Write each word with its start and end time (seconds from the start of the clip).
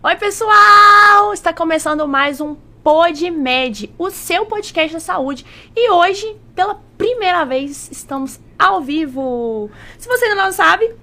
Oi, 0.00 0.14
pessoal! 0.14 1.32
Está 1.34 1.52
começando 1.52 2.06
mais 2.06 2.40
um 2.40 2.54
PodMed, 2.84 3.92
o 3.98 4.10
seu 4.10 4.46
podcast 4.46 4.92
da 4.92 5.00
saúde. 5.00 5.44
E 5.74 5.90
hoje, 5.90 6.36
pela 6.54 6.80
primeira 6.96 7.44
vez, 7.44 7.90
estamos 7.90 8.38
ao 8.56 8.80
vivo. 8.80 9.68
Se 9.98 10.06
você 10.06 10.26
ainda 10.26 10.40
não 10.40 10.52
sabe, 10.52 10.94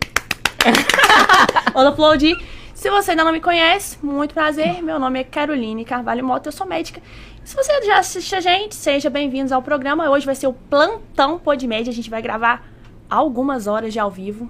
Olá, 1.76 1.90
aplaudir. 1.90 2.42
Se 2.74 2.90
você 2.90 3.12
ainda 3.12 3.26
não 3.26 3.34
me 3.34 3.42
conhece, 3.42 3.98
muito 4.02 4.34
prazer. 4.34 4.82
Meu 4.82 4.98
nome 4.98 5.20
é 5.20 5.24
Caroline 5.26 5.84
Carvalho 5.84 6.24
Mota, 6.24 6.48
eu 6.48 6.54
sou 6.54 6.66
médica. 6.66 7.02
Se 7.44 7.54
você 7.54 7.74
já 7.84 8.00
assiste 8.00 8.34
a 8.34 8.40
gente, 8.40 8.76
seja 8.76 9.10
bem-vindos 9.10 9.52
ao 9.52 9.62
programa. 9.62 10.10
Hoje 10.10 10.26
vai 10.26 10.36
ser 10.36 10.48
o 10.48 10.54
Plantão 10.54 11.38
PodMed. 11.38 11.90
A 11.90 11.94
gente 11.94 12.10
vai 12.10 12.22
gravar 12.22 12.66
algumas 13.10 13.68
horas 13.68 13.92
de 13.92 14.00
ao 14.00 14.10
vivo. 14.10 14.50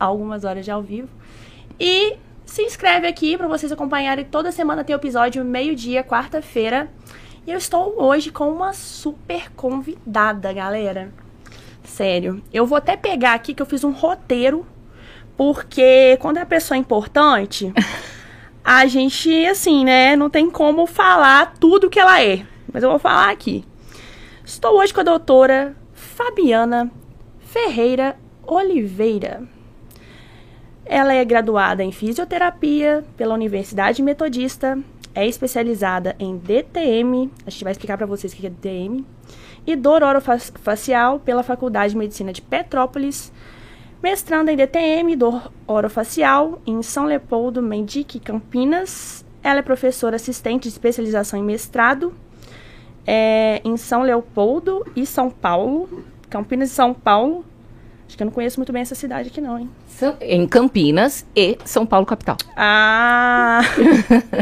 Algumas 0.00 0.44
horas 0.44 0.64
de 0.64 0.70
ao 0.70 0.80
vivo. 0.80 1.10
E 1.78 2.16
se 2.44 2.62
inscreve 2.62 3.06
aqui 3.06 3.36
para 3.36 3.48
vocês 3.48 3.72
acompanharem. 3.72 4.24
Toda 4.24 4.52
semana 4.52 4.84
tem 4.84 4.94
episódio, 4.94 5.44
meio-dia, 5.44 6.04
quarta-feira. 6.04 6.88
E 7.46 7.50
eu 7.50 7.58
estou 7.58 8.02
hoje 8.02 8.30
com 8.30 8.50
uma 8.50 8.72
super 8.72 9.50
convidada, 9.52 10.52
galera. 10.52 11.12
Sério. 11.84 12.42
Eu 12.52 12.66
vou 12.66 12.78
até 12.78 12.96
pegar 12.96 13.34
aqui 13.34 13.54
que 13.54 13.62
eu 13.62 13.66
fiz 13.66 13.84
um 13.84 13.92
roteiro. 13.92 14.66
Porque 15.36 16.16
quando 16.20 16.38
a 16.38 16.46
pessoa 16.46 16.76
é 16.76 16.80
importante, 16.80 17.72
a 18.64 18.86
gente, 18.86 19.46
assim, 19.46 19.84
né, 19.84 20.14
não 20.14 20.30
tem 20.30 20.50
como 20.50 20.86
falar 20.86 21.54
tudo 21.58 21.90
que 21.90 21.98
ela 21.98 22.22
é. 22.22 22.46
Mas 22.72 22.82
eu 22.82 22.90
vou 22.90 22.98
falar 22.98 23.30
aqui. 23.30 23.64
Estou 24.44 24.78
hoje 24.78 24.94
com 24.94 25.00
a 25.00 25.04
doutora 25.04 25.74
Fabiana 25.92 26.90
Ferreira 27.40 28.16
Oliveira. 28.46 29.53
Ela 30.86 31.14
é 31.14 31.24
graduada 31.24 31.82
em 31.82 31.90
fisioterapia 31.90 33.04
pela 33.16 33.34
Universidade 33.34 34.02
Metodista, 34.02 34.78
é 35.14 35.26
especializada 35.26 36.14
em 36.18 36.36
DTM, 36.36 37.30
a 37.46 37.50
gente 37.50 37.64
vai 37.64 37.72
explicar 37.72 37.96
para 37.96 38.06
vocês 38.06 38.32
o 38.32 38.36
que 38.36 38.46
é 38.46 38.50
DTM, 38.50 39.04
e 39.66 39.76
dor 39.76 40.02
orofacial 40.02 41.20
pela 41.20 41.42
Faculdade 41.42 41.92
de 41.92 41.98
Medicina 41.98 42.32
de 42.32 42.42
Petrópolis, 42.42 43.32
mestrando 44.02 44.50
em 44.50 44.56
DTM, 44.56 45.16
dor 45.16 45.50
orofacial, 45.66 46.60
em 46.66 46.82
São 46.82 47.06
Leopoldo, 47.06 47.62
Mendique, 47.62 48.20
Campinas. 48.20 49.24
Ela 49.42 49.60
é 49.60 49.62
professora 49.62 50.16
assistente 50.16 50.64
de 50.64 50.68
especialização 50.68 51.38
em 51.38 51.42
mestrado 51.42 52.12
é, 53.06 53.60
em 53.64 53.76
São 53.76 54.02
Leopoldo 54.02 54.84
e 54.96 55.06
São 55.06 55.30
Paulo, 55.30 56.04
Campinas 56.28 56.70
e 56.70 56.74
São 56.74 56.92
Paulo. 56.94 57.44
Acho 58.06 58.16
que 58.16 58.22
eu 58.22 58.26
não 58.26 58.32
conheço 58.32 58.58
muito 58.58 58.72
bem 58.72 58.82
essa 58.82 58.94
cidade 58.94 59.28
aqui, 59.28 59.40
não, 59.40 59.58
hein? 59.58 59.70
São, 59.88 60.16
em 60.20 60.46
Campinas 60.46 61.26
e 61.34 61.58
São 61.64 61.86
Paulo, 61.86 62.06
capital. 62.06 62.36
Ah! 62.56 63.60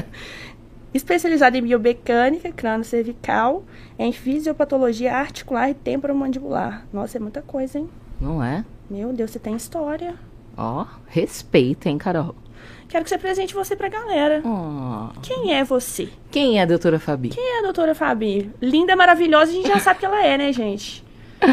Especializada 0.93 1.57
em 1.57 1.63
biomecânica, 1.63 2.53
crânio 2.53 2.85
cervical, 2.85 3.65
em 3.99 4.13
fisiopatologia 4.13 5.15
articular 5.15 5.71
e 5.71 5.75
temporomandibular. 5.75 6.87
Nossa, 6.93 7.17
é 7.17 7.21
muita 7.21 7.41
coisa, 7.41 7.79
hein? 7.79 7.89
Não 8.21 8.45
é? 8.45 8.65
Meu 8.91 9.11
Deus, 9.13 9.31
você 9.31 9.39
tem 9.39 9.57
história. 9.57 10.15
Ó, 10.57 10.85
respeita, 11.07 11.89
hein, 11.89 11.97
Carol? 11.97 12.35
Quero 12.89 13.05
que 13.05 13.11
você 13.11 13.17
presente 13.17 13.55
você 13.55 13.75
pra 13.75 13.89
galera. 13.89 14.43
Oh. 14.45 15.19
Quem 15.23 15.55
é 15.55 15.65
você? 15.65 16.11
Quem 16.31 16.59
é 16.59 16.63
a 16.63 16.67
doutora 16.67 16.99
Fabi? 16.99 17.31
Quem 17.31 17.57
é 17.57 17.61
a 17.61 17.63
doutora 17.63 17.95
Fabi? 17.95 18.51
Linda, 18.61 18.95
maravilhosa, 18.95 19.51
a 19.51 19.55
gente 19.55 19.69
já 19.69 19.79
sabe 19.81 20.01
que 20.01 20.05
ela 20.05 20.23
é, 20.23 20.37
né, 20.37 20.53
gente? 20.53 21.03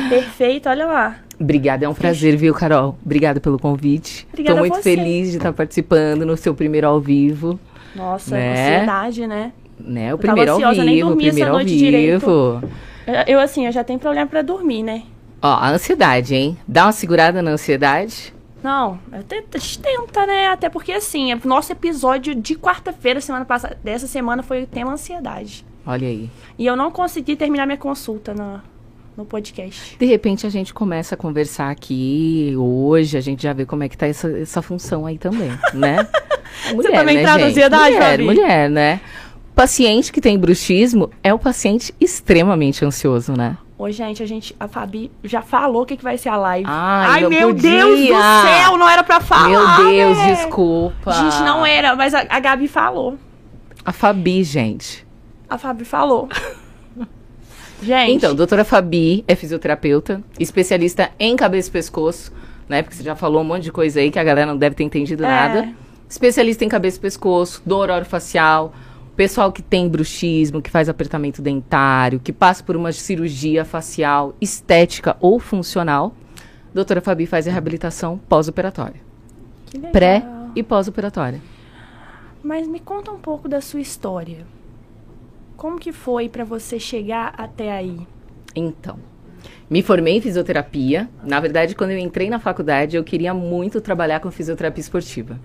Perfeita, 0.10 0.70
olha 0.70 0.86
lá. 0.86 1.16
Obrigada, 1.40 1.86
é 1.86 1.90
um 1.90 1.94
prazer, 1.94 2.36
viu, 2.36 2.54
Carol? 2.54 2.98
Obrigada 3.04 3.40
pelo 3.40 3.58
convite. 3.58 4.28
Obrigada 4.32 4.56
Tô 4.56 4.60
muito 4.68 4.82
feliz 4.82 5.32
de 5.32 5.38
estar 5.38 5.54
participando 5.54 6.26
no 6.26 6.36
seu 6.36 6.54
primeiro 6.54 6.88
ao 6.88 7.00
vivo. 7.00 7.60
Nossa, 7.96 8.36
Né? 8.36 8.76
ansiedade, 8.76 9.28
né? 9.28 9.52
Né? 9.80 10.14
O 10.14 10.18
tava 10.18 10.34
primeiro 10.34 10.52
ao 10.52 10.58
ansiosa, 10.58 10.84
nem 10.84 10.96
vivo, 10.96 11.12
o 11.12 11.16
primeiro 11.16 11.50
ao 11.50 11.56
noite 11.56 11.78
direito. 11.78 12.20
vivo. 12.20 12.62
Eu, 13.08 13.36
eu, 13.36 13.40
assim, 13.40 13.66
eu 13.66 13.72
já 13.72 13.84
tenho 13.84 13.98
problema 14.00 14.28
pra 14.28 14.42
dormir, 14.42 14.84
né? 14.84 15.04
Ó, 15.42 15.48
a 15.48 15.70
ansiedade, 15.70 16.36
hein? 16.36 16.58
Dá 16.68 16.86
uma 16.86 16.92
segurada 16.92 17.42
na 17.42 17.52
ansiedade. 17.52 18.34
Não, 18.62 19.00
a 19.10 19.20
gente 19.58 19.80
tenta, 19.80 20.26
né? 20.28 20.48
Até 20.48 20.68
porque, 20.68 20.92
assim, 20.92 21.34
o 21.34 21.40
nosso 21.46 21.72
episódio 21.72 22.36
de 22.36 22.56
quarta-feira, 22.56 23.22
semana 23.22 23.46
passada, 23.46 23.78
dessa 23.82 24.06
semana, 24.06 24.44
foi 24.44 24.64
o 24.64 24.68
tema 24.68 24.92
ansiedade. 24.92 25.66
Olha 25.88 26.06
aí. 26.10 26.30
E 26.58 26.66
eu 26.66 26.76
não 26.76 26.92
consegui 26.92 27.38
terminar 27.38 27.66
minha 27.66 27.78
consulta 27.78 28.34
na, 28.34 28.62
no 29.20 29.26
podcast. 29.26 29.98
De 30.00 30.06
repente 30.06 30.48
a 30.48 30.50
gente 30.50 30.74
começa 30.74 31.16
a 31.16 31.18
conversar 31.18 31.70
aqui 31.70 32.54
hoje, 32.58 33.18
a 33.18 33.22
gente 33.22 33.44
já 33.44 33.52
vê 33.52 33.66
como 33.66 33.84
é 33.84 33.90
que 33.90 33.98
tá 33.98 34.08
essa, 34.08 34.30
essa 34.40 34.62
função 34.62 35.06
aí 35.06 35.18
também, 35.18 35.52
né? 35.74 36.08
Mulher, 36.74 36.92
também 36.94 37.18
né, 37.18 37.22
traz 37.24 37.38
gente? 37.42 37.50
ansiedade, 37.52 37.94
mulher, 37.94 38.12
Fabi? 38.12 38.24
mulher, 38.24 38.70
né? 38.70 39.02
Paciente 39.54 40.12
que 40.12 40.22
tem 40.22 40.40
bruxismo 40.40 41.12
é 41.22 41.34
o 41.34 41.38
paciente 41.38 41.94
extremamente 42.00 42.86
ansioso, 42.86 43.34
né? 43.34 43.58
Ô, 43.78 43.90
gente, 43.92 44.24
a 44.24 44.26
gente, 44.26 44.56
a 44.60 44.68
Fabi 44.68 45.12
já 45.24 45.42
falou 45.42 45.84
o 45.84 45.86
que, 45.86 45.98
que 45.98 46.04
vai 46.04 46.18
ser 46.18 46.30
a 46.30 46.38
live. 46.38 46.66
Ai, 46.68 47.22
não 47.22 47.30
meu 47.30 47.54
podia. 47.54 47.72
Deus 47.72 48.00
do 48.00 48.06
céu, 48.08 48.78
não 48.78 48.90
era 48.90 49.04
pra 49.04 49.20
falar. 49.20 49.50
Meu 49.50 49.90
Deus, 49.90 50.18
né? 50.18 50.34
desculpa. 50.34 51.12
Gente, 51.12 51.44
não 51.44 51.66
era, 51.66 51.96
mas 51.96 52.14
a, 52.14 52.26
a 52.30 52.40
Gabi 52.40 52.68
falou. 52.68 53.18
A 53.86 53.92
Fabi, 53.92 54.44
gente. 54.44 55.06
A 55.50 55.58
Fabi 55.58 55.84
falou. 55.84 56.30
gente, 57.82 58.12
Então, 58.14 58.36
doutora 58.36 58.64
Fabi 58.64 59.24
é 59.28 59.36
fisioterapeuta, 59.36 60.22
especialista 60.40 61.12
em 61.20 61.36
cabeça 61.36 61.70
e 61.70 61.72
pescoço, 61.72 62.32
né? 62.68 62.82
Porque 62.82 62.96
você 62.96 63.04
já 63.04 63.16
falou 63.16 63.42
um 63.42 63.46
monte 63.46 63.64
de 63.64 63.72
coisa 63.72 64.00
aí 64.00 64.12
que 64.12 64.20
a 64.20 64.24
galera 64.24 64.48
não 64.48 64.58
deve 64.58 64.76
ter 64.76 64.84
entendido 64.84 65.24
É. 65.24 65.28
nada. 65.28 65.70
Especialista 66.08 66.66
em 66.66 66.70
cabeça 66.70 66.98
e 66.98 67.02
pescoço, 67.02 67.62
dor 67.66 67.90
orofacial, 67.90 68.74
pessoal 69.16 69.52
que 69.52 69.62
tem 69.62 69.88
bruxismo, 69.88 70.62
que 70.62 70.72
faz 70.72 70.90
apertamento 70.90 71.42
dentário, 71.42 72.20
que 72.20 72.34
passa 72.34 72.64
por 72.64 72.76
uma 72.76 72.92
cirurgia 72.92 73.64
facial 73.66 74.34
estética 74.42 75.16
ou 75.20 75.40
funcional. 75.40 76.14
Doutora 76.74 77.02
Fabi 77.02 77.26
faz 77.26 77.48
a 77.48 77.52
reabilitação 77.52 78.20
pós-operatória. 78.30 79.02
Pré 79.92 80.24
e 80.56 80.64
pós-operatória. 80.64 81.40
Mas 82.44 82.68
me 82.68 82.80
conta 82.80 83.12
um 83.12 83.20
pouco 83.20 83.48
da 83.48 83.62
sua 83.62 83.82
história. 83.82 84.38
Como 85.60 85.78
que 85.78 85.92
foi 85.92 86.30
pra 86.30 86.46
você 86.46 86.80
chegar 86.80 87.34
até 87.38 87.70
aí? 87.70 88.00
Então, 88.56 88.98
me 89.70 89.82
formei 89.84 90.16
em 90.16 90.22
fisioterapia. 90.22 91.10
Na 91.22 91.38
verdade, 91.42 91.76
quando 91.76 91.92
eu 91.92 91.98
entrei 92.00 92.30
na 92.30 92.40
faculdade, 92.40 92.96
eu 92.96 93.04
queria 93.04 93.34
muito 93.34 93.82
trabalhar 93.82 94.22
com 94.22 94.32
fisioterapia 94.32 94.80
esportiva. 94.80 95.38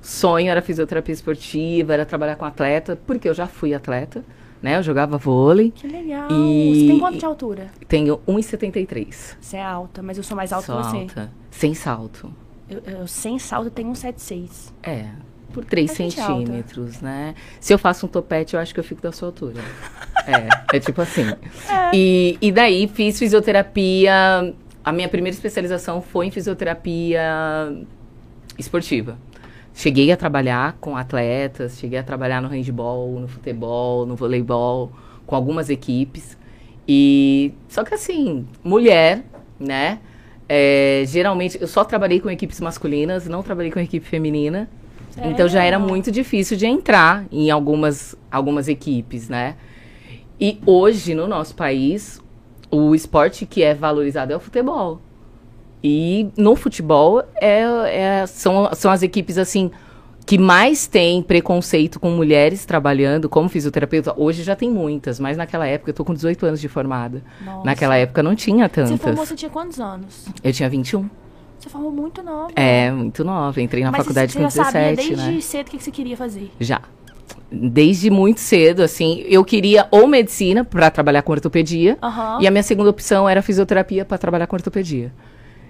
Sonho 0.00 0.48
era 0.50 0.62
fisioterapia 0.62 1.12
esportiva, 1.12 1.92
era 1.92 2.06
trabalhar 2.06 2.36
com 2.36 2.46
atleta, 2.46 2.98
porque 3.06 3.28
eu 3.28 3.34
já 3.34 3.46
fui 3.46 3.74
atleta, 3.74 4.24
né? 4.62 4.78
Eu 4.78 4.82
jogava 4.82 5.18
vôlei. 5.18 5.70
Que 5.70 5.86
legal. 5.86 6.30
E- 6.30 6.74
Você 6.74 6.86
tem 6.86 6.98
quanto 6.98 7.18
de 7.18 7.24
altura? 7.26 7.66
Tenho 7.86 8.20
1,73. 8.26 9.36
Você 9.38 9.58
é 9.58 9.62
alta, 9.62 10.02
mas 10.02 10.16
eu 10.16 10.22
sou 10.24 10.34
mais 10.34 10.50
alta 10.50 10.66
Sou 10.66 10.76
que 10.78 10.82
você. 10.88 10.96
alta. 10.96 11.30
Sem 11.50 11.74
salto. 11.74 12.32
Eu, 12.70 12.80
eu 12.86 13.06
sem 13.06 13.38
salto 13.38 13.66
eu 13.66 13.70
tenho 13.70 13.94
176. 13.94 14.72
É, 14.82 15.10
por 15.52 15.64
3 15.64 15.90
A 15.90 15.94
gente 15.94 16.18
é 16.18 16.22
alta. 16.22 16.34
centímetros, 16.34 17.00
né? 17.00 17.34
Se 17.60 17.72
eu 17.72 17.78
faço 17.78 18.06
um 18.06 18.08
topete, 18.08 18.54
eu 18.54 18.60
acho 18.60 18.72
que 18.72 18.80
eu 18.80 18.84
fico 18.84 19.00
da 19.00 19.12
sua 19.12 19.28
altura. 19.28 19.60
é, 20.26 20.76
é 20.76 20.80
tipo 20.80 21.00
assim. 21.00 21.24
E, 21.92 22.36
e 22.40 22.52
daí 22.52 22.88
fiz 22.88 23.18
fisioterapia. 23.18 24.54
A 24.84 24.92
minha 24.92 25.08
primeira 25.08 25.34
especialização 25.34 26.00
foi 26.00 26.26
em 26.26 26.30
fisioterapia 26.30 27.20
esportiva. 28.58 29.18
Cheguei 29.74 30.10
a 30.10 30.16
trabalhar 30.16 30.76
com 30.80 30.96
atletas, 30.96 31.78
cheguei 31.78 31.98
a 31.98 32.02
trabalhar 32.02 32.42
no 32.42 32.48
handball, 32.48 33.20
no 33.20 33.28
futebol, 33.28 34.04
no 34.04 34.16
voleibol, 34.16 34.90
com 35.24 35.36
algumas 35.36 35.70
equipes. 35.70 36.36
E 36.86 37.52
só 37.68 37.84
que 37.84 37.94
assim, 37.94 38.46
mulher, 38.64 39.22
né? 39.58 40.00
É, 40.48 41.04
geralmente 41.06 41.60
eu 41.60 41.68
só 41.68 41.84
trabalhei 41.84 42.18
com 42.18 42.30
equipes 42.30 42.58
masculinas, 42.60 43.28
não 43.28 43.42
trabalhei 43.42 43.70
com 43.70 43.78
equipe 43.78 44.04
feminina. 44.04 44.68
Então 45.24 45.48
já 45.48 45.62
era 45.62 45.78
muito 45.78 46.10
difícil 46.10 46.56
de 46.56 46.66
entrar 46.66 47.24
em 47.30 47.50
algumas, 47.50 48.14
algumas 48.30 48.68
equipes, 48.68 49.28
né? 49.28 49.56
E 50.40 50.60
hoje, 50.64 51.14
no 51.14 51.26
nosso 51.26 51.54
país, 51.54 52.20
o 52.70 52.94
esporte 52.94 53.44
que 53.46 53.62
é 53.62 53.74
valorizado 53.74 54.32
é 54.32 54.36
o 54.36 54.40
futebol. 54.40 55.00
E 55.82 56.28
no 56.36 56.54
futebol 56.56 57.22
é, 57.40 57.62
é- 58.22 58.26
são, 58.26 58.68
são 58.74 58.90
as 58.90 59.02
equipes 59.02 59.38
assim 59.38 59.70
que 60.26 60.36
mais 60.36 60.86
têm 60.86 61.22
preconceito 61.22 61.98
com 61.98 62.10
mulheres 62.10 62.66
trabalhando 62.66 63.28
como 63.30 63.48
fisioterapeuta. 63.48 64.12
Hoje 64.14 64.42
já 64.42 64.54
tem 64.54 64.70
muitas, 64.70 65.18
mas 65.18 65.38
naquela 65.38 65.66
época 65.66 65.90
eu 65.90 65.94
tô 65.94 66.04
com 66.04 66.12
18 66.12 66.44
anos 66.44 66.60
de 66.60 66.68
formada. 66.68 67.22
Nossa. 67.42 67.64
Naquela 67.64 67.96
época 67.96 68.22
não 68.22 68.34
tinha 68.34 68.66
Você 68.66 68.74
tantas. 68.74 69.00
formou, 69.00 69.24
você 69.24 69.34
tinha 69.34 69.50
quantos 69.50 69.80
anos? 69.80 70.26
Eu 70.44 70.52
tinha 70.52 70.68
21. 70.68 71.08
Você 71.68 71.72
formou 71.72 71.92
muito 71.92 72.22
nova. 72.22 72.50
É, 72.56 72.90
muito 72.90 73.22
nova. 73.22 73.60
Entrei 73.60 73.84
na 73.84 73.90
Mas 73.90 73.98
faculdade 73.98 74.32
você 74.32 74.38
com 74.38 74.44
já 74.44 74.50
sabia 74.50 74.94
17, 74.94 74.96
desde 75.14 75.34
né? 75.34 75.40
cedo 75.42 75.66
o 75.68 75.70
que 75.70 75.78
você 75.78 75.90
queria 75.90 76.16
fazer. 76.16 76.50
Já. 76.58 76.80
Desde 77.52 78.08
muito 78.10 78.40
cedo, 78.40 78.82
assim, 78.82 79.22
eu 79.28 79.44
queria 79.44 79.86
ou 79.90 80.06
medicina 80.06 80.64
para 80.64 80.90
trabalhar 80.90 81.20
com 81.22 81.32
ortopedia, 81.32 81.98
Aham. 82.02 82.38
e 82.40 82.46
a 82.46 82.50
minha 82.50 82.62
segunda 82.62 82.88
opção 82.88 83.28
era 83.28 83.42
fisioterapia 83.42 84.04
para 84.04 84.16
trabalhar 84.16 84.46
com 84.46 84.56
ortopedia. 84.56 85.12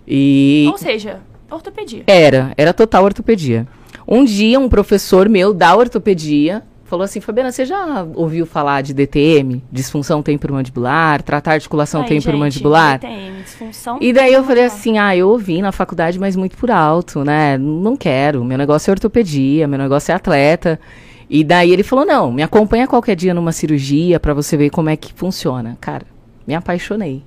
E 0.06 0.68
Ou 0.70 0.78
seja, 0.78 1.20
ortopedia. 1.50 2.04
era, 2.06 2.52
era 2.56 2.72
total 2.72 3.04
ortopedia. 3.04 3.66
Um 4.06 4.24
dia, 4.24 4.58
um 4.60 4.68
professor 4.68 5.28
meu 5.28 5.52
da 5.52 5.74
ortopedia 5.76 6.62
falou 6.88 7.04
assim: 7.04 7.20
Fabiana, 7.20 7.52
você 7.52 7.64
já 7.64 8.06
ouviu 8.14 8.46
falar 8.46 8.82
de 8.82 8.94
DTM, 8.94 9.62
disfunção 9.70 10.22
temporomandibular, 10.22 11.22
tratar 11.22 11.52
articulação 11.52 12.02
temporomandibular? 12.04 13.00
gente, 13.00 13.12
DTM, 13.12 13.42
disfunção 13.42 13.98
E 14.00 14.12
daí 14.12 14.32
eu 14.32 14.42
falei 14.42 14.64
assim: 14.64 14.98
ah, 14.98 15.16
eu 15.16 15.28
ouvi 15.28 15.60
na 15.60 15.70
faculdade, 15.70 16.18
mas 16.18 16.34
muito 16.34 16.56
por 16.56 16.70
alto, 16.70 17.22
né? 17.24 17.58
Não 17.58 17.96
quero. 17.96 18.44
Meu 18.44 18.58
negócio 18.58 18.90
é 18.90 18.92
ortopedia, 18.92 19.68
meu 19.68 19.78
negócio 19.78 20.10
é 20.10 20.14
atleta. 20.14 20.80
E 21.28 21.44
daí 21.44 21.70
ele 21.70 21.82
falou: 21.82 22.06
não, 22.06 22.32
me 22.32 22.42
acompanha 22.42 22.88
qualquer 22.88 23.14
dia 23.14 23.34
numa 23.34 23.52
cirurgia 23.52 24.18
pra 24.18 24.32
você 24.32 24.56
ver 24.56 24.70
como 24.70 24.88
é 24.88 24.96
que 24.96 25.12
funciona. 25.12 25.76
Cara, 25.80 26.06
me 26.46 26.54
apaixonei. 26.54 27.22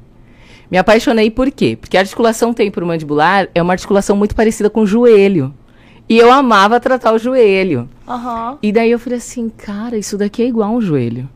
Me 0.71 0.77
apaixonei 0.77 1.29
por 1.29 1.51
quê? 1.51 1.77
Porque 1.79 1.97
a 1.97 1.99
articulação 1.99 2.53
temporomandibular 2.53 3.49
é 3.53 3.61
uma 3.61 3.73
articulação 3.73 4.15
muito 4.15 4.33
parecida 4.33 4.69
com 4.69 4.81
o 4.81 4.87
joelho. 4.87 5.53
E 6.11 6.17
eu 6.17 6.29
amava 6.29 6.77
tratar 6.77 7.13
o 7.13 7.17
joelho. 7.17 7.87
Aham. 8.05 8.57
E 8.61 8.73
daí 8.73 8.91
eu 8.91 8.99
falei 8.99 9.17
assim, 9.17 9.47
cara, 9.47 9.97
isso 9.97 10.17
daqui 10.17 10.43
é 10.43 10.45
igual 10.45 10.69
um 10.71 10.81
joelho, 10.81 11.29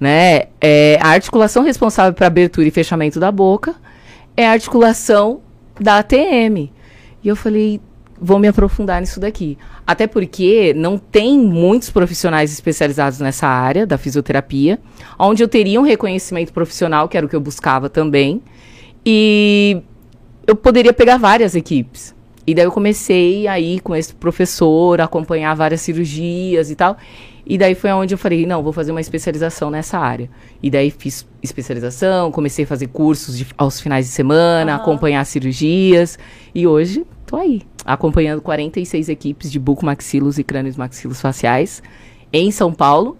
né? 0.00 0.44
É, 0.58 0.98
a 1.02 1.08
articulação 1.08 1.62
responsável 1.62 2.14
para 2.14 2.26
abertura 2.26 2.66
e 2.66 2.70
fechamento 2.70 3.20
da 3.20 3.30
boca 3.30 3.74
é 4.34 4.46
a 4.46 4.52
articulação 4.52 5.42
da 5.78 5.98
ATM. 5.98 6.70
E 7.22 7.28
eu 7.28 7.36
falei, 7.36 7.82
vou 8.18 8.38
me 8.38 8.48
aprofundar 8.48 8.98
nisso 8.98 9.20
daqui. 9.20 9.58
Até 9.86 10.06
porque 10.06 10.72
não 10.74 10.96
tem 10.96 11.38
muitos 11.38 11.90
profissionais 11.90 12.50
especializados 12.50 13.20
nessa 13.20 13.46
área 13.46 13.86
da 13.86 13.98
fisioterapia, 13.98 14.78
onde 15.18 15.42
eu 15.42 15.48
teria 15.48 15.78
um 15.78 15.84
reconhecimento 15.84 16.50
profissional, 16.50 17.10
que 17.10 17.16
era 17.18 17.26
o 17.26 17.28
que 17.28 17.36
eu 17.36 17.40
buscava 17.42 17.90
também. 17.90 18.40
E 19.04 19.82
eu 20.46 20.56
poderia 20.56 20.94
pegar 20.94 21.18
várias 21.18 21.54
equipes. 21.54 22.13
E 22.46 22.54
daí 22.54 22.64
eu 22.64 22.72
comecei 22.72 23.46
aí 23.48 23.80
com 23.80 23.94
esse 23.96 24.12
professor, 24.14 25.00
acompanhar 25.00 25.54
várias 25.54 25.80
cirurgias 25.80 26.70
e 26.70 26.74
tal. 26.76 26.96
E 27.46 27.58
daí 27.58 27.74
foi 27.74 27.90
onde 27.92 28.14
eu 28.14 28.18
falei, 28.18 28.46
não, 28.46 28.62
vou 28.62 28.72
fazer 28.72 28.90
uma 28.90 29.00
especialização 29.00 29.70
nessa 29.70 29.98
área. 29.98 30.30
E 30.62 30.70
daí 30.70 30.90
fiz 30.90 31.26
especialização, 31.42 32.30
comecei 32.32 32.64
a 32.64 32.68
fazer 32.68 32.86
cursos 32.88 33.36
de- 33.36 33.46
aos 33.56 33.80
finais 33.80 34.06
de 34.06 34.12
semana, 34.12 34.72
Aham. 34.74 34.80
acompanhar 34.82 35.24
cirurgias. 35.26 36.18
E 36.54 36.66
hoje 36.66 37.04
tô 37.26 37.36
aí, 37.36 37.62
acompanhando 37.84 38.40
46 38.40 39.08
equipes 39.10 39.50
de 39.50 39.58
bucomaxilos 39.58 40.38
e 40.38 40.44
crânios 40.44 40.76
maxilos 40.76 41.20
faciais 41.20 41.82
em 42.32 42.50
São 42.50 42.72
Paulo. 42.72 43.16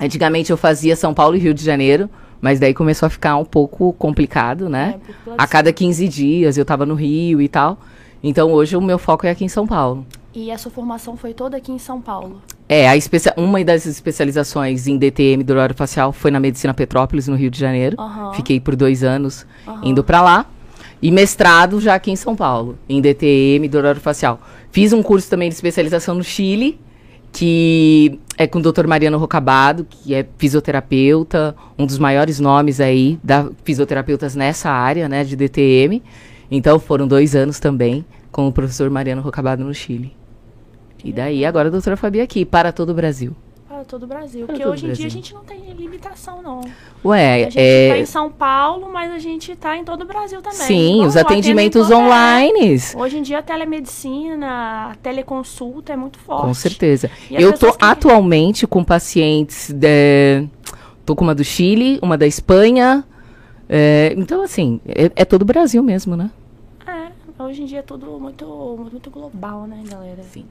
Antigamente 0.00 0.50
eu 0.50 0.56
fazia 0.56 0.96
São 0.96 1.12
Paulo 1.14 1.36
e 1.36 1.38
Rio 1.38 1.54
de 1.54 1.64
Janeiro, 1.64 2.08
mas 2.40 2.58
daí 2.58 2.74
começou 2.74 3.06
a 3.06 3.10
ficar 3.10 3.36
um 3.36 3.44
pouco 3.44 3.92
complicado, 3.94 4.68
né? 4.68 4.96
É, 5.26 5.30
A 5.38 5.46
cada 5.46 5.72
15 5.72 6.08
dias 6.08 6.56
eu 6.58 6.64
tava 6.64 6.84
no 6.86 6.94
Rio 6.94 7.40
e 7.40 7.48
tal. 7.48 7.78
Então 8.22 8.52
hoje 8.52 8.76
o 8.76 8.80
meu 8.80 8.98
foco 8.98 9.26
é 9.26 9.30
aqui 9.30 9.44
em 9.44 9.48
São 9.48 9.66
Paulo. 9.66 10.06
E 10.34 10.50
a 10.50 10.56
sua 10.56 10.70
formação 10.70 11.16
foi 11.16 11.34
toda 11.34 11.56
aqui 11.56 11.70
em 11.72 11.78
São 11.78 12.00
Paulo. 12.00 12.40
É, 12.68 12.88
a 12.88 12.96
especia- 12.96 13.34
uma 13.36 13.62
das 13.64 13.84
especializações 13.84 14.86
em 14.86 14.96
DTM 14.96 15.42
do 15.44 15.54
facial 15.74 16.12
foi 16.12 16.30
na 16.30 16.40
Medicina 16.40 16.72
Petrópolis, 16.72 17.28
no 17.28 17.36
Rio 17.36 17.50
de 17.50 17.58
Janeiro. 17.58 17.96
Aham. 18.00 18.32
Fiquei 18.32 18.58
por 18.58 18.74
dois 18.74 19.02
anos 19.04 19.46
Aham. 19.66 19.80
indo 19.84 20.02
pra 20.02 20.22
lá. 20.22 20.46
E 21.02 21.10
mestrado 21.10 21.80
já 21.80 21.96
aqui 21.96 22.12
em 22.12 22.16
São 22.16 22.36
Paulo, 22.36 22.78
em 22.88 23.00
DTM 23.00 23.68
do 23.68 23.78
facial. 23.96 24.40
Fiz 24.70 24.92
um 24.92 25.02
curso 25.02 25.28
também 25.28 25.48
de 25.48 25.54
especialização 25.56 26.14
no 26.14 26.22
Chile, 26.22 26.78
que 27.32 28.20
é 28.38 28.46
com 28.46 28.58
o 28.60 28.62
Dr. 28.62 28.86
Mariano 28.86 29.18
Rocabado, 29.18 29.84
que 29.90 30.14
é 30.14 30.24
fisioterapeuta, 30.38 31.56
um 31.78 31.84
dos 31.84 31.98
maiores 31.98 32.38
nomes 32.38 32.80
aí 32.80 33.18
da 33.22 33.50
fisioterapeutas 33.64 34.36
nessa 34.36 34.70
área, 34.70 35.08
né, 35.08 35.24
de 35.24 35.34
DTM. 35.34 36.02
Então 36.54 36.78
foram 36.78 37.08
dois 37.08 37.34
anos 37.34 37.58
também 37.58 38.04
com 38.30 38.46
o 38.46 38.52
professor 38.52 38.90
Mariano 38.90 39.22
Rocabado 39.22 39.64
no 39.64 39.72
Chile. 39.74 40.14
E 41.02 41.10
daí 41.12 41.44
agora 41.46 41.68
a 41.68 41.70
doutora 41.70 41.96
Fabi 41.96 42.20
aqui, 42.20 42.44
para 42.44 42.70
todo 42.72 42.90
o 42.90 42.94
Brasil. 42.94 43.34
Para 43.66 43.84
todo 43.84 44.02
o 44.02 44.06
Brasil. 44.06 44.46
Para 44.46 44.54
Porque 44.54 44.68
hoje 44.68 44.86
em 44.86 44.92
dia 44.92 45.06
a 45.06 45.10
gente 45.10 45.32
não 45.34 45.42
tem 45.42 45.58
limitação, 45.72 46.42
não. 46.42 46.60
Ué, 47.04 47.34
A 47.34 47.44
gente 47.46 47.58
é... 47.58 47.88
tá 47.88 47.98
em 47.98 48.04
São 48.06 48.30
Paulo, 48.30 48.88
mas 48.92 49.10
a 49.10 49.18
gente 49.18 49.56
tá 49.56 49.76
em 49.78 49.82
todo 49.84 50.02
o 50.02 50.04
Brasil 50.04 50.40
também. 50.42 50.58
Sim, 50.58 50.92
Igual 50.96 51.08
os 51.08 51.16
atendimentos 51.16 51.86
atendimento- 51.86 52.06
online. 52.06 52.76
É, 52.76 52.96
hoje 52.98 53.18
em 53.18 53.22
dia 53.22 53.38
a 53.38 53.42
telemedicina, 53.42 54.90
a 54.90 54.94
teleconsulta 55.02 55.94
é 55.94 55.96
muito 55.96 56.18
forte. 56.18 56.42
Com 56.46 56.54
certeza. 56.54 57.10
E 57.30 57.34
Eu 57.42 57.58
tô 57.58 57.72
que- 57.72 57.78
atualmente 57.84 58.66
com 58.66 58.84
pacientes. 58.84 59.70
De... 59.72 60.46
Tô 61.04 61.16
com 61.16 61.24
uma 61.24 61.34
do 61.34 61.42
Chile, 61.42 61.98
uma 62.02 62.16
da 62.16 62.26
Espanha. 62.26 63.02
é, 63.68 64.14
então, 64.16 64.42
assim, 64.42 64.80
é, 64.86 65.10
é 65.16 65.24
todo 65.24 65.42
o 65.42 65.46
Brasil 65.46 65.82
mesmo, 65.82 66.14
né? 66.14 66.30
É, 67.42 67.44
hoje 67.44 67.62
em 67.62 67.66
dia 67.66 67.80
é 67.80 67.82
tudo 67.82 68.06
muito, 68.18 68.46
muito 68.90 69.10
global, 69.10 69.66
né, 69.66 69.82
galera? 69.86 70.22
Sim. 70.22 70.46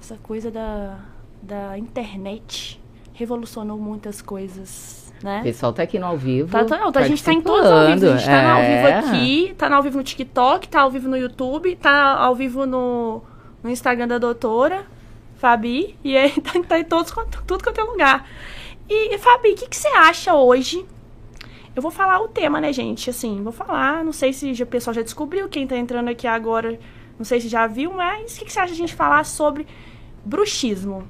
Essa 0.00 0.16
coisa 0.22 0.50
da, 0.50 0.98
da 1.42 1.76
internet 1.76 2.80
revolucionou 3.12 3.76
muitas 3.76 4.22
coisas, 4.22 5.12
né? 5.22 5.40
O 5.40 5.42
pessoal 5.42 5.72
tá 5.72 5.82
aqui 5.82 5.98
no 5.98 6.06
ao 6.06 6.16
vivo. 6.16 6.50
Tá, 6.50 6.64
tá, 6.64 7.00
a 7.00 7.08
gente 7.08 7.22
tá 7.22 7.32
em 7.32 7.40
todos 7.40 7.68
ao 7.68 7.86
vivo. 7.88 8.06
A 8.06 8.16
gente 8.16 8.26
tá 8.26 8.52
ao 8.52 8.60
é. 8.60 8.76
vivo 8.76 9.08
aqui, 9.08 9.54
tá 9.58 9.74
ao 9.74 9.82
vivo 9.82 9.98
no 9.98 10.04
TikTok, 10.04 10.68
tá 10.68 10.80
ao 10.82 10.90
vivo 10.90 11.08
no 11.08 11.16
YouTube, 11.16 11.74
tá 11.76 12.16
ao 12.16 12.34
vivo 12.34 12.64
no, 12.64 13.22
no 13.62 13.70
Instagram 13.70 14.06
da 14.06 14.18
doutora, 14.18 14.86
Fabi, 15.36 15.96
e 16.04 16.16
aí 16.16 16.30
tá, 16.40 16.52
tá 16.66 16.78
em 16.78 16.84
todos, 16.84 17.10
quanto- 17.10 17.42
tudo 17.44 17.64
quanto 17.64 17.80
é 17.80 17.84
lugar. 17.84 18.28
E, 18.88 19.14
e, 19.14 19.18
Fabi, 19.18 19.50
o 19.50 19.54
que, 19.56 19.68
que 19.68 19.76
você 19.76 19.88
acha 19.88 20.34
hoje? 20.34 20.86
Eu 21.78 21.82
vou 21.82 21.92
falar 21.92 22.20
o 22.20 22.26
tema, 22.26 22.60
né, 22.60 22.72
gente? 22.72 23.08
Assim, 23.08 23.40
vou 23.40 23.52
falar, 23.52 24.04
não 24.04 24.12
sei 24.12 24.32
se 24.32 24.50
o 24.60 24.66
pessoal 24.66 24.92
já 24.92 25.00
descobriu, 25.00 25.48
quem 25.48 25.64
tá 25.64 25.76
entrando 25.76 26.08
aqui 26.08 26.26
agora, 26.26 26.76
não 27.16 27.24
sei 27.24 27.40
se 27.40 27.46
já 27.46 27.68
viu, 27.68 27.92
mas 27.92 28.34
o 28.34 28.38
que, 28.40 28.46
que 28.46 28.52
você 28.52 28.58
acha 28.58 28.66
de 28.66 28.72
a 28.72 28.76
gente 28.78 28.96
falar 28.96 29.24
sobre 29.24 29.64
bruxismo? 30.24 31.04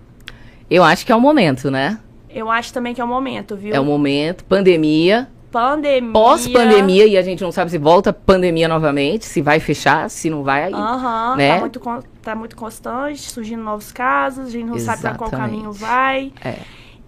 Eu 0.69 0.85
acho 0.85 1.07
que 1.07 1.11
é 1.11 1.17
o 1.17 1.21
momento, 1.23 1.71
né? 1.71 1.99
Eu 2.29 2.51
acho 2.51 2.71
também 2.75 2.93
que 2.93 3.01
é 3.01 3.05
o 3.05 3.09
momento, 3.09 3.57
viu? 3.57 3.75
É 3.75 3.81
o 3.81 3.85
momento. 3.85 4.45
Pandemia. 4.45 5.31
Pandemia. 5.51 6.13
Pós-pandemia, 6.13 7.07
e 7.07 7.17
a 7.17 7.23
gente 7.23 7.43
não 7.43 7.51
sabe 7.51 7.71
se 7.71 7.79
volta 7.79 8.13
pandemia 8.13 8.69
novamente, 8.69 9.25
se 9.25 9.41
vai 9.41 9.61
fechar, 9.61 10.11
se 10.11 10.29
não 10.29 10.43
vai. 10.43 10.71
Aham, 10.71 11.37
né? 11.37 11.55
tá, 11.55 11.61
muito, 11.61 11.81
tá 12.21 12.35
muito 12.35 12.57
constante, 12.57 13.23
surgindo 13.23 13.63
novos 13.63 13.91
casos, 13.91 14.49
a 14.49 14.51
gente 14.51 14.67
não 14.67 14.79
sabe 14.79 15.01
pra 15.01 15.15
qual 15.15 15.31
Exatamente. 15.31 15.51
caminho 15.51 15.73
vai. 15.73 16.31
É. 16.45 16.57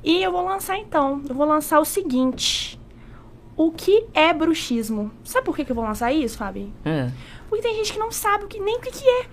E 0.02 0.22
eu 0.22 0.32
vou 0.32 0.46
lançar 0.46 0.78
então, 0.78 1.20
eu 1.28 1.34
vou 1.34 1.46
lançar 1.46 1.78
o 1.78 1.84
seguinte. 1.84 2.80
O 3.60 3.70
que 3.70 4.06
é 4.14 4.32
bruxismo? 4.32 5.10
Sabe 5.22 5.44
por 5.44 5.54
que, 5.54 5.66
que 5.66 5.70
eu 5.70 5.76
vou 5.76 5.84
lançar 5.84 6.10
isso, 6.10 6.38
Fabi? 6.38 6.72
É. 6.82 7.10
Porque 7.46 7.62
tem 7.62 7.76
gente 7.76 7.92
que 7.92 7.98
não 7.98 8.10
sabe 8.10 8.44
o 8.44 8.48
que, 8.48 8.58
nem 8.58 8.78
o 8.78 8.80
que, 8.80 8.90
que 8.90 9.06
é. 9.06 9.26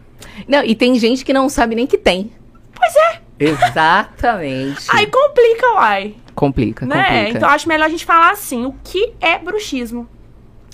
Não, 0.46 0.66
e 0.66 0.76
tem 0.76 1.00
gente 1.00 1.24
que 1.24 1.32
não 1.32 1.48
sabe 1.48 1.76
nem 1.76 1.88
que 1.88 1.98
tem. 1.98 2.30
Pois 2.76 2.94
é. 2.94 3.22
Exatamente. 3.40 4.86
Aí 4.92 5.08
complica, 5.08 5.76
uai. 5.76 6.16
complica, 6.36 6.86
né? 6.86 7.06
complica. 7.06 7.38
Então 7.38 7.50
acho 7.50 7.70
melhor 7.70 7.86
a 7.86 7.90
gente 7.90 8.04
falar 8.04 8.32
assim, 8.32 8.66
o 8.66 8.76
que 8.84 9.14
é 9.22 9.40
bruxismo? 9.40 10.06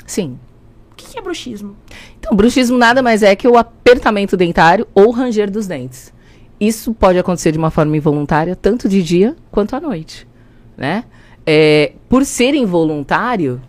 Sim. 0.03 0.39
O 0.91 0.95
que, 0.95 1.11
que 1.11 1.19
é 1.19 1.21
bruxismo? 1.21 1.77
Então, 2.17 2.35
bruxismo 2.35 2.75
nada 2.75 3.03
mais 3.03 3.21
é 3.21 3.35
que 3.35 3.47
o 3.47 3.55
apertamento 3.55 4.35
dentário 4.35 4.87
ou 4.95 5.11
ranger 5.11 5.51
dos 5.51 5.67
dentes. 5.67 6.11
Isso 6.59 6.91
pode 6.91 7.19
acontecer 7.19 7.51
de 7.51 7.59
uma 7.59 7.69
forma 7.69 7.95
involuntária, 7.95 8.55
tanto 8.55 8.89
de 8.89 9.03
dia 9.03 9.35
quanto 9.51 9.75
à 9.75 9.79
noite, 9.79 10.27
né? 10.75 11.03
É, 11.45 11.93
por 12.07 12.25
ser 12.25 12.53
involuntário, 12.53 13.61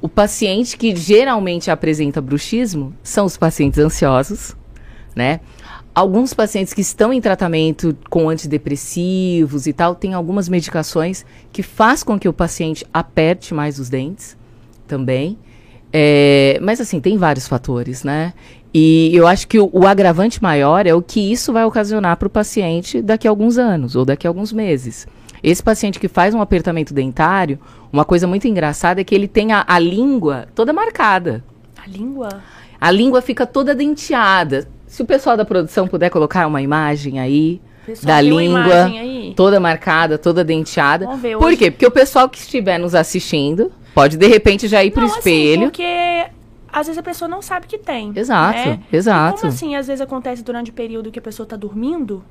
o 0.00 0.08
paciente 0.08 0.76
que 0.76 0.96
geralmente 0.96 1.70
apresenta 1.70 2.20
bruxismo 2.20 2.94
são 3.02 3.26
os 3.26 3.36
pacientes 3.36 3.78
ansiosos, 3.78 4.56
né? 5.14 5.40
Alguns 5.94 6.32
pacientes 6.32 6.72
que 6.72 6.80
estão 6.80 7.12
em 7.12 7.20
tratamento 7.20 7.96
com 8.08 8.28
antidepressivos 8.28 9.66
e 9.66 9.72
tal, 9.72 9.94
têm 9.94 10.14
algumas 10.14 10.48
medicações 10.48 11.26
que 11.52 11.62
faz 11.62 12.02
com 12.02 12.18
que 12.18 12.28
o 12.28 12.32
paciente 12.32 12.86
aperte 12.92 13.52
mais 13.52 13.78
os 13.78 13.88
dentes 13.88 14.36
também. 14.86 15.36
É, 15.92 16.58
mas 16.62 16.80
assim, 16.80 17.00
tem 17.00 17.16
vários 17.18 17.48
fatores, 17.48 18.04
né? 18.04 18.32
E 18.72 19.10
eu 19.12 19.26
acho 19.26 19.48
que 19.48 19.58
o, 19.58 19.68
o 19.72 19.84
agravante 19.84 20.40
maior 20.40 20.86
é 20.86 20.94
o 20.94 21.02
que 21.02 21.32
isso 21.32 21.52
vai 21.52 21.64
ocasionar 21.64 22.16
para 22.16 22.28
o 22.28 22.30
paciente 22.30 23.02
daqui 23.02 23.26
a 23.26 23.30
alguns 23.30 23.58
anos 23.58 23.96
ou 23.96 24.04
daqui 24.04 24.26
a 24.26 24.30
alguns 24.30 24.52
meses. 24.52 25.08
Esse 25.42 25.62
paciente 25.62 25.98
que 25.98 26.08
faz 26.08 26.34
um 26.34 26.40
apertamento 26.40 26.92
dentário, 26.92 27.58
uma 27.92 28.04
coisa 28.04 28.26
muito 28.26 28.46
engraçada 28.46 29.00
é 29.00 29.04
que 29.04 29.14
ele 29.14 29.28
tem 29.28 29.52
a, 29.52 29.64
a 29.66 29.78
língua 29.78 30.46
toda 30.54 30.72
marcada. 30.72 31.42
A 31.82 31.88
língua? 31.88 32.28
A 32.80 32.90
língua 32.90 33.20
fica 33.22 33.46
toda 33.46 33.74
denteada. 33.74 34.68
Se 34.86 35.02
o 35.02 35.06
pessoal 35.06 35.36
da 35.36 35.44
produção 35.44 35.86
puder 35.86 36.10
colocar 36.10 36.46
uma 36.46 36.60
imagem 36.60 37.20
aí 37.20 37.60
da 38.02 38.20
língua 38.20 38.90
toda 39.34 39.58
marcada, 39.58 40.18
toda 40.18 40.44
denteada. 40.44 41.06
Vamos 41.06 41.20
ver 41.20 41.36
Por 41.38 41.48
hoje. 41.48 41.56
quê? 41.56 41.70
Porque 41.70 41.86
o 41.86 41.90
pessoal 41.90 42.28
que 42.28 42.38
estiver 42.38 42.78
nos 42.78 42.94
assistindo 42.94 43.72
pode 43.94 44.16
de 44.16 44.26
repente 44.26 44.68
já 44.68 44.84
ir 44.84 44.90
pro 44.90 45.00
Não, 45.02 45.08
assim, 45.08 45.18
espelho. 45.18 45.62
porque 45.62 46.26
às 46.72 46.86
vezes 46.86 46.98
a 46.98 47.02
pessoa 47.02 47.28
não 47.28 47.42
sabe 47.42 47.66
que 47.66 47.78
tem. 47.78 48.12
Exato, 48.14 48.58
né? 48.58 48.80
exato. 48.92 49.38
E 49.38 49.40
como 49.40 49.52
assim, 49.52 49.74
às 49.74 49.86
vezes 49.86 50.00
acontece 50.00 50.42
durante 50.42 50.70
o 50.70 50.74
período 50.74 51.10
que 51.10 51.18
a 51.18 51.22
pessoa 51.22 51.46
tá 51.46 51.56
dormindo, 51.56 52.22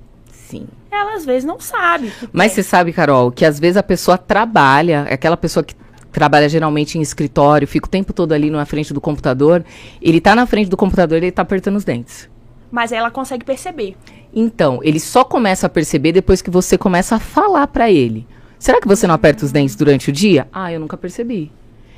Sim. 0.50 0.68
ela 0.92 1.16
às 1.16 1.26
vezes 1.26 1.46
não 1.46 1.60
sabe. 1.60 2.12
Mas 2.34 2.54
tem. 2.54 2.64
você 2.64 2.70
sabe, 2.70 2.92
Carol, 2.92 3.32
que 3.32 3.46
às 3.46 3.60
vezes 3.60 3.78
a 3.78 3.84
pessoa 3.84 4.18
trabalha, 4.18 5.04
aquela 5.04 5.38
pessoa 5.38 5.64
que 5.64 5.76
trabalha 6.12 6.50
geralmente 6.50 6.98
em 6.98 7.02
escritório, 7.02 7.68
fica 7.68 7.86
o 7.86 7.90
tempo 7.90 8.12
todo 8.14 8.32
ali 8.32 8.50
na 8.50 8.66
frente 8.66 8.92
do 8.92 9.00
computador, 9.00 9.64
ele 10.02 10.20
tá 10.20 10.34
na 10.34 10.48
frente 10.48 10.68
do 10.68 10.76
computador 10.76 11.20
e 11.22 11.26
ele 11.26 11.32
tá 11.32 11.44
apertando 11.44 11.76
os 11.76 11.84
dentes. 11.84 12.28
Mas 12.72 12.92
aí 12.92 12.98
ela 12.98 13.12
consegue 13.12 13.46
perceber. 13.46 13.96
Então, 14.34 14.80
ele 14.84 15.00
só 15.00 15.24
começa 15.24 15.68
a 15.68 15.70
perceber 15.70 16.12
depois 16.12 16.42
que 16.42 16.50
você 16.50 16.78
começa 16.78 17.16
a 17.16 17.20
falar 17.20 17.68
pra 17.68 17.92
ele. 17.92 18.28
Será 18.58 18.82
que 18.82 18.88
você 18.88 19.06
não 19.06 19.16
aperta 19.16 19.46
os 19.46 19.52
dentes 19.52 19.76
durante 19.76 20.10
o 20.10 20.12
dia? 20.12 20.48
Ah, 20.52 20.72
eu 20.72 20.80
nunca 20.80 20.98
percebi. 20.98 21.52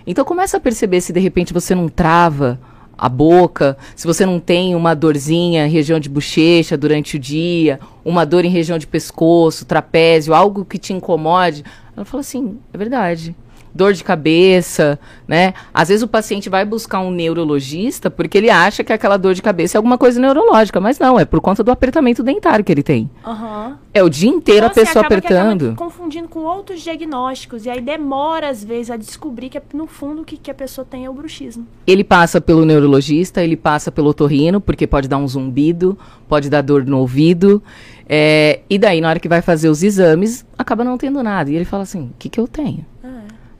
Então 0.05 0.25
começa 0.25 0.57
a 0.57 0.59
perceber 0.59 0.99
se 1.01 1.13
de 1.13 1.19
repente 1.19 1.53
você 1.53 1.73
não 1.73 1.87
trava 1.87 2.59
a 3.01 3.09
boca, 3.09 3.75
se 3.95 4.05
você 4.05 4.27
não 4.27 4.39
tem 4.39 4.75
uma 4.75 4.93
dorzinha 4.93 5.65
em 5.65 5.71
região 5.71 5.99
de 5.99 6.07
bochecha 6.07 6.77
durante 6.77 7.15
o 7.15 7.19
dia, 7.19 7.79
uma 8.05 8.23
dor 8.23 8.45
em 8.45 8.49
região 8.49 8.77
de 8.77 8.85
pescoço, 8.85 9.65
trapézio, 9.65 10.35
algo 10.35 10.63
que 10.63 10.77
te 10.77 10.93
incomode. 10.93 11.65
Ela 11.97 12.05
fala 12.05 12.21
assim, 12.21 12.59
é 12.71 12.77
verdade 12.77 13.35
dor 13.73 13.93
de 13.93 14.03
cabeça, 14.03 14.99
né? 15.27 15.53
Às 15.73 15.89
vezes 15.89 16.03
o 16.03 16.07
paciente 16.07 16.49
vai 16.49 16.65
buscar 16.65 16.99
um 16.99 17.11
neurologista 17.11 18.09
porque 18.09 18.37
ele 18.37 18.49
acha 18.49 18.83
que 18.83 18.91
aquela 18.93 19.17
dor 19.17 19.33
de 19.33 19.41
cabeça 19.41 19.75
é 19.75 19.79
alguma 19.79 19.97
coisa 19.97 20.19
neurológica, 20.19 20.79
mas 20.79 20.99
não, 20.99 21.19
é 21.19 21.25
por 21.25 21.39
conta 21.41 21.63
do 21.63 21.71
apertamento 21.71 22.21
dentário 22.23 22.63
que 22.65 22.71
ele 22.71 22.83
tem. 22.83 23.09
Uhum. 23.25 23.75
É 23.93 24.01
o 24.03 24.09
dia 24.09 24.29
inteiro 24.29 24.65
Então, 24.65 24.67
a 24.67 24.71
assim, 24.71 24.81
pessoa 24.81 25.05
que 25.05 25.13
apertando. 25.13 25.75
confundindo 25.75 26.27
com 26.27 26.39
outros 26.41 26.81
diagnósticos. 26.81 27.65
E 27.65 27.69
aí 27.69 27.81
demora, 27.81 28.49
às 28.49 28.63
vezes, 28.63 28.89
a 28.89 28.97
descobrir 28.97 29.49
que, 29.49 29.61
no 29.73 29.85
fundo, 29.87 30.21
o 30.21 30.25
que, 30.25 30.37
que 30.37 30.49
a 30.49 30.53
pessoa 30.53 30.85
tem 30.89 31.05
é 31.05 31.09
o 31.09 31.13
bruxismo. 31.13 31.65
Ele 31.85 32.03
passa 32.03 32.39
pelo 32.39 32.63
neurologista, 32.65 33.43
ele 33.43 33.57
passa 33.57 33.91
pelo 33.91 34.09
otorrino, 34.09 34.61
porque 34.61 34.87
pode 34.87 35.07
dar 35.07 35.17
um 35.17 35.27
zumbido, 35.27 35.97
pode 36.27 36.49
dar 36.49 36.61
dor 36.61 36.85
no 36.85 36.99
ouvido. 36.99 37.61
é, 38.07 38.61
e 38.69 38.77
daí, 38.77 39.01
na 39.01 39.09
hora 39.09 39.19
que 39.19 39.27
vai 39.27 39.41
fazer 39.41 39.69
os 39.69 39.83
exames, 39.83 40.45
acaba 40.57 40.83
não 40.83 40.97
tendo 40.97 41.21
nada. 41.21 41.49
E 41.49 41.55
ele 41.55 41.65
fala 41.65 41.83
assim: 41.83 42.03
o 42.03 42.13
que, 42.17 42.29
que 42.29 42.39
eu 42.39 42.47
tenho? 42.47 42.85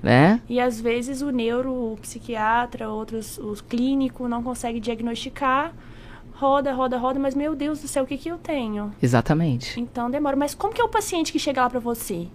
Né? 0.02 0.42
E 0.50 0.60
às 0.60 0.82
vezes 0.82 1.22
o 1.22 1.30
neuro, 1.30 1.72
o 1.72 1.98
psiquiatra, 2.02 2.90
outros, 2.90 3.38
os 3.38 3.62
clínicos 3.62 4.30
não 4.30 4.42
conseguem 4.42 4.82
diagnosticar. 4.82 5.74
Roda, 6.34 6.74
roda, 6.74 6.98
roda, 6.98 7.20
mas 7.20 7.36
meu 7.36 7.56
Deus 7.56 7.82
do 7.82 7.88
céu, 7.88 8.04
o 8.04 8.08
que, 8.08 8.18
que 8.18 8.30
eu 8.30 8.38
tenho? 8.38 8.92
Exatamente. 9.02 9.80
Então 9.80 10.10
demora. 10.10 10.36
Mas 10.36 10.56
como 10.56 10.74
que 10.74 10.82
é 10.82 10.84
o 10.84 10.90
paciente 10.90 11.32
que 11.32 11.38
chega 11.38 11.62
lá 11.62 11.70
pra 11.70 11.80
você? 11.80 12.26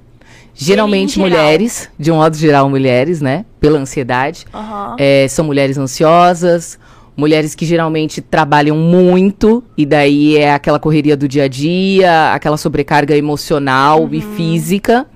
Geralmente 0.54 1.14
geral. 1.14 1.28
mulheres, 1.28 1.90
de 1.98 2.12
um 2.12 2.16
modo 2.16 2.36
geral 2.36 2.70
mulheres, 2.70 3.20
né? 3.20 3.44
Pela 3.58 3.78
ansiedade. 3.78 4.46
Aham. 4.54 4.96
É, 4.98 5.26
são 5.28 5.44
mulheres 5.44 5.76
ansiosas, 5.76 6.78
mulheres 7.16 7.54
que 7.54 7.66
geralmente 7.66 8.20
trabalham 8.20 8.76
muito, 8.76 9.64
e 9.76 9.84
daí 9.84 10.36
é 10.36 10.52
aquela 10.52 10.78
correria 10.78 11.16
do 11.16 11.26
dia 11.26 11.44
a 11.44 11.48
dia, 11.48 12.32
aquela 12.32 12.56
sobrecarga 12.56 13.16
emocional 13.16 14.08
e 14.12 14.20
física. 14.20 15.06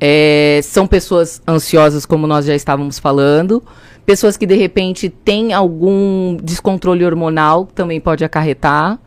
É, 0.00 0.60
são 0.62 0.86
pessoas 0.86 1.40
ansiosas, 1.48 2.04
como 2.04 2.26
nós 2.26 2.44
já 2.46 2.54
estávamos 2.54 2.98
falando. 2.98 3.62
Pessoas 4.04 4.36
que 4.36 4.46
de 4.46 4.54
repente 4.54 5.08
têm 5.08 5.52
algum 5.52 6.36
descontrole 6.36 7.04
hormonal, 7.04 7.66
que 7.66 7.72
também 7.72 8.00
pode 8.00 8.24
acarretar, 8.24 8.98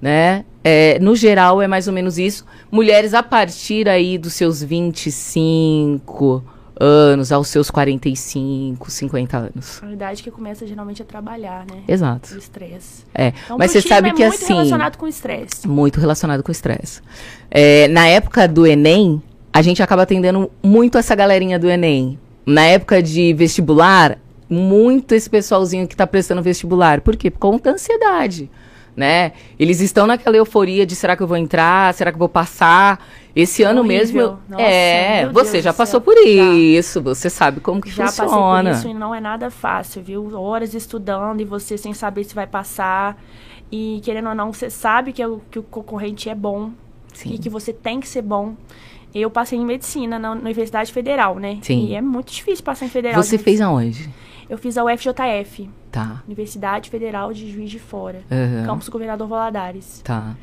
né? 0.00 0.44
É, 0.62 0.98
no 1.00 1.14
geral, 1.14 1.60
é 1.60 1.66
mais 1.66 1.88
ou 1.88 1.92
menos 1.92 2.18
isso. 2.18 2.46
Mulheres 2.70 3.12
a 3.14 3.22
partir 3.22 3.88
aí 3.88 4.16
dos 4.16 4.32
seus 4.34 4.62
25 4.62 6.42
anos 6.78 7.30
aos 7.30 7.48
seus 7.48 7.70
45, 7.70 8.90
50 8.90 9.36
anos. 9.36 9.82
A 9.82 9.92
idade 9.92 10.22
que 10.22 10.30
começa 10.30 10.66
geralmente 10.66 11.02
a 11.02 11.04
trabalhar, 11.04 11.64
né? 11.70 11.82
Exato. 11.86 12.34
O 12.34 12.38
estresse. 12.38 13.04
É. 13.14 13.32
Então, 13.44 13.58
Mas 13.58 13.70
você 13.70 13.80
sabe 13.80 14.08
é 14.08 14.12
que 14.12 14.26
muito 14.26 14.42
assim. 14.42 14.54
relacionado 14.54 14.96
com 14.96 15.06
estresse. 15.06 15.68
Muito 15.68 16.00
relacionado 16.00 16.42
com 16.42 16.50
estresse. 16.50 17.00
É, 17.50 17.88
na 17.88 18.06
época 18.08 18.48
do 18.48 18.66
Enem, 18.66 19.22
a 19.54 19.62
gente 19.62 19.80
acaba 19.80 20.02
atendendo 20.02 20.50
muito 20.60 20.98
essa 20.98 21.14
galerinha 21.14 21.58
do 21.60 21.70
Enem. 21.70 22.18
Na 22.44 22.62
época 22.66 23.00
de 23.00 23.32
vestibular, 23.32 24.18
muito 24.50 25.14
esse 25.14 25.30
pessoalzinho 25.30 25.86
que 25.86 25.94
tá 25.96 26.06
prestando 26.06 26.42
vestibular. 26.42 27.00
Por 27.00 27.16
quê? 27.16 27.30
Por 27.30 27.38
conta 27.38 27.70
da 27.70 27.74
ansiedade. 27.76 28.50
Né? 28.96 29.32
Eles 29.58 29.80
estão 29.80 30.06
naquela 30.06 30.36
euforia 30.36 30.84
de 30.86 30.94
será 30.94 31.16
que 31.16 31.22
eu 31.22 31.26
vou 31.26 31.36
entrar? 31.36 31.92
Será 31.94 32.10
que 32.12 32.16
eu 32.16 32.18
vou 32.20 32.28
passar? 32.28 33.04
Esse 33.34 33.62
ano 33.64 33.80
Horrível. 33.80 33.98
mesmo. 33.98 34.20
eu- 34.20 34.38
Nossa, 34.48 34.62
é, 34.62 35.28
você 35.32 35.52
Deus 35.52 35.64
já 35.64 35.72
passou 35.72 36.00
por 36.00 36.14
Já. 36.16 36.22
isso. 36.52 37.00
Você 37.02 37.28
sabe 37.30 37.58
como 37.60 37.80
que 37.80 37.90
Já 37.90 38.04
passei 38.04 38.24
funciona. 38.24 38.70
por 38.70 38.76
isso 38.78 38.88
e 38.88 38.94
não 38.94 39.12
é 39.14 39.20
nada 39.20 39.50
fácil, 39.50 40.00
viu? 40.02 40.38
Horas 40.40 40.74
estudando 40.74 41.40
e 41.40 41.44
você 41.44 41.76
sem 41.78 41.92
saber 41.92 42.22
se 42.24 42.34
vai 42.36 42.46
passar. 42.46 43.16
E 43.72 44.00
querendo 44.04 44.28
ou 44.28 44.34
não, 44.34 44.52
você 44.52 44.70
sabe 44.70 45.12
que, 45.12 45.24
o- 45.26 45.40
que 45.50 45.58
o 45.58 45.62
concorrente 45.64 46.28
é 46.28 46.34
bom 46.34 46.70
Sim. 47.12 47.34
e 47.34 47.38
que 47.38 47.48
você 47.50 47.72
tem 47.72 47.98
que 47.98 48.06
ser 48.06 48.22
bom. 48.22 48.54
Eu 49.14 49.30
passei 49.30 49.58
em 49.58 49.64
medicina 49.64 50.18
na 50.18 50.32
Universidade 50.32 50.92
Federal, 50.92 51.36
né? 51.38 51.58
Sim. 51.62 51.86
E 51.86 51.94
é 51.94 52.00
muito 52.00 52.32
difícil 52.32 52.64
passar 52.64 52.86
em 52.86 52.88
federal. 52.88 53.22
Você 53.22 53.38
fez 53.38 53.60
aonde? 53.60 54.10
Eu 54.50 54.58
fiz 54.58 54.76
a 54.76 54.84
UFJF, 54.84 55.70
Tá. 55.90 56.22
Universidade 56.26 56.90
Federal 56.90 57.32
de 57.32 57.50
Juiz 57.50 57.70
de 57.70 57.78
Fora. 57.78 58.22
Aham. 58.30 58.66
Campus 58.66 58.88
Governador 58.88 59.28
Valadares. 59.28 60.00
Tá. 60.04 60.34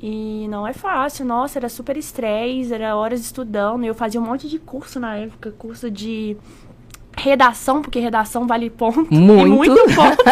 E 0.00 0.46
não 0.50 0.66
é 0.66 0.74
fácil, 0.74 1.24
nossa, 1.24 1.58
era 1.58 1.68
super 1.70 1.96
estresse, 1.96 2.72
era 2.74 2.94
horas 2.94 3.20
estudando. 3.20 3.84
Eu 3.84 3.94
fazia 3.94 4.20
um 4.20 4.24
monte 4.24 4.46
de 4.48 4.58
curso 4.58 5.00
na 5.00 5.16
época, 5.16 5.50
curso 5.52 5.90
de 5.90 6.36
redação, 7.16 7.80
porque 7.80 7.98
redação 7.98 8.46
vale 8.46 8.68
ponto. 8.68 9.06
e 9.10 9.16
Muito. 9.18 9.48
muito 9.48 9.74
ponto. 9.96 10.22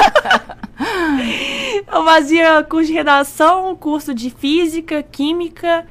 eu 1.91 2.05
fazia 2.05 2.63
curso 2.65 2.89
de 2.89 2.93
redação, 2.93 3.75
curso 3.75 4.15
de 4.15 4.29
física, 4.31 5.03
química. 5.03 5.87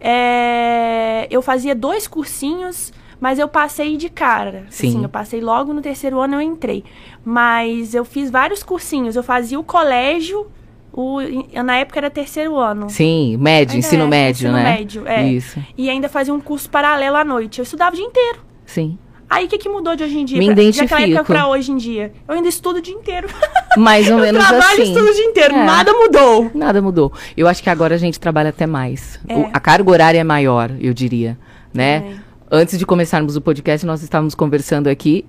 É, 0.00 1.26
eu 1.30 1.40
fazia 1.42 1.74
dois 1.74 2.06
cursinhos, 2.06 2.92
mas 3.20 3.38
eu 3.38 3.48
passei 3.48 3.96
de 3.96 4.08
cara. 4.08 4.66
Sim. 4.70 4.88
Assim, 4.88 5.02
eu 5.02 5.08
passei 5.08 5.40
logo 5.40 5.72
no 5.72 5.80
terceiro 5.80 6.20
ano 6.20 6.34
eu 6.34 6.40
entrei. 6.40 6.84
Mas 7.24 7.94
eu 7.94 8.04
fiz 8.04 8.30
vários 8.30 8.62
cursinhos. 8.62 9.16
Eu 9.16 9.22
fazia 9.22 9.58
o 9.58 9.64
colégio, 9.64 10.46
o, 10.92 11.18
na 11.62 11.76
época 11.76 12.00
era 12.00 12.10
terceiro 12.10 12.56
ano. 12.56 12.88
Sim, 12.88 13.36
médio, 13.36 13.74
Ainda 13.74 13.86
ensino 13.86 14.04
é, 14.04 14.08
médio, 14.08 14.48
ensino 14.48 14.52
né? 14.52 14.62
médio, 14.64 15.06
é. 15.06 15.28
Isso. 15.28 15.62
E 15.76 15.90
ainda 15.90 16.08
fazia 16.08 16.32
um 16.32 16.40
curso 16.40 16.70
paralelo 16.70 17.16
à 17.16 17.24
noite. 17.24 17.58
Eu 17.58 17.64
estudava 17.64 17.92
o 17.92 17.96
dia 17.96 18.06
inteiro. 18.06 18.40
Sim. 18.64 18.98
Aí 19.28 19.46
o 19.46 19.48
que, 19.48 19.58
que 19.58 19.68
mudou 19.68 19.96
de 19.96 20.04
hoje 20.04 20.18
em 20.18 20.24
dia? 20.24 20.38
Me 20.38 20.46
pra, 20.46 20.54
daquela 20.54 20.82
época 20.82 21.00
identifico. 21.02 21.24
pra 21.26 21.48
hoje 21.48 21.72
em 21.72 21.76
dia? 21.76 22.12
Eu 22.28 22.34
ainda 22.34 22.48
estudo 22.48 22.76
o 22.76 22.80
dia 22.82 22.94
inteiro. 22.94 23.28
Mais 23.76 24.08
ou 24.10 24.18
menos 24.18 24.46
trabalho 24.46 24.78
e 24.78 24.82
assim. 24.82 24.92
estudo 24.92 25.10
o 25.10 25.14
dia 25.14 25.24
inteiro. 25.24 25.54
É. 25.54 25.64
Nada 25.64 25.92
mudou. 25.92 26.50
Nada 26.54 26.80
mudou. 26.82 27.12
Eu 27.36 27.48
acho 27.48 27.62
que 27.62 27.68
agora 27.68 27.96
a 27.96 27.98
gente 27.98 28.20
trabalha 28.20 28.50
até 28.50 28.66
mais. 28.66 29.18
É. 29.28 29.34
O- 29.36 29.50
a 29.52 29.58
carga 29.60 29.90
horária 29.90 30.18
é 30.20 30.24
maior, 30.24 30.70
eu 30.80 30.94
diria, 30.94 31.36
né? 31.74 32.00
Também. 32.00 32.20
Antes 32.50 32.78
de 32.78 32.86
começarmos 32.86 33.34
o 33.36 33.40
podcast, 33.40 33.84
nós 33.84 34.02
estávamos 34.02 34.34
conversando 34.34 34.86
aqui. 34.86 35.24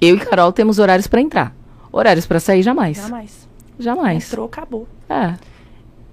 Eu 0.00 0.16
e 0.16 0.20
Carol 0.20 0.50
temos 0.52 0.78
horários 0.78 1.06
para 1.06 1.20
entrar. 1.20 1.54
Horários 1.92 2.24
para 2.26 2.40
sair 2.40 2.62
jamais. 2.62 2.96
Jamais. 2.96 3.48
Jamais. 3.78 4.26
Entrou, 4.28 4.46
acabou. 4.46 4.88
É. 5.08 5.34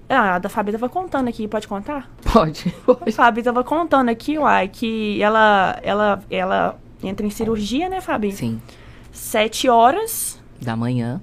Ah, 0.08 0.34
a 0.34 0.38
da 0.38 0.48
Fabi 0.50 0.72
tava 0.72 0.88
contando 0.88 1.28
aqui. 1.28 1.48
Pode 1.48 1.66
contar? 1.66 2.10
Pode. 2.32 2.74
A 3.06 3.10
Fabi 3.12 3.42
tava 3.42 3.62
contando 3.64 4.08
aqui, 4.10 4.38
uai, 4.38 4.68
que 4.68 5.22
ela, 5.22 5.78
ela, 5.82 6.22
ela 6.28 6.76
entra 7.02 7.26
em 7.26 7.30
cirurgia, 7.30 7.88
né, 7.88 8.00
Fabi? 8.00 8.32
Sim. 8.32 8.60
Sete 9.12 9.68
horas. 9.68 10.40
Da 10.60 10.76
manhã. 10.76 11.20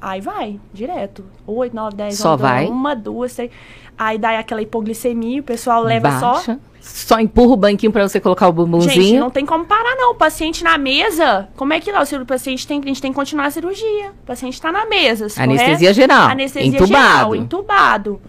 Aí 0.00 0.20
vai, 0.20 0.58
direto. 0.72 1.24
Oito, 1.46 1.76
nove, 1.76 1.96
dez, 1.96 2.16
Só 2.16 2.34
onze, 2.34 2.42
vai? 2.42 2.66
Uma, 2.66 2.96
duas, 2.96 3.34
três. 3.34 3.50
Aí 3.98 4.16
dá 4.16 4.38
aquela 4.38 4.62
hipoglicemia, 4.62 5.40
o 5.40 5.44
pessoal 5.44 5.82
leva 5.82 6.18
só. 6.18 6.32
baixa. 6.34 6.58
Só 6.80 7.20
empurra 7.20 7.52
o 7.52 7.56
banquinho 7.56 7.92
para 7.92 8.08
você 8.08 8.18
colocar 8.18 8.46
o 8.48 8.50
Gente, 8.50 8.56
bumbumzinho. 8.56 9.20
não 9.20 9.30
tem 9.30 9.44
como 9.44 9.66
parar, 9.66 9.94
não. 9.96 10.12
O 10.12 10.14
paciente 10.14 10.64
na 10.64 10.78
mesa, 10.78 11.48
como 11.54 11.74
é 11.74 11.80
que 11.80 11.92
lá? 11.92 12.02
O 12.02 12.26
paciente 12.26 12.66
tem, 12.66 12.80
a 12.82 12.86
gente 12.86 13.02
tem 13.02 13.12
que 13.12 13.14
continuar 13.16 13.46
a 13.46 13.50
cirurgia. 13.50 14.12
O 14.22 14.26
paciente 14.26 14.60
tá 14.60 14.72
na 14.72 14.86
mesa. 14.86 15.26
Anestesia 15.36 15.76
correto? 15.76 15.94
geral. 15.94 16.28
Anestesia 16.28 16.66
entubado. 16.66 16.86
geral, 16.88 17.36
entubado. 17.36 18.20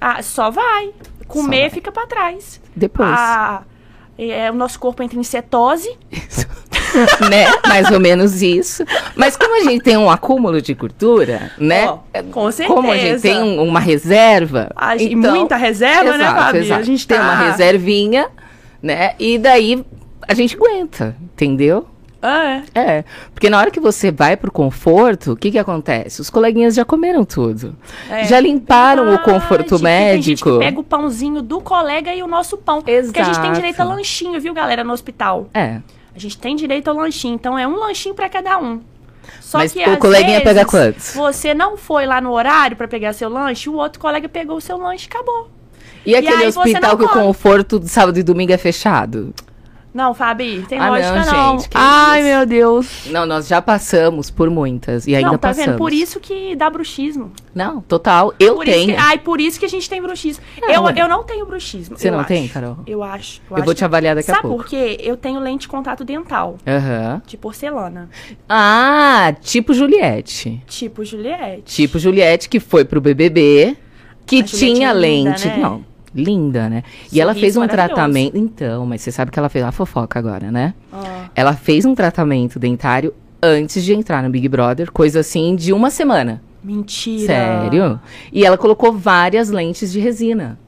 Ah, 0.00 0.22
só 0.22 0.50
vai. 0.50 0.94
Comer 1.28 1.60
vai. 1.60 1.70
fica 1.70 1.92
pra 1.92 2.06
trás. 2.06 2.60
Depois. 2.74 3.10
Ah, 3.12 3.64
é, 4.30 4.50
o 4.50 4.54
nosso 4.54 4.78
corpo 4.78 5.02
entra 5.02 5.18
em 5.18 5.22
cetose. 5.22 5.96
né? 7.30 7.46
Mais 7.66 7.90
ou 7.90 7.98
menos 7.98 8.42
isso. 8.42 8.84
Mas 9.16 9.36
como 9.36 9.56
a 9.56 9.64
gente 9.64 9.82
tem 9.82 9.96
um 9.96 10.10
acúmulo 10.10 10.60
de 10.60 10.74
gordura, 10.74 11.50
né? 11.58 11.88
Ó, 11.88 11.98
com 12.30 12.50
Como 12.66 12.90
a 12.90 12.94
gente 12.96 13.20
certeza. 13.20 13.22
tem 13.22 13.42
um- 13.42 13.62
uma 13.62 13.80
reserva. 13.80 14.70
A 14.76 14.96
gente- 14.96 15.14
então- 15.14 15.34
muita 15.34 15.56
reserva, 15.56 16.16
né, 16.18 16.24
Exato, 16.24 16.40
Fabi? 16.42 16.58
exato. 16.58 16.80
A 16.80 16.84
gente 16.84 17.06
tem 17.08 17.16
tá- 17.18 17.22
uma 17.24 17.34
reservinha, 17.50 18.28
né? 18.82 19.14
E 19.18 19.38
daí 19.38 19.84
a 20.28 20.34
gente 20.34 20.54
aguenta, 20.56 21.16
entendeu? 21.22 21.86
Ah, 22.22 22.62
é. 22.74 22.80
É, 22.80 23.04
porque 23.34 23.50
na 23.50 23.58
hora 23.58 23.70
que 23.70 23.80
você 23.80 24.12
vai 24.12 24.36
pro 24.36 24.52
conforto, 24.52 25.32
o 25.32 25.36
que 25.36 25.50
que 25.50 25.58
acontece? 25.58 26.20
Os 26.20 26.30
coleguinhas 26.30 26.74
já 26.76 26.84
comeram 26.84 27.24
tudo. 27.24 27.76
É. 28.08 28.24
Já 28.24 28.38
limparam 28.38 29.12
o 29.12 29.18
conforto 29.18 29.76
que 29.76 29.82
Tem 29.82 30.22
gente 30.22 30.44
médico. 30.44 30.58
pega 30.60 30.78
o 30.78 30.84
pãozinho 30.84 31.42
do 31.42 31.60
colega 31.60 32.14
e 32.14 32.22
o 32.22 32.28
nosso 32.28 32.56
pão. 32.56 32.80
Porque 32.80 32.92
a 32.92 33.02
gente 33.02 33.12
tem 33.12 33.50
Exato. 33.50 33.52
direito 33.54 33.80
a 33.80 33.84
lanchinho, 33.84 34.40
viu, 34.40 34.54
galera, 34.54 34.84
no 34.84 34.92
hospital. 34.92 35.48
É. 35.52 35.80
A 36.14 36.18
gente 36.18 36.38
tem 36.38 36.54
direito 36.54 36.88
ao 36.88 36.96
lanchinho, 36.96 37.34
então 37.34 37.58
é 37.58 37.66
um 37.66 37.76
lanchinho 37.76 38.14
pra 38.14 38.28
cada 38.28 38.56
um. 38.58 38.80
Só 39.40 39.58
Mas 39.58 39.72
que 39.72 39.82
o 39.82 39.96
coleguinha 39.98 40.38
vezes, 40.40 40.44
pega 40.44 40.64
quantos? 40.64 41.14
Você 41.14 41.54
não 41.54 41.76
foi 41.76 42.06
lá 42.06 42.20
no 42.20 42.30
horário 42.32 42.76
pra 42.76 42.86
pegar 42.86 43.12
seu 43.12 43.28
lanche, 43.28 43.68
o 43.68 43.74
outro 43.74 44.00
colega 44.00 44.28
pegou 44.28 44.56
o 44.56 44.60
seu 44.60 44.76
lanche 44.76 45.06
e 45.06 45.08
acabou. 45.08 45.50
E 46.04 46.14
aquele 46.16 46.44
aí 46.44 46.52
você 46.52 46.70
hospital 46.70 46.96
que 46.96 47.04
o 47.04 47.08
conforto 47.08 47.78
de 47.78 47.88
sábado 47.88 48.18
e 48.18 48.22
domingo 48.22 48.52
é 48.52 48.58
fechado? 48.58 49.32
Não, 49.94 50.14
Fabi, 50.14 50.64
tem 50.68 50.78
Ah, 50.78 50.86
não, 50.86 50.90
lógica 50.92 51.24
não. 51.32 51.58
gente, 51.58 51.68
que 51.68 51.76
Ai, 51.78 52.20
isso. 52.20 52.28
meu 52.30 52.46
Deus. 52.46 53.06
Não, 53.10 53.26
nós 53.26 53.46
já 53.46 53.60
passamos 53.60 54.30
por 54.30 54.48
muitas 54.48 55.06
e 55.06 55.14
ainda 55.14 55.26
não, 55.32 55.38
tá 55.38 55.48
passamos. 55.48 55.66
vendo? 55.72 55.78
Por 55.78 55.92
isso 55.92 56.18
que 56.18 56.56
dá 56.56 56.70
bruxismo. 56.70 57.30
Não, 57.54 57.82
total. 57.82 58.32
Eu 58.40 58.54
Por 58.56 58.64
tenho. 58.64 58.94
que, 58.94 58.96
ai, 58.96 59.18
por 59.18 59.38
isso 59.38 59.60
que 59.60 59.66
a 59.66 59.68
gente 59.68 59.90
tem 59.90 60.00
bruxismo. 60.00 60.42
Não, 60.60 60.70
eu, 60.70 60.96
eu 60.96 61.08
não 61.08 61.22
tenho 61.24 61.44
bruxismo. 61.44 61.98
Você 61.98 62.08
eu 62.08 62.12
não 62.12 62.20
acho. 62.20 62.28
tem, 62.28 62.48
Carol? 62.48 62.78
Eu 62.86 63.02
acho. 63.02 63.42
Eu 63.50 63.56
acho 63.56 63.64
vou 63.66 63.74
te 63.74 63.84
avaliar 63.84 64.14
daqui 64.16 64.30
a 64.30 64.34
Sabe 64.34 64.48
pouco. 64.48 64.62
por 64.62 64.70
quê? 64.70 64.96
Eu 65.02 65.14
tenho 65.16 65.38
lente 65.38 65.62
de 65.62 65.68
contato 65.68 66.04
dental, 66.04 66.56
Aham. 66.66 67.20
de 67.26 67.36
porcelana. 67.36 68.08
Ah, 68.48 69.34
tipo 69.42 69.74
Juliette. 69.74 70.62
Tipo 70.66 71.04
Juliette. 71.04 71.62
Tipo 71.64 71.98
Juliette, 71.98 72.48
que 72.48 72.58
foi 72.60 72.84
pro 72.84 73.00
BBB, 73.00 73.76
que 74.24 74.40
A 74.40 74.44
tinha 74.44 74.88
é 74.90 74.94
linda, 74.94 75.30
lente. 75.30 75.48
né? 75.48 75.56
Não, 75.58 75.84
linda, 76.14 76.68
né? 76.68 76.82
E 77.12 77.20
ela 77.20 77.32
Sorriso 77.32 77.40
fez 77.54 77.56
um 77.56 77.68
tratamento. 77.68 78.36
Então, 78.36 78.84
mas 78.86 79.00
você 79.02 79.10
sabe 79.12 79.30
que 79.30 79.38
ela 79.38 79.48
fez 79.48 79.64
a 79.64 79.72
fofoca 79.72 80.18
agora, 80.18 80.50
né? 80.50 80.74
Ah, 80.92 81.26
Ela 81.34 81.54
fez 81.54 81.84
um 81.84 81.94
tratamento 81.94 82.58
dentário 82.58 83.12
antes 83.42 83.82
de 83.84 83.92
entrar 83.94 84.22
no 84.22 84.30
Big 84.30 84.48
Brother, 84.48 84.90
coisa 84.92 85.20
assim 85.20 85.56
de 85.56 85.72
uma 85.72 85.90
semana. 85.90 86.42
mentira. 86.62 87.26
Sério? 87.26 88.00
E 88.32 88.44
ela 88.44 88.56
colocou 88.56 88.92
várias 88.92 89.50
lentes 89.50 89.90
de 89.90 89.98
resina. 89.98 90.58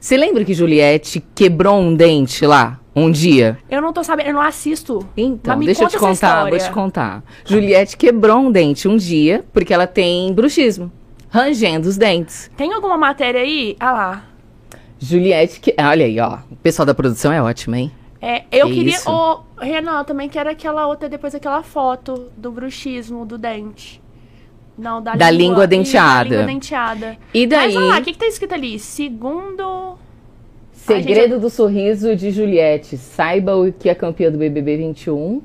Você 0.00 0.16
lembra 0.16 0.44
que 0.44 0.54
Juliette 0.54 1.22
quebrou 1.34 1.78
um 1.78 1.94
dente 1.94 2.44
lá 2.46 2.80
um 2.94 3.10
dia? 3.10 3.58
Eu 3.70 3.80
não 3.80 3.92
tô 3.92 4.02
sabendo, 4.02 4.28
eu 4.28 4.34
não 4.34 4.40
assisto. 4.40 5.06
Então, 5.16 5.58
deixa 5.60 5.84
eu 5.84 5.88
te 5.88 5.98
contar, 5.98 6.48
vou 6.48 6.58
te 6.58 6.70
contar. 6.70 7.22
Juliette 7.44 7.96
quebrou 7.96 8.38
um 8.38 8.50
dente 8.50 8.88
um 8.88 8.96
dia 8.96 9.44
porque 9.52 9.72
ela 9.72 9.86
tem 9.86 10.32
bruxismo, 10.32 10.90
rangendo 11.28 11.88
os 11.88 11.96
dentes. 11.96 12.50
Tem 12.56 12.72
alguma 12.72 12.96
matéria 12.96 13.40
aí? 13.42 13.76
Ah 13.78 13.92
lá. 13.92 14.24
Juliette, 15.04 15.60
que... 15.60 15.74
olha 15.78 16.06
aí, 16.06 16.18
ó. 16.20 16.38
O 16.50 16.56
pessoal 16.56 16.86
da 16.86 16.94
produção 16.94 17.32
é 17.32 17.42
ótimo, 17.42 17.74
hein? 17.74 17.90
É, 18.20 18.44
eu 18.52 18.68
Que 18.68 18.74
queria. 18.74 18.94
isso? 18.96 19.10
Ô, 19.10 19.40
Renan, 19.60 20.04
também 20.04 20.28
quero 20.28 20.48
aquela 20.48 20.86
outra, 20.86 21.08
depois 21.08 21.34
aquela 21.34 21.62
foto 21.62 22.30
do 22.36 22.52
bruxismo 22.52 23.26
do 23.26 23.36
dente. 23.36 24.00
Não, 24.78 25.02
da, 25.02 25.14
Da 25.14 25.28
língua 25.28 25.64
Isso, 25.64 25.68
denteada. 25.68 26.30
Da 26.30 26.36
língua 26.36 26.46
denteada. 26.46 27.18
E 27.34 27.46
daí, 27.46 27.74
Mas 27.74 27.76
olha 27.76 27.86
lá, 27.86 27.98
o 27.98 28.02
que, 28.02 28.12
que 28.12 28.18
tá 28.18 28.26
escrito 28.26 28.54
ali? 28.54 28.78
Segundo. 28.78 29.98
segredo 30.72 31.40
do 31.40 31.50
sorriso 31.50 32.14
de 32.14 32.30
Juliette. 32.30 32.96
Saiba 32.96 33.56
o 33.56 33.72
que 33.72 33.88
é 33.88 33.94
campeã 33.94 34.30
do 34.30 34.38
BBB 34.38 34.76
21. 34.76 35.42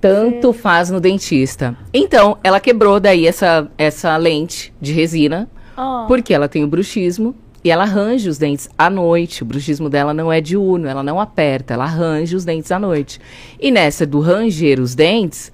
Tanto 0.00 0.52
faz 0.52 0.90
no 0.90 1.00
dentista. 1.00 1.76
Então, 1.94 2.36
ela 2.42 2.60
quebrou 2.60 3.00
daí 3.00 3.26
essa, 3.26 3.70
essa 3.78 4.16
lente 4.16 4.72
de 4.80 4.92
resina. 4.92 5.48
Ah, 5.76 6.04
Porque 6.06 6.34
ela 6.34 6.48
tem 6.48 6.62
o 6.62 6.66
bruxismo 6.66 7.34
e 7.64 7.70
ela 7.70 7.84
arranja 7.84 8.28
os 8.30 8.38
dentes 8.38 8.68
à 8.76 8.88
noite. 8.90 9.42
O 9.42 9.46
bruxismo 9.46 9.88
dela 9.88 10.12
não 10.12 10.32
é 10.32 10.40
diurno, 10.40 10.86
ela 10.88 11.02
não 11.02 11.20
aperta, 11.20 11.74
ela 11.74 11.84
arranja 11.84 12.36
os 12.36 12.44
dentes 12.44 12.70
à 12.72 12.78
noite. 12.78 13.20
E 13.60 13.70
nessa 13.70 14.04
do 14.06 14.20
ranger 14.20 14.80
os 14.80 14.94
dentes, 14.94 15.52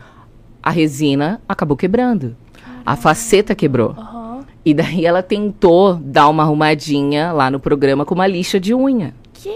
a 0.62 0.70
resina 0.70 1.40
acabou 1.48 1.76
quebrando. 1.76 2.36
A 2.84 2.96
faceta 2.96 3.54
quebrou. 3.54 3.94
aham. 3.98 4.18
E 4.64 4.74
daí 4.74 5.06
ela 5.06 5.22
tentou 5.22 5.94
dar 5.94 6.28
uma 6.28 6.42
arrumadinha 6.42 7.32
lá 7.32 7.50
no 7.50 7.58
programa 7.60 8.04
com 8.04 8.14
uma 8.14 8.26
lixa 8.26 8.58
de 8.60 8.74
unha. 8.74 9.14
Que 9.32 9.48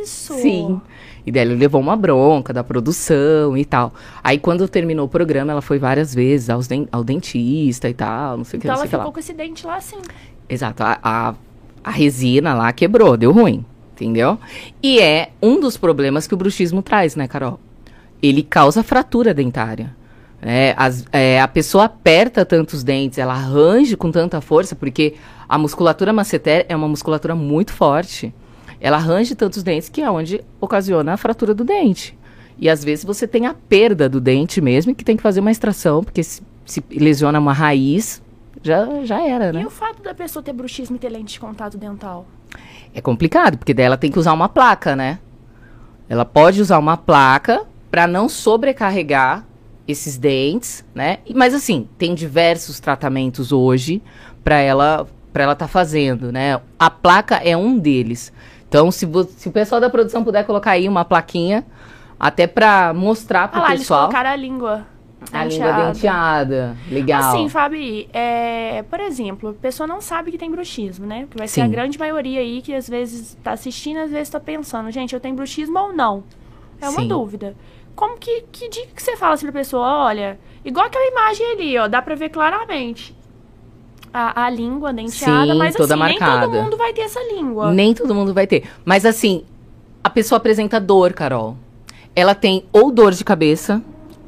isso? 0.00 0.34
Sim. 0.34 0.80
E 1.26 1.32
daí 1.32 1.42
ele 1.42 1.54
levou 1.56 1.80
uma 1.80 1.96
bronca 1.96 2.52
da 2.52 2.62
produção 2.62 3.56
e 3.56 3.64
tal. 3.64 3.92
Aí 4.22 4.38
quando 4.38 4.66
terminou 4.68 5.06
o 5.06 5.08
programa, 5.08 5.50
ela 5.52 5.60
foi 5.62 5.78
várias 5.78 6.14
vezes 6.14 6.48
aos 6.50 6.66
den- 6.68 6.88
ao 6.92 7.02
dentista 7.02 7.88
e 7.88 7.94
tal, 7.94 8.36
não 8.38 8.44
sei 8.44 8.58
o 8.58 8.60
que, 8.60 8.66
Então 8.66 8.76
ela 8.78 8.86
que 8.88 8.94
lá. 8.96 9.02
ficou 9.02 9.12
com 9.12 9.18
esse 9.20 9.32
dente 9.32 9.66
lá 9.66 9.76
assim. 9.76 9.96
Exato, 10.48 10.82
a, 10.82 10.98
a, 11.02 11.34
a 11.82 11.90
resina 11.90 12.54
lá 12.54 12.72
quebrou, 12.72 13.16
deu 13.16 13.32
ruim, 13.32 13.64
entendeu? 13.94 14.38
E 14.82 14.98
é 15.00 15.30
um 15.42 15.60
dos 15.60 15.76
problemas 15.76 16.26
que 16.26 16.34
o 16.34 16.36
bruxismo 16.36 16.82
traz, 16.82 17.16
né, 17.16 17.26
Carol? 17.28 17.58
Ele 18.22 18.42
causa 18.42 18.82
fratura 18.82 19.32
dentária. 19.32 19.94
É, 20.42 20.74
as- 20.76 21.04
é, 21.12 21.40
a 21.40 21.48
pessoa 21.48 21.84
aperta 21.84 22.44
tantos 22.46 22.82
dentes, 22.82 23.18
ela 23.18 23.34
arranja 23.34 23.96
com 23.96 24.10
tanta 24.10 24.40
força, 24.40 24.74
porque 24.74 25.14
a 25.48 25.58
musculatura 25.58 26.12
masseter 26.12 26.64
é 26.68 26.74
uma 26.76 26.88
musculatura 26.88 27.34
muito 27.34 27.72
forte. 27.72 28.32
Ela 28.80 28.96
arranja 28.96 29.34
tantos 29.36 29.62
dentes 29.62 29.88
que 29.90 30.00
é 30.00 30.10
onde 30.10 30.40
ocasiona 30.60 31.12
a 31.12 31.16
fratura 31.18 31.52
do 31.52 31.64
dente. 31.64 32.16
E 32.58 32.68
às 32.68 32.82
vezes 32.84 33.04
você 33.04 33.26
tem 33.26 33.46
a 33.46 33.54
perda 33.54 34.08
do 34.08 34.20
dente 34.20 34.60
mesmo, 34.60 34.94
que 34.94 35.04
tem 35.04 35.16
que 35.16 35.22
fazer 35.22 35.40
uma 35.40 35.50
extração, 35.50 36.02
porque 36.02 36.22
se, 36.22 36.42
se 36.64 36.82
lesiona 36.90 37.38
uma 37.38 37.52
raiz, 37.52 38.22
já, 38.62 39.04
já 39.04 39.26
era, 39.26 39.52
né? 39.52 39.62
E 39.62 39.66
o 39.66 39.70
fato 39.70 40.02
da 40.02 40.14
pessoa 40.14 40.42
ter 40.42 40.52
bruxismo 40.52 40.96
e 40.96 40.98
ter 40.98 41.08
lente 41.08 41.34
de 41.34 41.40
contato 41.40 41.78
dental? 41.78 42.26
É 42.94 43.00
complicado, 43.00 43.56
porque 43.56 43.72
daí 43.72 43.86
ela 43.86 43.96
tem 43.96 44.10
que 44.10 44.18
usar 44.18 44.32
uma 44.32 44.48
placa, 44.48 44.96
né? 44.96 45.18
Ela 46.08 46.24
pode 46.24 46.60
usar 46.60 46.78
uma 46.78 46.96
placa 46.96 47.62
para 47.90 48.06
não 48.06 48.28
sobrecarregar 48.28 49.44
esses 49.86 50.16
dentes, 50.18 50.84
né? 50.94 51.18
Mas 51.34 51.54
assim, 51.54 51.88
tem 51.96 52.14
diversos 52.14 52.80
tratamentos 52.80 53.52
hoje 53.52 54.02
para 54.42 54.58
ela 54.58 55.06
para 55.32 55.44
ela 55.44 55.54
tá 55.54 55.68
fazendo, 55.68 56.32
né? 56.32 56.60
A 56.76 56.90
placa 56.90 57.36
é 57.36 57.56
um 57.56 57.78
deles. 57.78 58.32
Então, 58.68 58.90
se, 58.90 59.08
se 59.36 59.48
o 59.48 59.52
pessoal 59.52 59.80
da 59.80 59.88
produção 59.88 60.24
puder 60.24 60.44
colocar 60.44 60.72
aí 60.72 60.88
uma 60.88 61.04
plaquinha, 61.04 61.64
até 62.18 62.46
para 62.46 62.92
mostrar 62.92 63.48
pro 63.48 63.60
Ah 63.60 63.62
lá, 63.62 63.68
eles 63.70 63.82
pessoal 63.82 64.00
colocaram 64.02 64.30
a 64.30 64.36
língua. 64.36 64.86
A 65.32 65.44
língua 65.44 65.72
denteada. 65.72 66.76
Legal. 66.90 67.20
Assim, 67.20 67.48
Fabi, 67.48 68.08
é, 68.12 68.82
por 68.88 69.00
exemplo, 69.00 69.50
a 69.50 69.54
pessoa 69.54 69.86
não 69.86 70.00
sabe 70.00 70.30
que 70.30 70.38
tem 70.38 70.50
bruxismo, 70.50 71.06
né? 71.06 71.26
Que 71.30 71.36
vai 71.36 71.46
ser 71.46 71.60
a 71.60 71.64
Sim. 71.66 71.70
grande 71.70 71.98
maioria 71.98 72.40
aí 72.40 72.62
que 72.62 72.74
às 72.74 72.88
vezes 72.88 73.36
tá 73.42 73.52
assistindo, 73.52 73.98
às 73.98 74.10
vezes 74.10 74.30
tá 74.30 74.40
pensando, 74.40 74.90
gente, 74.90 75.14
eu 75.14 75.20
tenho 75.20 75.34
bruxismo 75.34 75.78
ou 75.78 75.92
não? 75.92 76.24
É 76.80 76.88
uma 76.88 77.02
Sim. 77.02 77.08
dúvida. 77.08 77.54
Como 77.94 78.16
que, 78.18 78.44
que 78.50 78.68
dica 78.68 78.88
que 78.94 79.02
você 79.02 79.16
fala 79.16 79.34
assim 79.34 79.46
pra 79.46 79.52
pessoa? 79.52 79.86
Olha, 80.06 80.38
igual 80.64 80.86
aquela 80.86 81.06
imagem 81.06 81.46
ali, 81.52 81.78
ó, 81.78 81.86
dá 81.86 82.00
pra 82.00 82.14
ver 82.14 82.30
claramente. 82.30 83.14
A, 84.12 84.46
a 84.46 84.50
língua 84.50 84.92
denteada, 84.92 85.52
Sim, 85.52 85.58
mas 85.58 85.76
toda 85.76 85.94
assim, 85.94 86.02
nem 86.02 86.18
marcada. 86.18 86.46
todo 86.48 86.62
mundo 86.62 86.76
vai 86.76 86.92
ter 86.92 87.02
essa 87.02 87.20
língua. 87.32 87.70
Nem 87.72 87.94
todo 87.94 88.12
mundo 88.14 88.34
vai 88.34 88.46
ter. 88.46 88.64
Mas 88.84 89.04
assim, 89.06 89.44
a 90.02 90.10
pessoa 90.10 90.38
apresenta 90.38 90.80
dor, 90.80 91.12
Carol. 91.12 91.56
Ela 92.16 92.34
tem 92.34 92.64
ou 92.72 92.90
dor 92.90 93.12
de 93.12 93.22
cabeça, 93.22 93.80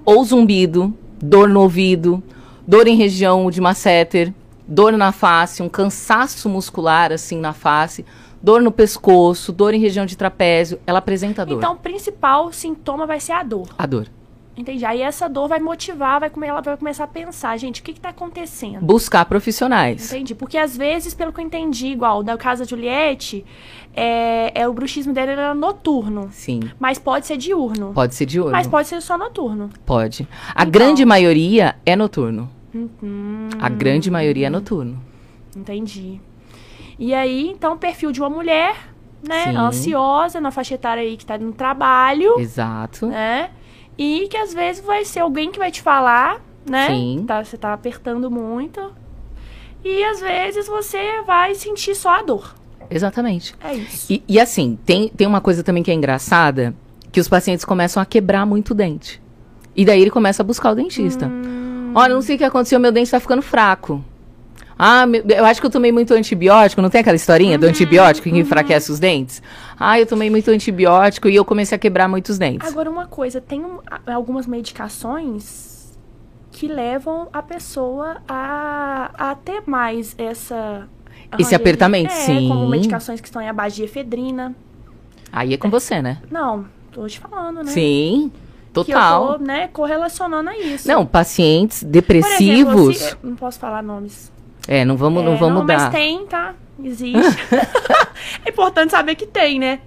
ou 0.04 0.24
zumbido, 0.24 0.92
dor 1.22 1.48
no 1.48 1.60
ouvido, 1.60 2.22
dor 2.66 2.86
em 2.86 2.96
região 2.96 3.50
de 3.50 3.60
masseter, 3.60 4.32
dor 4.66 4.92
na 4.92 5.12
face, 5.12 5.62
um 5.62 5.68
cansaço 5.68 6.48
muscular 6.48 7.12
assim 7.12 7.38
na 7.38 7.52
face, 7.52 8.04
dor 8.42 8.60
no 8.62 8.72
pescoço, 8.72 9.52
dor 9.52 9.74
em 9.74 9.80
região 9.80 10.04
de 10.06 10.16
trapézio. 10.16 10.80
Ela 10.86 10.98
apresenta 10.98 11.46
dor. 11.46 11.58
Então, 11.58 11.74
o 11.74 11.76
principal 11.76 12.52
sintoma 12.52 13.06
vai 13.06 13.20
ser 13.20 13.32
a 13.32 13.42
dor. 13.42 13.68
a 13.78 13.86
dor. 13.86 14.08
Entendi. 14.56 14.84
Aí 14.84 15.00
essa 15.00 15.28
dor 15.28 15.48
vai 15.48 15.58
motivar, 15.58 16.20
vai, 16.20 16.28
come- 16.28 16.46
ela 16.46 16.60
vai 16.60 16.76
começar 16.76 17.04
a 17.04 17.06
pensar, 17.06 17.56
gente, 17.56 17.80
o 17.80 17.84
que 17.84 17.94
que 17.94 18.00
tá 18.00 18.10
acontecendo? 18.10 18.84
Buscar 18.84 19.24
profissionais. 19.24 20.12
Entendi. 20.12 20.34
Porque 20.34 20.58
às 20.58 20.76
vezes, 20.76 21.14
pelo 21.14 21.32
que 21.32 21.40
eu 21.40 21.44
entendi, 21.44 21.86
igual 21.86 22.22
da 22.22 22.36
casa 22.36 22.64
Juliette, 22.66 23.44
é, 23.96 24.52
é 24.60 24.68
o 24.68 24.72
bruxismo 24.74 25.12
dela 25.14 25.30
era 25.32 25.54
noturno. 25.54 26.28
Sim. 26.32 26.60
Mas 26.78 26.98
pode 26.98 27.26
ser 27.26 27.38
diurno. 27.38 27.92
Pode 27.94 28.14
ser 28.14 28.26
diurno. 28.26 28.52
Mas 28.52 28.66
pode 28.66 28.88
ser 28.88 29.00
só 29.00 29.16
noturno. 29.16 29.70
Pode. 29.86 30.28
A 30.54 30.62
Então. 30.62 30.70
grande 30.70 31.04
maioria 31.04 31.74
é 31.86 31.96
noturno. 31.96 32.50
Hum, 32.74 33.48
A 33.60 33.68
grande 33.70 34.10
maioria 34.10 34.46
é 34.48 34.50
noturno. 34.50 34.98
entendi. 35.56 36.20
E 36.98 37.14
aí, 37.14 37.48
então, 37.48 37.72
o 37.74 37.78
perfil 37.78 38.12
de 38.12 38.20
uma 38.20 38.28
mulher, 38.30 38.76
né? 39.26 39.44
Sim. 39.44 39.56
Ansiosa, 39.56 40.40
na 40.40 40.50
faixa 40.50 40.74
etária 40.74 41.02
aí 41.02 41.16
que 41.16 41.24
tá 41.26 41.36
no 41.38 41.52
trabalho, 41.52 42.38
Exato. 42.38 43.06
né? 43.06 43.50
E 43.96 44.26
que 44.28 44.36
às 44.36 44.52
vezes 44.54 44.84
vai 44.84 45.04
ser 45.04 45.20
alguém 45.20 45.50
que 45.50 45.58
vai 45.58 45.70
te 45.70 45.82
falar, 45.82 46.40
né? 46.68 46.88
Sim. 46.88 47.24
Tá, 47.26 47.44
você 47.44 47.56
tá 47.56 47.72
apertando 47.72 48.30
muito. 48.30 48.92
E 49.84 50.04
às 50.04 50.20
vezes 50.20 50.66
você 50.66 51.22
vai 51.26 51.54
sentir 51.54 51.94
só 51.94 52.20
a 52.20 52.22
dor. 52.22 52.54
Exatamente. 52.90 53.54
É 53.62 53.74
isso. 53.74 54.12
E, 54.12 54.22
e 54.28 54.40
assim, 54.40 54.78
tem, 54.84 55.08
tem 55.08 55.26
uma 55.26 55.40
coisa 55.40 55.62
também 55.62 55.82
que 55.82 55.90
é 55.90 55.94
engraçada, 55.94 56.74
que 57.10 57.20
os 57.20 57.28
pacientes 57.28 57.64
começam 57.64 58.02
a 58.02 58.06
quebrar 58.06 58.46
muito 58.46 58.70
o 58.70 58.74
dente. 58.74 59.20
E 59.74 59.84
daí 59.84 60.00
ele 60.00 60.10
começa 60.10 60.42
a 60.42 60.46
buscar 60.46 60.72
o 60.72 60.74
dentista. 60.74 61.26
Hum. 61.26 61.92
Olha, 61.94 62.14
não 62.14 62.22
sei 62.22 62.36
o 62.36 62.38
que 62.38 62.44
aconteceu, 62.44 62.78
meu 62.78 62.92
dente 62.92 63.10
tá 63.10 63.18
ficando 63.18 63.42
fraco. 63.42 64.04
Ah, 64.84 65.04
eu 65.28 65.44
acho 65.44 65.60
que 65.60 65.66
eu 65.66 65.70
tomei 65.70 65.92
muito 65.92 66.12
antibiótico. 66.12 66.82
Não 66.82 66.90
tem 66.90 67.02
aquela 67.02 67.14
historinha 67.14 67.56
do 67.56 67.66
antibiótico 67.66 68.28
que 68.28 68.36
enfraquece 68.36 68.90
os 68.90 68.98
dentes? 68.98 69.40
Ah, 69.78 70.00
eu 70.00 70.06
tomei 70.06 70.28
muito 70.28 70.50
antibiótico 70.50 71.28
e 71.28 71.36
eu 71.36 71.44
comecei 71.44 71.76
a 71.76 71.78
quebrar 71.78 72.08
muitos 72.08 72.36
dentes. 72.36 72.66
Agora, 72.68 72.90
uma 72.90 73.06
coisa, 73.06 73.40
tem 73.40 73.64
um- 73.64 73.78
algumas 74.06 74.44
medicações 74.46 75.96
que 76.50 76.66
levam 76.66 77.28
a 77.32 77.42
pessoa 77.42 78.16
a, 78.28 79.10
a 79.30 79.34
ter 79.36 79.62
mais 79.66 80.14
essa. 80.18 80.88
Esse 81.38 81.54
apertamento, 81.54 82.12
é, 82.12 82.16
sim. 82.16 82.48
Como 82.48 82.68
medicações 82.68 83.20
que 83.20 83.28
estão 83.28 83.40
em 83.40 83.48
a 83.48 83.52
base 83.52 83.76
de 83.76 83.84
efedrina. 83.84 84.54
Aí 85.32 85.54
é 85.54 85.56
com 85.56 85.70
você, 85.70 86.02
né? 86.02 86.18
Não, 86.30 86.66
tô 86.90 87.06
te 87.06 87.20
falando, 87.20 87.62
né? 87.62 87.70
Sim, 87.70 88.32
Que 88.74 88.80
eu 88.80 88.84
total. 88.84 89.38
tô, 89.38 89.44
né, 89.44 89.68
correlacionando 89.68 90.50
a 90.50 90.58
isso. 90.58 90.86
Não, 90.88 91.06
pacientes 91.06 91.84
Por 91.84 91.88
depressivos. 91.90 92.96
exemplo, 92.96 93.16
se- 93.16 93.16
não 93.22 93.36
posso 93.36 93.58
falar 93.60 93.80
nomes. 93.82 94.31
É, 94.68 94.84
não 94.84 94.96
vamos, 94.96 95.22
É, 95.22 95.26
não 95.26 95.36
vamos 95.36 95.64
Mas 95.64 95.82
dar. 95.82 95.90
tem, 95.90 96.26
tá? 96.26 96.54
Existe. 96.82 97.18
é 98.44 98.50
importante 98.50 98.90
saber 98.90 99.14
que 99.14 99.26
tem, 99.26 99.58
né? 99.58 99.80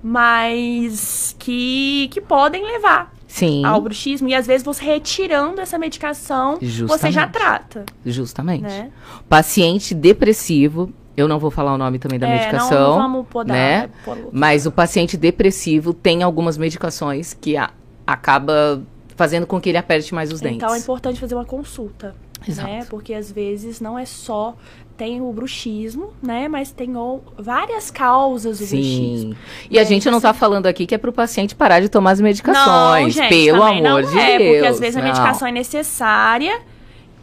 mas 0.00 1.34
que, 1.38 2.08
que 2.12 2.20
podem 2.20 2.64
levar 2.64 3.12
Sim. 3.26 3.64
ao 3.64 3.80
bruxismo. 3.80 4.28
E 4.28 4.34
às 4.34 4.46
vezes 4.46 4.64
você 4.64 4.84
retirando 4.84 5.60
essa 5.60 5.78
medicação, 5.78 6.54
você 6.54 6.66
já 7.10 7.22
Justamente. 7.26 7.30
trata, 7.32 7.84
Justamente. 8.06 8.62
né? 8.62 8.90
Paciente 9.28 9.94
depressivo, 9.94 10.92
eu 11.16 11.26
não 11.26 11.38
vou 11.38 11.50
falar 11.50 11.74
o 11.74 11.78
nome 11.78 11.98
também 11.98 12.18
da 12.18 12.28
É, 12.28 12.38
medicação. 12.38 12.70
Não, 12.80 12.90
não 12.90 13.02
vamos 13.02 13.26
podar, 13.28 13.56
né? 13.56 13.90
Mas 14.32 14.66
o 14.66 14.70
paciente 14.70 15.16
depressivo 15.16 15.92
tem 15.92 16.22
algumas 16.22 16.56
medicações 16.56 17.34
que 17.34 17.56
a- 17.56 17.70
acaba 18.06 18.80
fazendo 19.16 19.46
com 19.48 19.60
que 19.60 19.68
ele 19.68 19.78
aperte 19.78 20.14
mais 20.14 20.32
os 20.32 20.40
dentes. 20.40 20.58
Então 20.58 20.72
é 20.74 20.78
importante 20.78 21.18
fazer 21.18 21.34
uma 21.34 21.44
consulta, 21.44 22.14
Exato. 22.46 22.68
né? 22.68 22.86
Porque 22.88 23.14
às 23.14 23.30
vezes 23.32 23.80
não 23.80 23.98
é 23.98 24.04
só 24.04 24.54
tem 24.96 25.20
o 25.20 25.32
bruxismo, 25.32 26.12
né? 26.22 26.48
Mas 26.48 26.72
tem 26.72 26.96
ou- 26.96 27.22
várias 27.38 27.88
causas 27.90 28.58
do 28.58 28.66
bruxismo. 28.66 29.32
Sim. 29.34 29.36
E 29.70 29.78
a 29.78 29.82
É, 29.82 29.84
gente 29.84 30.10
não 30.10 30.20
tá 30.20 30.34
falando 30.34 30.66
aqui 30.66 30.86
que 30.86 30.94
é 30.94 30.98
pro 30.98 31.12
paciente 31.12 31.54
parar 31.54 31.78
de 31.80 31.88
tomar 31.88 32.10
as 32.12 32.20
medicações. 32.20 33.14
Não, 33.16 33.22
gente, 33.22 33.28
pelo 33.28 33.62
amor 33.62 33.80
não 33.82 34.02
de 34.02 34.18
é, 34.18 34.38
Deus. 34.38 34.50
Porque 34.54 34.66
às 34.66 34.80
vezes 34.80 34.96
a 34.96 35.00
não. 35.00 35.06
medicação 35.08 35.46
é 35.48 35.52
necessária, 35.52 36.60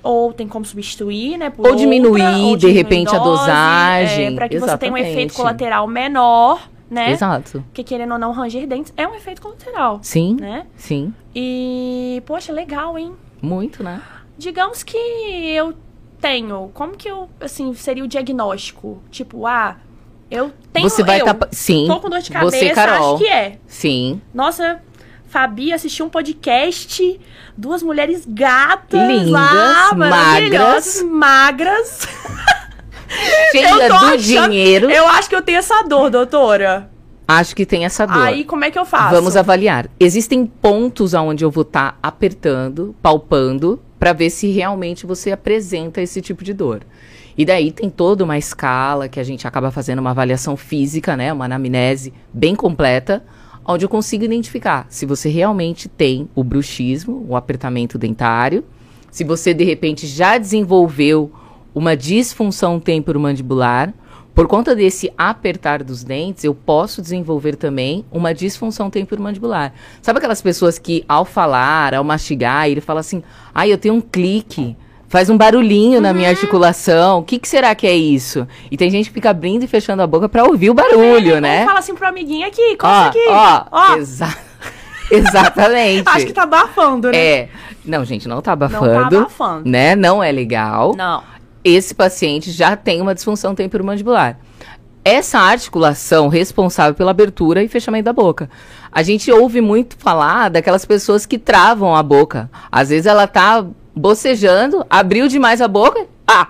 ou 0.02 0.32
tem 0.32 0.48
como 0.48 0.64
substituir, 0.64 1.38
né? 1.38 1.52
Ou 1.58 1.76
diminuir, 1.76 2.22
outra, 2.22 2.38
ou 2.38 2.56
de 2.56 2.70
repente, 2.72 3.14
a 3.14 3.20
dose, 3.20 3.42
dosagem. 3.42 4.26
É, 4.28 4.32
pra 4.32 4.48
que 4.48 4.58
você 4.60 4.78
tenha 4.78 4.94
um 4.94 4.98
efeito 4.98 5.12
Exatamente. 5.18 5.34
colateral 5.36 5.88
menor, 5.88 6.70
né? 6.90 7.12
Exato. 7.12 7.62
Porque 7.68 7.84
querendo 7.84 8.14
ou 8.14 8.18
não, 8.20 8.32
ranger 8.32 8.66
dentes 8.68 8.94
é 8.96 9.06
um 9.06 9.16
efeito 9.16 9.42
colateral, 9.42 10.00
Sim, 10.02 10.38
né? 10.40 10.66
sim. 10.78 11.14
E, 11.36 12.24
poxa, 12.26 12.54
legal, 12.54 12.98
hein? 12.98 13.12
Muito, 13.42 13.84
né? 13.84 14.02
Digamos 14.38 14.84
que 14.84 14.98
eu 14.98 15.74
tenho, 16.20 16.70
como 16.74 16.96
que 16.98 17.10
eu, 17.10 17.30
assim, 17.40 17.74
seria 17.74 18.04
o 18.04 18.08
diagnóstico? 18.08 19.02
Tipo, 19.12 19.46
ah, 19.48 19.78
eu 20.30 20.52
tenho, 20.74 20.90
você 20.90 21.04
vai 21.04 21.20
estar. 21.20 21.38
Sim. 21.52 21.86
tô 21.88 22.00
com 22.00 22.10
dor 22.10 22.20
de 22.20 22.32
cabeça, 22.32 22.58
você, 22.58 22.70
Carol. 22.72 23.16
acho 23.16 23.24
que 23.24 23.30
é. 23.30 23.58
Sim. 23.68 24.22
Nossa, 24.34 24.82
Fabi 25.28 25.72
assistiu 25.74 26.06
um 26.06 26.10
podcast, 26.10 27.20
duas 27.58 27.82
mulheres 27.84 28.26
gatas 28.28 29.08
Lindas, 29.08 29.30
lá, 29.32 29.92
maravilhosas, 29.96 31.02
magras. 31.04 32.08
Cheia 33.52 33.76
do 33.88 33.94
achando- 33.94 34.18
dinheiro. 34.50 34.90
Eu 34.90 35.08
acho 35.08 35.30
que 35.30 35.36
eu 35.36 35.42
tenho 35.42 35.60
essa 35.60 35.84
dor, 35.84 36.10
doutora. 36.10 36.90
Acho 37.28 37.56
que 37.56 37.66
tem 37.66 37.86
essa 37.86 38.06
dor. 38.06 38.22
Aí, 38.22 38.44
como 38.44 38.64
é 38.64 38.72
que 38.72 38.78
eu 38.78 38.86
faço? 38.86 39.16
Vamos 39.16 39.36
avaliar. 39.36 39.90
Existem 40.00 40.46
pontos 40.46 41.16
aonde 41.16 41.44
eu 41.44 41.50
vou 41.50 41.64
estar 41.64 41.98
apertando, 42.02 42.96
palpando, 43.02 43.82
para 43.98 44.14
ver 44.14 44.30
se 44.30 44.48
realmente 44.52 45.06
você 45.06 45.32
apresenta 45.32 46.02
esse 46.02 46.22
tipo 46.22 46.44
de 46.44 46.54
dor. 46.54 46.82
E 47.38 47.44
daí 47.44 47.72
tem 47.72 47.90
toda 47.90 48.24
uma 48.24 48.38
escala 48.38 49.10
que 49.10 49.20
a 49.20 49.24
gente 49.24 49.48
acaba 49.48 49.72
fazendo 49.72 50.00
uma 50.00 50.12
avaliação 50.12 50.56
física, 50.56 51.18
né, 51.18 51.34
uma 51.34 51.46
anamnese 51.46 52.14
bem 52.32 52.56
completa, 52.56 53.24
onde 53.66 53.84
eu 53.84 53.90
consigo 53.90 54.24
identificar 54.24 54.86
se 54.90 55.06
você 55.06 55.28
realmente 55.28 55.90
tem 55.90 56.30
o 56.36 56.44
bruxismo, 56.44 57.26
o 57.28 57.36
apertamento 57.36 57.98
dentário, 57.98 58.64
se 59.12 59.24
você 59.24 59.54
de 59.54 59.64
repente 59.64 60.06
já 60.08 60.38
desenvolveu 60.38 61.32
uma 61.74 61.96
disfunção 61.98 62.80
temporomandibular, 62.80 63.94
por 64.36 64.48
conta 64.48 64.76
desse 64.76 65.12
apertar 65.18 65.82
dos 65.82 66.04
dentes, 66.04 66.44
eu 66.44 66.54
posso 66.54 67.02
desenvolver 67.02 67.56
também 67.56 68.06
uma 68.12 68.34
disfunção 68.34 68.90
temporomandibular. 68.90 69.74
Sabe 70.02 70.18
aquelas 70.20 70.42
pessoas 70.42 70.78
que, 70.78 71.06
ao 71.08 71.24
falar, 71.26 71.94
ao 71.96 72.04
mastigar, 72.04 72.68
ele 72.70 72.82
fala 72.82 73.00
assim: 73.00 73.24
ai, 73.54 73.72
eu 73.72 73.78
tenho 73.78 73.94
um 73.96 74.02
clique, 74.02 74.76
faz 75.08 75.30
um 75.30 75.38
barulhinho 75.38 76.02
na 76.02 76.14
minha 76.14 76.30
articulação, 76.30 77.20
o 77.20 77.24
que, 77.24 77.40
que 77.40 77.48
será 77.48 77.74
que 77.74 77.88
é 77.88 77.96
isso? 77.96 78.46
E 78.70 78.76
tem 78.76 78.90
gente 78.92 79.08
que 79.08 79.14
fica 79.14 79.30
abrindo 79.30 79.64
e 79.64 79.68
fechando 79.68 80.02
a 80.02 80.08
boca 80.08 80.28
para 80.28 80.44
ouvir 80.44 80.70
o 80.70 80.74
barulho, 80.74 81.40
né? 81.40 81.64
Fala 81.66 81.80
assim 81.80 81.96
pro 81.96 82.06
amiguinho 82.08 82.46
aqui, 82.46 82.74
Ó, 82.74 82.78
coça 82.78 83.08
aqui. 83.08 83.26
ó, 83.30 83.64
Ó, 83.72 83.96
exa- 83.96 84.38
exatamente. 85.10 86.04
acho 86.10 86.26
que 86.26 86.34
tá 86.34 86.44
abafando, 86.44 87.10
né? 87.12 87.18
É. 87.18 87.50
Não, 87.86 88.04
gente, 88.04 88.28
não 88.28 88.42
tá 88.42 88.52
Não 88.56 88.58
tá 88.58 88.66
abafando, 88.66 89.18
abafando. 89.20 89.70
né? 89.70 89.96
Não 89.96 90.24
é 90.24 90.32
legal 90.32 90.96
Não. 90.98 91.24
Esse 91.66 91.96
paciente 91.96 92.52
já 92.52 92.76
tem 92.78 93.02
uma 93.02 93.16
disfunção 93.16 93.56
temporomandibular. 93.56 94.38
Essa 95.04 95.40
articulação 95.40 96.28
responsável 96.28 96.94
pela 96.94 97.12
abertura 97.12 97.64
e 97.64 97.68
fechamento 97.68 98.06
da 98.06 98.14
boca. 98.14 98.50
A 98.92 99.02
gente 99.04 99.32
ouve 99.32 99.60
muito 99.62 99.98
falar 99.98 100.50
daquelas 100.50 100.86
pessoas 100.86 101.26
que 101.26 101.38
travam 101.40 101.96
a 101.96 102.02
boca. 102.04 102.50
Às 102.72 102.90
vezes 102.90 103.06
ela 103.08 103.28
tá 103.28 103.66
bocejando, 103.96 104.86
abriu 104.90 105.28
demais 105.28 105.60
a 105.62 105.68
boca, 105.68 106.06
ah, 106.28 106.50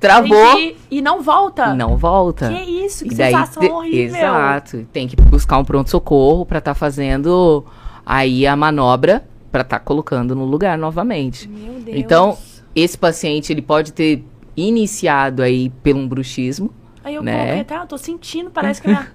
travou. 0.00 0.56
E 0.90 1.00
não 1.02 1.22
volta. 1.22 1.74
não 1.74 1.96
volta. 1.96 2.48
Que 2.48 2.62
isso, 2.84 3.04
que 3.04 3.12
E 3.14 3.16
daí, 3.16 3.32
sensação 3.32 3.62
de- 3.62 3.68
horrível. 3.68 4.16
Exato. 4.16 4.86
Tem 4.92 5.06
que 5.08 5.16
buscar 5.16 5.58
um 5.58 5.64
pronto-socorro 5.64 6.46
pra 6.46 6.58
estar 6.58 6.74
fazendo 6.74 7.64
aí 8.06 8.46
a 8.46 8.54
manobra 8.56 9.24
pra 9.52 9.62
estar 9.62 9.78
colocando 9.80 10.34
no 10.34 10.44
lugar 10.44 10.76
novamente. 10.78 11.48
Meu 11.48 11.74
Deus. 11.80 11.96
Então, 11.96 12.36
esse 12.80 12.96
paciente 12.96 13.52
ele 13.52 13.62
pode 13.62 13.92
ter 13.92 14.24
iniciado 14.56 15.42
aí 15.42 15.70
pelo 15.82 16.00
um 16.00 16.08
bruxismo. 16.08 16.72
Aí 17.02 17.14
eu 17.14 17.22
né? 17.22 17.32
coloquei 17.32 17.60
até, 17.60 17.76
eu 17.76 17.86
tô 17.86 17.98
sentindo, 17.98 18.50
parece 18.50 18.82
que 18.82 18.88
minha... 18.88 19.12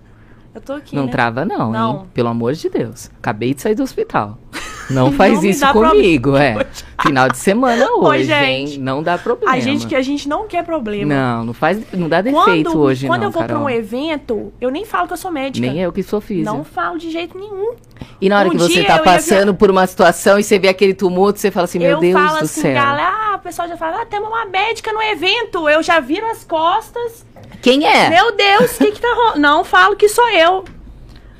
Eu 0.54 0.62
tô 0.62 0.74
aqui, 0.74 0.96
não 0.96 1.06
né? 1.06 1.12
trava 1.12 1.44
não, 1.46 1.72
Não. 1.72 1.92
hein? 2.02 2.02
Pelo 2.14 2.30
amor 2.30 2.54
de 2.54 2.70
Deus. 2.70 3.10
Acabei 3.18 3.54
de 3.54 3.62
sair 3.62 3.76
do 3.76 3.84
hospital. 3.84 4.38
Não 4.90 5.14
faz 5.14 5.42
Não 5.42 5.50
isso 5.50 5.66
comigo, 5.72 6.36
é. 6.36 6.68
Final 7.02 7.30
de 7.30 7.38
semana 7.38 7.88
hoje, 7.96 8.26
gente. 8.26 8.74
hein? 8.74 8.80
Não 8.80 9.02
dá 9.02 9.18
problema. 9.18 9.54
A 9.54 9.60
gente 9.60 9.88
que 9.88 9.96
a 9.96 10.02
gente 10.02 10.28
não 10.28 10.46
quer 10.46 10.64
problema. 10.64 11.14
Não, 11.14 11.46
não 11.46 11.54
faz, 11.54 11.82
não 11.94 12.10
dá 12.10 12.22
defeito 12.22 12.70
quando, 12.70 12.80
hoje 12.80 13.08
quando 13.08 13.22
não, 13.22 13.28
eu 13.28 13.32
vou 13.32 13.44
pra 13.46 13.58
um 13.58 13.70
evento, 13.70 14.52
eu 14.60 14.70
nem 14.70 14.84
falo 14.84 15.08
que 15.08 15.14
eu 15.14 15.18
sou 15.18 15.32
médica. 15.32 15.66
Nem 15.66 15.80
eu 15.80 15.92
que 15.94 16.04
sou 16.04 16.20
física. 16.20 16.52
Não 16.52 16.66
falo 16.66 16.98
de 16.98 17.10
jeito 17.12 17.38
nenhum. 17.38 17.76
E 18.20 18.28
na 18.28 18.40
hora 18.40 18.50
Um 18.50 18.52
que 18.52 18.58
você 18.58 18.84
tá 18.84 18.94
eu 18.94 18.98
ia 18.98 19.04
passando 19.04 19.54
por 19.56 19.72
uma 19.72 19.88
situação 19.88 20.38
e 20.38 20.44
você 20.44 20.60
vê 20.60 20.68
aquele 20.68 20.94
tumulto, 20.94 21.40
você 21.40 21.50
fala 21.50 21.64
assim, 21.64 21.80
meu 21.80 21.92
eu 21.92 22.00
Deus 22.00 22.14
falo 22.14 22.40
do 22.40 22.44
assim, 22.44 22.62
céu. 22.62 22.74
galera, 22.74 23.10
ah, 23.32 23.36
o 23.38 23.40
pessoal 23.40 23.68
já 23.70 23.78
fala, 23.78 24.02
ah, 24.02 24.06
temos 24.06 24.28
uma 24.28 24.46
médica 24.46 24.92
no 24.92 25.02
evento. 25.02 25.70
Eu 25.70 25.82
já 25.82 26.02
viro 26.02 26.26
as 26.30 26.44
costas. 26.44 27.26
Quem 27.62 27.86
é? 27.86 28.10
Meu 28.10 28.36
Deus, 28.36 28.76
o 28.76 28.78
que 28.80 28.92
que 28.92 29.00
tá 29.00 29.14
rolando? 29.14 29.40
Não 29.40 29.64
falo 29.64 29.96
que 29.96 30.10
sou 30.10 30.30
eu. 30.30 30.66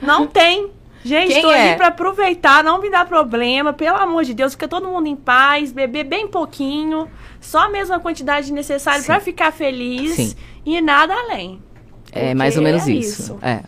Não 0.02 0.28
tem. 0.28 0.72
Gente, 1.04 1.34
Quem 1.34 1.42
tô 1.42 1.52
é? 1.52 1.72
aí 1.72 1.76
pra 1.76 1.88
aproveitar, 1.88 2.64
não 2.64 2.80
me 2.80 2.90
dá 2.90 3.04
problema, 3.04 3.74
pelo 3.74 3.98
amor 3.98 4.24
de 4.24 4.34
Deus, 4.34 4.54
fica 4.54 4.70
todo 4.70 4.88
mundo 4.88 5.06
em 5.08 5.18
paz, 5.18 5.74
beber 5.74 6.06
bem 6.06 6.30
pouquinho, 6.30 7.10
só 7.42 7.66
a 7.66 7.70
mesma 7.70 8.00
quantidade 8.00 8.54
necessária 8.54 9.04
pra 9.04 9.20
ficar 9.20 9.52
feliz 9.52 10.16
Sim. 10.16 10.34
e 10.66 10.80
nada 10.80 11.14
além. 11.14 11.62
É 12.10 12.34
mais 12.34 12.56
ou 12.56 12.64
menos 12.64 12.88
é 12.88 12.92
isso. 12.92 13.22
isso. 13.24 13.40
É. 13.42 13.60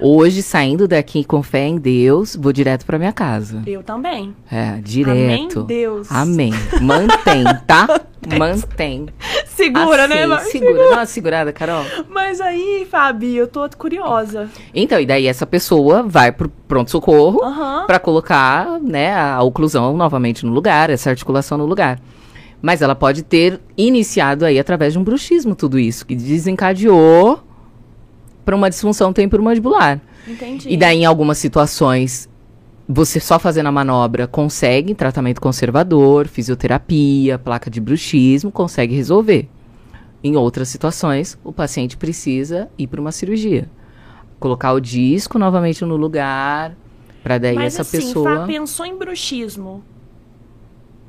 Hoje, 0.00 0.42
saindo 0.42 0.86
daqui 0.86 1.24
com 1.24 1.42
fé 1.42 1.66
em 1.66 1.76
Deus, 1.76 2.36
vou 2.36 2.52
direto 2.52 2.86
pra 2.86 2.98
minha 2.98 3.12
casa. 3.12 3.62
Eu 3.66 3.82
também. 3.82 4.34
É, 4.50 4.76
direto. 4.80 5.10
Amém, 5.10 5.48
Deus. 5.66 6.10
Amém. 6.12 6.52
Mantém, 6.80 7.44
tá? 7.66 8.00
Mantém. 8.38 9.08
Segura, 9.46 10.06
né? 10.06 10.22
Assim, 10.22 10.28
Mas- 10.28 10.48
Segura. 10.52 10.78
Dá 10.90 10.96
uma 10.96 11.06
segurada, 11.06 11.52
Carol. 11.52 11.84
Mas 12.08 12.40
aí, 12.40 12.86
Fabi, 12.88 13.34
eu 13.36 13.48
tô 13.48 13.68
curiosa. 13.76 14.48
Então, 14.72 15.00
e 15.00 15.06
daí 15.06 15.26
essa 15.26 15.44
pessoa 15.44 16.04
vai 16.04 16.30
pro 16.30 16.48
pronto-socorro 16.68 17.42
Aham. 17.42 17.84
pra 17.86 17.98
colocar, 17.98 18.78
né, 18.80 19.14
a 19.16 19.42
oclusão 19.42 19.96
novamente 19.96 20.46
no 20.46 20.52
lugar, 20.52 20.90
essa 20.90 21.10
articulação 21.10 21.58
no 21.58 21.66
lugar. 21.66 21.98
Mas 22.62 22.82
ela 22.82 22.94
pode 22.94 23.22
ter 23.22 23.60
iniciado 23.76 24.44
aí 24.44 24.58
através 24.58 24.92
de 24.92 24.98
um 24.98 25.04
bruxismo 25.04 25.54
tudo 25.56 25.78
isso, 25.78 26.06
que 26.06 26.14
desencadeou 26.14 27.40
pra 28.48 28.56
uma 28.56 28.70
disfunção 28.70 29.12
temporomandibular. 29.12 30.00
Entendi. 30.26 30.70
E 30.70 30.76
daí, 30.78 31.00
em 31.00 31.04
algumas 31.04 31.36
situações, 31.36 32.30
você 32.88 33.20
só 33.20 33.38
fazendo 33.38 33.66
a 33.66 33.72
manobra 33.72 34.26
consegue 34.26 34.94
tratamento 34.94 35.38
conservador, 35.38 36.26
fisioterapia, 36.26 37.38
placa 37.38 37.70
de 37.70 37.78
bruxismo, 37.78 38.50
consegue 38.50 38.94
resolver. 38.94 39.50
Em 40.24 40.34
outras 40.34 40.70
situações, 40.70 41.38
o 41.44 41.52
paciente 41.52 41.98
precisa 41.98 42.70
ir 42.78 42.86
para 42.86 42.98
uma 42.98 43.12
cirurgia. 43.12 43.68
Colocar 44.40 44.72
o 44.72 44.80
disco 44.80 45.38
novamente 45.38 45.84
no 45.84 45.96
lugar, 45.96 46.74
para 47.22 47.36
daí 47.36 47.54
Mas 47.54 47.74
essa 47.74 47.82
assim, 47.82 47.98
pessoa. 47.98 48.34
Fá, 48.34 48.46
pensou 48.46 48.86
em 48.86 48.96
bruxismo. 48.96 49.84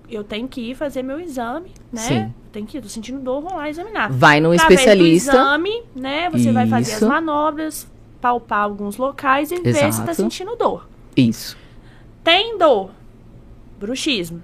Eu 0.09 0.23
tenho 0.23 0.47
que 0.47 0.71
ir 0.71 0.75
fazer 0.75 1.03
meu 1.03 1.19
exame, 1.19 1.71
né? 1.91 2.01
Sim. 2.01 2.33
Tenho 2.51 2.65
que 2.65 2.77
ir, 2.77 2.81
tô 2.81 2.89
sentindo 2.89 3.19
dor, 3.19 3.41
vou 3.41 3.55
lá 3.55 3.69
examinar. 3.69 4.11
Vai 4.11 4.39
num 4.39 4.51
Através 4.51 4.79
especialista. 4.79 5.31
Exame, 5.31 5.83
né? 5.95 6.29
Você 6.31 6.51
vai 6.51 6.65
fazer 6.67 6.91
as 6.93 6.97
Isso. 6.97 7.07
manobras, 7.07 7.87
palpar 8.19 8.63
alguns 8.63 8.97
locais 8.97 9.51
e 9.51 9.59
ver 9.59 9.73
se 9.73 9.79
tá 9.81 9.87
Exato. 9.87 10.15
sentindo 10.15 10.55
dor. 10.55 10.89
Isso. 11.15 11.55
Tem 12.23 12.57
dor. 12.57 12.89
Bruxismo. 13.79 14.41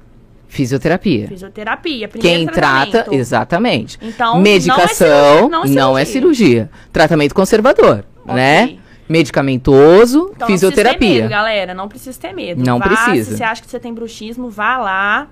Fisioterapia. 0.47 1.27
Fisioterapia. 1.27 2.07
Quem 2.07 2.45
trata, 2.45 3.07
exatamente. 3.11 3.97
Então, 4.01 4.39
Medicação 4.39 5.49
não 5.49 5.63
é 5.63 5.65
cirurgia. 5.65 5.81
não 5.81 5.97
é 5.97 6.05
cirurgia. 6.05 6.69
Tratamento 6.93 7.33
conservador, 7.33 8.05
Ok. 8.23 8.35
né? 8.35 8.77
Medicamentoso, 9.09 10.31
Então, 10.35 10.47
fisioterapia. 10.47 10.91
Não 10.91 10.97
precisa 10.97 11.13
ter 11.13 11.21
medo, 11.21 11.29
galera. 11.29 11.73
Não 11.73 11.87
precisa 11.89 12.19
ter 12.19 12.33
medo. 12.33 12.63
Não 12.65 12.79
Vá, 12.79 12.85
precisa. 12.87 13.31
Se 13.31 13.37
você 13.37 13.43
acha 13.43 13.61
que 13.61 13.69
você 13.69 13.79
tem 13.79 13.93
bruxismo, 13.93 14.49
vá 14.49 14.77
lá 14.77 15.27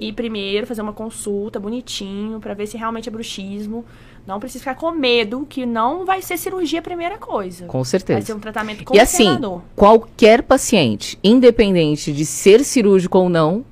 ir 0.00 0.12
primeiro 0.12 0.66
fazer 0.66 0.82
uma 0.82 0.92
consulta 0.92 1.58
bonitinho 1.58 2.40
pra 2.40 2.54
ver 2.54 2.66
se 2.66 2.76
realmente 2.76 3.08
é 3.08 3.12
bruxismo. 3.12 3.84
Não 4.26 4.38
precisa 4.38 4.60
ficar 4.60 4.74
com 4.74 4.90
medo, 4.90 5.46
que 5.48 5.64
não 5.64 6.04
vai 6.04 6.20
ser 6.20 6.36
cirurgia 6.36 6.80
a 6.80 6.82
primeira 6.82 7.16
coisa. 7.16 7.64
Com 7.66 7.78
Vai 7.78 7.84
certeza. 7.86 8.26
ser 8.26 8.34
um 8.34 8.38
tratamento 8.38 8.84
E 8.94 9.00
assim, 9.00 9.38
qualquer 9.74 10.42
paciente, 10.42 11.18
independente 11.24 12.12
de 12.12 12.26
ser 12.26 12.62
cirúrgico 12.62 13.18
ou 13.18 13.28
não, 13.30 13.64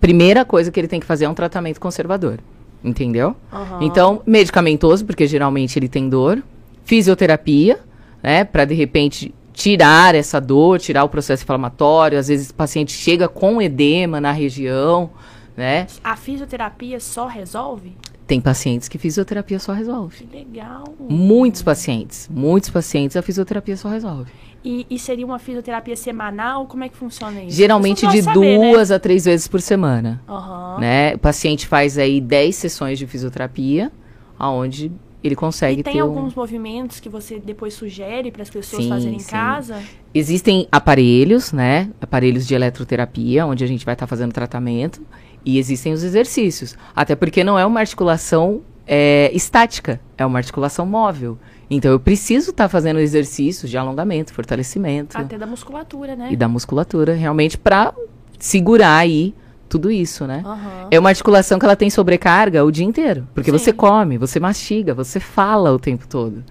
primeira 0.00 0.44
coisa 0.44 0.72
que 0.72 0.80
ele 0.80 0.88
tem 0.88 0.98
que 0.98 1.06
fazer 1.06 1.26
é 1.26 1.28
um 1.28 1.34
tratamento 1.34 1.80
conservador. 1.80 2.40
Entendeu? 2.82 3.34
Aham. 3.52 3.78
Então, 3.82 4.20
medicamentoso, 4.26 5.06
porque 5.06 5.26
geralmente 5.26 5.78
ele 5.78 5.88
tem 5.88 6.08
dor. 6.08 6.42
Fisioterapia, 6.84 7.78
né? 8.22 8.44
Pra 8.44 8.64
de 8.64 8.74
repente 8.74 9.32
tirar 9.54 10.14
essa 10.14 10.40
dor, 10.40 10.80
tirar 10.80 11.04
o 11.04 11.08
processo 11.08 11.44
inflamatório. 11.44 12.18
Às 12.18 12.28
vezes 12.28 12.50
o 12.50 12.54
paciente 12.54 12.92
chega 12.92 13.28
com 13.28 13.62
edema 13.62 14.20
na 14.20 14.32
região, 14.32 15.10
né? 15.56 15.86
A 16.02 16.16
fisioterapia 16.16 16.98
só 17.00 17.26
resolve? 17.26 17.96
Tem 18.26 18.40
pacientes 18.40 18.88
que 18.88 18.96
fisioterapia 18.96 19.58
só 19.58 19.72
resolve. 19.72 20.24
Que 20.24 20.36
legal. 20.36 20.84
Muitos 20.98 21.62
pacientes, 21.62 22.28
muitos 22.32 22.70
pacientes 22.70 23.16
a 23.16 23.22
fisioterapia 23.22 23.76
só 23.76 23.88
resolve. 23.88 24.30
E, 24.64 24.86
e 24.88 24.98
seria 24.98 25.26
uma 25.26 25.38
fisioterapia 25.38 25.94
semanal? 25.94 26.66
Como 26.66 26.82
é 26.84 26.88
que 26.88 26.96
funciona 26.96 27.42
isso? 27.42 27.54
Geralmente 27.54 28.06
de 28.06 28.22
saber, 28.22 28.58
né? 28.58 28.72
duas 28.72 28.90
a 28.90 28.98
três 28.98 29.26
vezes 29.26 29.46
por 29.46 29.60
semana. 29.60 30.22
Aham. 30.26 30.78
né? 30.80 31.14
O 31.14 31.18
paciente 31.18 31.66
faz 31.66 31.98
aí 31.98 32.18
10 32.18 32.56
sessões 32.56 32.98
de 32.98 33.06
fisioterapia, 33.06 33.92
aonde 34.38 34.90
ele 35.22 35.36
consegue 35.36 35.80
E 35.80 35.84
tem 35.84 35.94
ter 35.94 36.02
um... 36.02 36.06
alguns 36.06 36.34
movimentos 36.34 36.98
que 36.98 37.10
você 37.10 37.38
depois 37.38 37.74
sugere 37.74 38.30
para 38.30 38.42
as 38.42 38.48
pessoas 38.48 38.84
Sim, 38.84 38.88
fazerem 38.88 39.16
em 39.16 39.20
sim. 39.20 39.30
casa? 39.30 39.82
Existem 40.14 40.66
aparelhos, 40.72 41.52
né? 41.52 41.90
Aparelhos 42.00 42.46
de 42.46 42.54
eletroterapia, 42.54 43.44
onde 43.44 43.64
a 43.64 43.66
gente 43.66 43.84
vai 43.84 43.94
estar 43.94 44.06
fazendo 44.06 44.32
tratamento. 44.32 45.02
E 45.44 45.58
existem 45.58 45.92
os 45.92 46.02
exercícios. 46.02 46.76
Até 46.94 47.14
porque 47.14 47.44
não 47.44 47.58
é 47.58 47.66
uma 47.66 47.80
articulação 47.80 48.62
é, 48.86 49.30
estática, 49.34 50.00
é 50.16 50.24
uma 50.24 50.38
articulação 50.38 50.86
móvel. 50.86 51.38
Então 51.70 51.90
eu 51.90 52.00
preciso 52.00 52.50
estar 52.50 52.68
fazendo 52.68 53.00
exercícios 53.00 53.70
de 53.70 53.78
alongamento, 53.78 54.32
fortalecimento 54.32 55.16
Até 55.16 55.38
da 55.38 55.46
musculatura, 55.46 56.14
né? 56.14 56.28
e 56.30 56.36
da 56.36 56.46
musculatura, 56.46 57.14
realmente 57.14 57.56
para 57.56 57.94
segurar 58.38 58.96
aí 58.96 59.34
tudo 59.68 59.90
isso, 59.90 60.26
né? 60.26 60.42
Aham. 60.44 60.88
É 60.90 60.98
uma 61.00 61.08
articulação 61.08 61.58
que 61.58 61.64
ela 61.64 61.74
tem 61.74 61.90
sobrecarga 61.90 62.64
o 62.64 62.70
dia 62.70 62.84
inteiro. 62.84 63.26
Porque 63.34 63.50
Sim. 63.50 63.58
você 63.58 63.72
come, 63.72 64.18
você 64.18 64.38
mastiga, 64.38 64.94
você 64.94 65.18
fala 65.18 65.72
o 65.72 65.78
tempo 65.78 66.06
todo. 66.06 66.44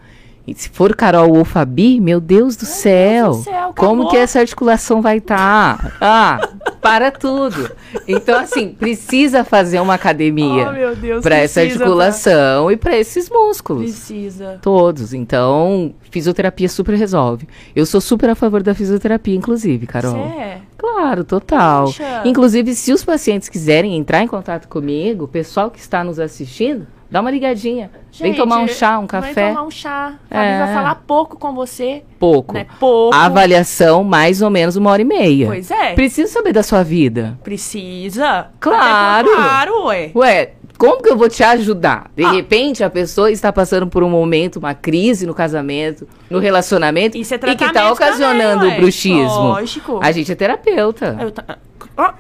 E 0.45 0.53
se 0.53 0.69
for 0.69 0.93
Carol 0.93 1.37
ou 1.37 1.45
Fabi, 1.45 2.01
meu 2.01 2.19
Deus 2.19 2.57
do, 2.57 2.65
céu, 2.65 3.29
do 3.29 3.43
céu, 3.43 3.73
como 3.77 4.09
que 4.09 4.17
essa 4.17 4.39
articulação 4.39 5.01
vai 5.01 5.17
estar? 5.17 5.95
Ah, 6.01 6.49
para 6.81 7.11
tudo. 7.11 7.71
Então, 8.05 8.37
assim, 8.37 8.69
precisa 8.69 9.45
fazer 9.45 9.79
uma 9.79 9.93
academia 9.93 10.67
Oh, 10.69 10.73
meu 10.73 10.95
Deus, 10.97 11.23
para 11.23 11.37
essa 11.37 11.61
tá? 11.61 11.67
articulação 11.67 12.69
e 12.69 12.75
para 12.75 12.97
esses 12.97 13.29
músculos. 13.29 13.83
Precisa. 13.83 14.59
Todos. 14.61 15.13
Então, 15.13 15.93
fisioterapia 16.11 16.67
super 16.67 16.95
resolve. 16.95 17.47
Eu 17.73 17.85
sou 17.85 18.01
super 18.01 18.29
a 18.29 18.35
favor 18.35 18.61
da 18.61 18.75
fisioterapia, 18.75 19.35
inclusive, 19.35 19.87
Carol. 19.87 20.11
Você 20.11 20.39
é? 20.39 20.61
Claro, 20.77 21.23
total. 21.23 21.85
Poxa. 21.85 22.21
Inclusive, 22.25 22.75
se 22.75 22.91
os 22.91 23.05
pacientes 23.05 23.47
quiserem 23.47 23.95
entrar 23.95 24.21
em 24.21 24.27
contato 24.27 24.67
comigo, 24.67 25.23
o 25.23 25.27
pessoal 25.29 25.71
que 25.71 25.79
está 25.79 26.03
nos 26.03 26.19
assistindo, 26.19 26.85
dá 27.13 27.21
uma 27.21 27.29
ligadinha. 27.31 27.91
Vem 28.19 28.31
Gente, 28.31 28.37
tomar 28.37 28.57
um 28.59 28.67
chá, 28.67 28.97
um 28.97 29.01
Vem 29.01 29.07
café. 29.07 29.49
tomar 29.49 29.63
um 29.63 29.71
chá. 29.71 30.13
É. 30.31 30.57
Vai 30.59 30.73
falar 30.73 30.95
pouco 31.05 31.37
com 31.37 31.53
você. 31.53 32.03
Pouco. 32.19 32.55
Né? 32.55 32.65
Pouco. 32.79 33.15
A 33.15 33.25
avaliação, 33.25 34.03
mais 34.03 34.41
ou 34.41 34.49
menos 34.49 34.75
uma 34.75 34.89
hora 34.89 35.01
e 35.01 35.05
meia. 35.05 35.45
Pois 35.47 35.69
é. 35.69 35.93
Preciso 35.93 36.33
saber 36.33 36.51
da 36.53 36.63
sua 36.63 36.83
vida. 36.83 37.37
Precisa. 37.43 38.47
Claro. 38.59 39.29
Claro, 39.31 39.85
ué. 39.85 40.11
Ué, 40.15 40.51
como 40.77 41.01
que 41.03 41.09
eu 41.09 41.15
vou 41.15 41.29
te 41.29 41.43
ajudar? 41.43 42.09
De 42.15 42.23
Ah. 42.23 42.31
repente, 42.31 42.83
a 42.83 42.89
pessoa 42.89 43.31
está 43.31 43.53
passando 43.53 43.85
por 43.87 44.01
um 44.03 44.09
momento, 44.09 44.57
uma 44.57 44.73
crise 44.73 45.27
no 45.27 45.33
casamento, 45.35 46.07
no 46.31 46.39
relacionamento, 46.39 47.15
Isso 47.15 47.33
é 47.35 47.37
e 47.37 47.55
que 47.55 47.63
está 47.63 47.91
ocasionando 47.91 48.61
também, 48.61 48.77
o 48.77 48.81
bruxismo. 48.81 49.23
Lógico. 49.49 49.99
A 50.01 50.11
gente 50.11 50.31
é 50.31 50.35
terapeuta. 50.35 51.15
Eu 51.21 51.31
ta- 51.31 51.57
Ó, 51.95 52.11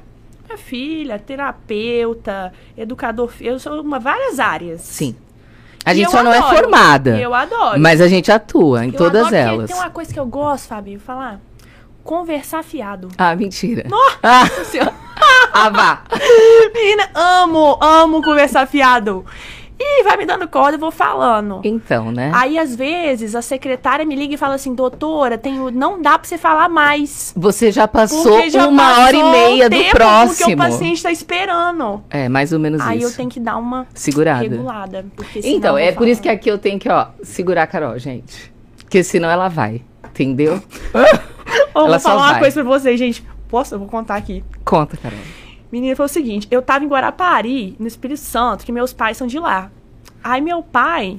minha 0.53 0.57
filha, 0.57 1.19
terapeuta, 1.19 2.53
educador, 2.77 3.31
eu 3.41 3.59
sou 3.59 3.81
uma 3.81 3.99
várias 3.99 4.39
áreas. 4.39 4.81
Sim. 4.81 5.15
A 5.85 5.93
gente 5.93 6.09
só 6.09 6.23
não 6.23 6.31
é 6.31 6.37
adoro. 6.37 6.55
formada. 6.55 7.19
Eu 7.19 7.33
adoro. 7.33 7.79
Mas 7.79 7.99
a 7.99 8.07
gente 8.07 8.31
atua 8.31 8.85
em 8.85 8.89
Eu 8.89 8.95
todas 8.97 9.27
adoro 9.27 9.35
elas. 9.35 9.69
Tem 9.69 9.77
uma 9.79 9.89
coisa 9.89 10.13
que 10.13 10.19
eu 10.19 10.25
gosto, 10.25 10.67
Fabio, 10.67 10.99
falar. 10.99 11.41
Conversar 12.03 12.63
fiado. 12.63 13.09
Ah, 13.17 13.35
mentira. 13.35 13.83
Nossa 13.89 14.17
Ah, 14.23 14.45
Senhora. 14.63 14.93
ah, 15.53 15.69
vá. 15.69 16.01
Menina, 16.73 17.09
amo, 17.13 17.77
amo 17.81 18.21
conversar 18.21 18.65
fiado. 18.65 19.25
E 19.85 20.03
vai 20.03 20.15
me 20.15 20.25
dando 20.25 20.47
corda, 20.47 20.75
eu 20.75 20.79
vou 20.79 20.91
falando. 20.91 21.59
Então, 21.63 22.09
né? 22.09 22.31
Aí, 22.33 22.57
às 22.57 22.73
vezes, 22.73 23.35
a 23.35 23.41
secretária 23.41 24.05
me 24.05 24.15
liga 24.15 24.33
e 24.35 24.37
fala 24.37 24.55
assim, 24.55 24.73
doutora, 24.73 25.37
tenho, 25.37 25.69
não 25.69 26.01
dá 26.01 26.17
pra 26.17 26.27
você 26.27 26.37
falar 26.37 26.69
mais. 26.69 27.33
Você 27.35 27.69
já 27.69 27.85
passou 27.87 28.49
já 28.49 28.65
uma 28.67 28.99
hora 29.01 29.15
e 29.15 29.19
passou 29.19 29.31
meia 29.31 29.69
do 29.69 29.83
próximo. 29.91 30.37
Porque 30.37 30.53
o 30.53 30.57
paciente 30.57 31.03
tá 31.03 31.11
esperando. 31.11 32.01
É, 32.09 32.29
mais 32.29 32.53
ou 32.53 32.59
menos 32.59 32.79
Aí 32.81 32.99
isso. 32.99 33.07
eu 33.11 33.15
tenho 33.17 33.29
que 33.29 33.39
dar 33.41 33.57
uma 33.57 33.85
Segurada. 33.93 34.41
regulada. 34.41 35.05
Então, 35.43 35.77
é 35.77 35.91
por 35.91 36.07
isso 36.07 36.21
que 36.21 36.29
falar. 36.29 36.37
aqui 36.37 36.49
eu 36.49 36.57
tenho 36.57 36.79
que, 36.79 36.89
ó, 36.89 37.07
segurar 37.21 37.63
a 37.63 37.67
Carol, 37.67 37.99
gente. 37.99 38.53
Porque 38.77 39.03
senão 39.03 39.29
ela 39.29 39.49
vai. 39.49 39.81
Entendeu? 40.05 40.61
Ela 41.75 41.87
vou 41.89 41.99
falar 41.99 42.21
uma 42.21 42.31
vai. 42.33 42.39
coisa 42.39 42.61
pra 42.61 42.63
vocês, 42.63 42.97
gente. 42.99 43.23
Posso? 43.49 43.75
Eu 43.75 43.79
vou 43.79 43.87
contar 43.87 44.15
aqui. 44.15 44.43
Conta, 44.63 44.95
Carol. 44.95 45.17
Menina, 45.73 45.95
foi 45.95 46.05
o 46.05 46.07
seguinte, 46.07 46.47
eu 46.51 46.61
tava 46.61 46.85
em 46.85 46.87
Guarapari, 46.87 47.75
no 47.79 47.87
Espírito 47.87 48.19
Santo, 48.19 48.63
que 48.63 48.71
meus 48.71 48.93
pais 48.93 49.17
são 49.17 49.25
de 49.25 49.39
lá. 49.39 49.71
Aí 50.23 50.39
meu 50.39 50.61
pai, 50.61 51.17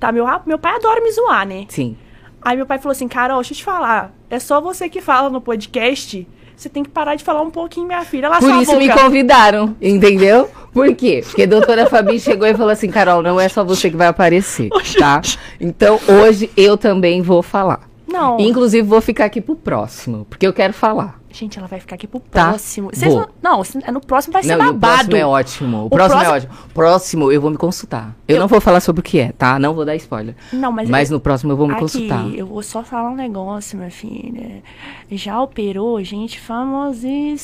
tá, 0.00 0.10
meu, 0.10 0.26
meu 0.44 0.58
pai 0.58 0.74
adora 0.74 1.00
me 1.00 1.12
zoar, 1.12 1.46
né? 1.46 1.66
Sim. 1.68 1.96
Aí 2.42 2.56
meu 2.56 2.66
pai 2.66 2.78
falou 2.78 2.90
assim, 2.90 3.06
Carol, 3.06 3.36
deixa 3.36 3.52
eu 3.52 3.58
te 3.58 3.62
falar, 3.62 4.12
é 4.28 4.40
só 4.40 4.60
você 4.60 4.88
que 4.88 5.00
fala 5.00 5.30
no 5.30 5.40
podcast, 5.40 6.26
você 6.56 6.68
tem 6.68 6.82
que 6.82 6.90
parar 6.90 7.14
de 7.14 7.22
falar 7.22 7.42
um 7.42 7.50
pouquinho, 7.50 7.86
minha 7.86 8.02
filha. 8.04 8.26
Ela 8.26 8.40
Por 8.40 8.50
isso 8.60 8.72
boca. 8.72 8.76
me 8.76 8.92
convidaram, 8.92 9.76
entendeu? 9.80 10.50
Por 10.72 10.92
quê? 10.96 11.22
Porque 11.24 11.44
a 11.44 11.46
doutora 11.46 11.86
Fabi 11.86 12.18
chegou 12.18 12.48
e 12.48 12.54
falou 12.54 12.70
assim, 12.70 12.90
Carol, 12.90 13.22
não 13.22 13.38
é 13.38 13.48
só 13.48 13.62
você 13.62 13.88
que 13.88 13.96
vai 13.96 14.08
aparecer, 14.08 14.68
tá? 14.98 15.22
Então, 15.60 16.00
hoje 16.08 16.50
eu 16.56 16.76
também 16.76 17.22
vou 17.22 17.40
falar. 17.40 17.88
Não, 18.08 18.40
Inclusive, 18.40 18.82
vou 18.82 19.00
ficar 19.00 19.26
aqui 19.26 19.40
pro 19.40 19.54
próximo, 19.54 20.26
porque 20.28 20.44
eu 20.44 20.52
quero 20.52 20.72
falar. 20.72 21.20
Gente, 21.38 21.58
ela 21.58 21.68
vai 21.68 21.78
ficar 21.80 21.94
aqui 21.96 22.06
pro 22.06 22.18
Tá, 22.20 22.48
próximo. 22.50 22.90
Vocês 22.92 23.12
vou. 23.12 23.28
Não, 23.42 23.62
se- 23.62 23.78
no 23.90 24.00
próximo 24.00 24.32
vai 24.32 24.42
ser 24.42 24.56
Não, 24.56 24.66
e 24.66 24.68
o 24.68 24.72
babado. 24.72 24.94
próximo 24.94 25.16
é 25.16 25.26
ótimo. 25.26 25.76
O, 25.82 25.86
O 25.86 25.90
próximo, 25.90 26.20
é 26.20 26.24
próximo- 26.24 26.50
ótimo. 26.52 26.68
Próximo, 26.74 27.32
eu 27.32 27.40
vou 27.40 27.50
me 27.50 27.56
consultar. 27.56 28.14
Eu, 28.26 28.36
Eu- 28.36 28.40
não 28.40 28.48
vou 28.48 28.60
falar 28.60 28.80
sobre 28.80 29.00
o 29.00 29.02
que 29.02 29.18
é, 29.18 29.32
tá? 29.32 29.58
Não 29.58 29.74
vou 29.74 29.84
dar 29.84 29.94
spoiler. 29.96 30.34
Não, 30.52 30.72
mas, 30.72 30.88
Mas, 30.88 31.10
eu- 31.10 31.14
no 31.14 31.20
próximo 31.20 31.52
eu 31.52 31.56
vou 31.56 31.66
me 31.66 31.72
aqui, 31.74 31.82
consultar. 31.82 32.26
eu 32.34 32.46
vou 32.46 32.62
só 32.62 32.82
falar 32.82 33.10
um 33.10 33.14
negócio, 33.16 33.76
minha 33.78 33.90
filha. 33.90 34.62
Já 35.10 35.40
operou 35.40 36.02
gente 36.02 36.40
famosíssima. 36.40 37.36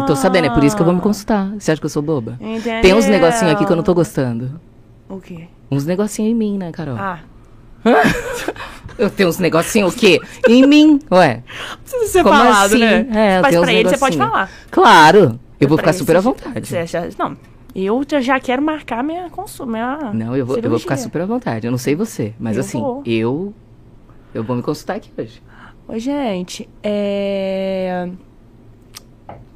Sim, 0.00 0.04
tô 0.06 0.14
sabendo, 0.14 0.46
é 0.46 0.50
por 0.50 0.62
isso 0.64 0.76
que 0.76 0.82
eu 0.82 0.86
vou 0.86 0.94
me 0.94 1.00
consultar. 1.00 1.50
Você 1.58 1.72
acha 1.72 1.80
que 1.80 1.86
eu 1.86 1.90
sou 1.90 2.02
boba? 2.02 2.36
Entendeu? 2.40 2.82
Tem 2.82 2.94
uns 2.94 3.06
negocinhos 3.06 3.52
aqui 3.54 3.64
que 3.64 3.72
eu 3.72 3.76
não 3.76 3.82
tô 3.84 3.94
gostando. 3.94 4.60
O 5.08 5.20
quê? 5.20 5.48
Uns 5.70 5.84
negocinhos 5.86 6.30
em 6.30 6.34
mim, 6.34 6.58
né, 6.58 6.70
Carol? 6.72 6.96
Ah, 6.98 7.18
Eu 8.98 9.08
tenho 9.08 9.28
uns 9.28 9.38
negocinhos 9.38 9.94
o 9.94 9.96
quê? 9.96 10.20
Em 10.48 10.66
mim, 10.66 10.98
ué. 11.10 11.42
precisa 11.82 12.06
ser 12.12 12.22
Como 12.24 12.34
falado, 12.36 12.66
assim? 12.66 12.78
né? 12.80 13.06
É, 13.12 13.40
Mas 13.40 13.56
pra 13.56 13.72
ele 13.72 13.88
você 13.88 13.98
pode 13.98 14.16
falar. 14.16 14.50
Claro. 14.70 15.38
Eu 15.60 15.68
vou 15.68 15.76
Pra 15.76 15.92
ficar 15.92 15.98
super 15.98 16.16
à 16.16 16.20
vontade. 16.20 16.66
você 16.66 16.84
não, 17.18 17.36
eu 17.74 18.04
já, 18.20 18.40
quero 18.40 18.62
marcar 18.62 19.02
minha 19.04 19.28
consulta. 19.30 19.70
Minha 19.70 20.12
Não, 20.12 20.36
eu 20.36 20.44
vou, 20.44 20.58
eu 20.58 20.70
vou 20.70 20.78
ficar 20.78 20.96
super 20.96 21.22
à 21.22 21.26
vontade. 21.26 21.66
Eu 21.66 21.70
não 21.70 21.78
sei 21.78 21.94
você, 21.94 22.34
mas 22.38 22.56
Eu 22.56 22.60
assim, 22.62 22.80
vou. 22.80 23.02
eu 23.06 23.54
eu 24.34 24.44
vou 24.44 24.56
me 24.56 24.62
consultar 24.62 24.96
aqui 24.96 25.10
hoje. 25.16 25.42
Ô, 25.86 25.98
gente, 25.98 26.68
é... 26.82 28.08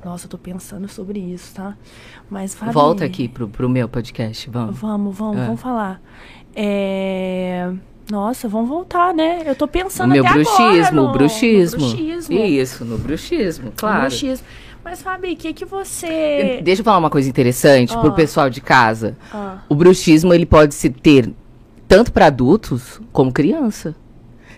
Nossa, 0.05 0.27
eu 0.27 0.31
tô 0.31 0.39
pensando 0.39 0.89
sobre 0.89 1.21
isso, 1.21 1.55
tá? 1.55 1.77
Mas, 2.29 2.55
Fabi... 2.55 2.73
Volta 2.73 3.05
aqui 3.05 3.29
pro, 3.29 3.49
pro 3.49 3.69
meu 3.69 3.89
podcast, 3.89 4.49
vamos. 4.51 4.79
Vamos, 4.79 5.17
vamos, 5.17 5.39
É. 5.39 5.45
vamos 5.47 5.61
falar. 5.61 6.01
É... 6.55 7.73
Nossa, 8.11 8.49
vamos 8.49 8.69
voltar, 8.69 9.15
né? 9.15 9.43
Eu 9.47 9.55
tô 9.55 9.67
pensando 9.67 10.11
meu 10.13 10.25
até 10.25 10.35
bruxismo, 10.35 10.63
agora 10.65 10.93
no- 10.93 11.13
bruxismo. 11.13 11.81
no 11.81 11.89
bruxismo. 11.93 12.39
Isso, 12.45 12.85
no 12.85 12.99
bruxismo, 12.99 13.65
No 13.67 13.73
claro. 13.73 14.01
bruxismo. 14.03 14.47
Mas, 14.85 15.01
Fabi, 15.01 15.33
o 15.33 15.37
que 15.37 15.53
que 15.53 15.65
você... 15.65 16.61
Deixa 16.65 16.81
eu 16.81 16.85
falar 16.85 16.99
uma 16.99 17.09
coisa 17.09 17.29
interessante 17.29 17.97
pro 17.97 18.09
Ah. 18.09 18.13
pessoal 18.13 18.51
de 18.51 18.61
casa. 18.61 19.17
Ah, 19.33 19.59
O 19.69 19.75
bruxismo, 19.77 20.35
ele 20.35 20.45
pode 20.45 20.75
se 20.75 20.91
ter 20.91 21.31
tanto 21.87 22.13
para 22.13 22.27
adultos 22.27 23.01
como 23.13 23.31
criança. 23.33 23.95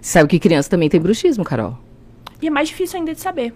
Você 0.00 0.12
sabe 0.12 0.28
que 0.28 0.38
criança 0.38 0.70
também 0.70 0.88
tem 0.88 1.00
bruxismo, 1.00 1.44
Carol? 1.44 1.78
e 2.42 2.46
é 2.46 2.50
mais 2.50 2.68
difícil 2.68 2.98
ainda 2.98 3.14
de 3.14 3.20
saber. 3.20 3.54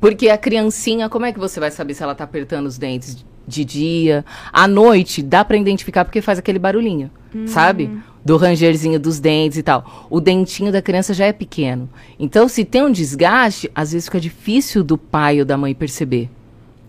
Porque 0.00 0.28
a 0.28 0.36
criancinha, 0.38 1.08
como 1.08 1.26
é 1.26 1.32
que 1.32 1.38
você 1.38 1.58
vai 1.58 1.70
saber 1.70 1.94
se 1.94 2.02
ela 2.02 2.14
tá 2.14 2.22
apertando 2.24 2.66
os 2.66 2.76
dentes 2.78 3.24
de 3.46 3.64
dia? 3.64 4.24
À 4.52 4.68
noite, 4.68 5.20
dá 5.22 5.44
pra 5.44 5.56
identificar 5.56 6.04
porque 6.04 6.20
faz 6.20 6.38
aquele 6.38 6.58
barulhinho, 6.58 7.10
sabe? 7.46 7.90
Do 8.24 8.36
rangerzinho 8.38 8.98
dos 8.98 9.20
dentes 9.20 9.58
e 9.58 9.62
tal. 9.62 10.06
O 10.08 10.18
dentinho 10.20 10.72
da 10.72 10.80
criança 10.80 11.12
já 11.12 11.26
é 11.26 11.32
pequeno. 11.32 11.88
Então, 12.18 12.48
se 12.48 12.64
tem 12.64 12.82
um 12.82 12.90
desgaste, 12.90 13.70
às 13.74 13.92
vezes 13.92 14.06
fica 14.06 14.18
difícil 14.18 14.82
do 14.82 14.96
pai 14.96 15.40
ou 15.40 15.44
da 15.44 15.58
mãe 15.58 15.74
perceber. 15.74 16.30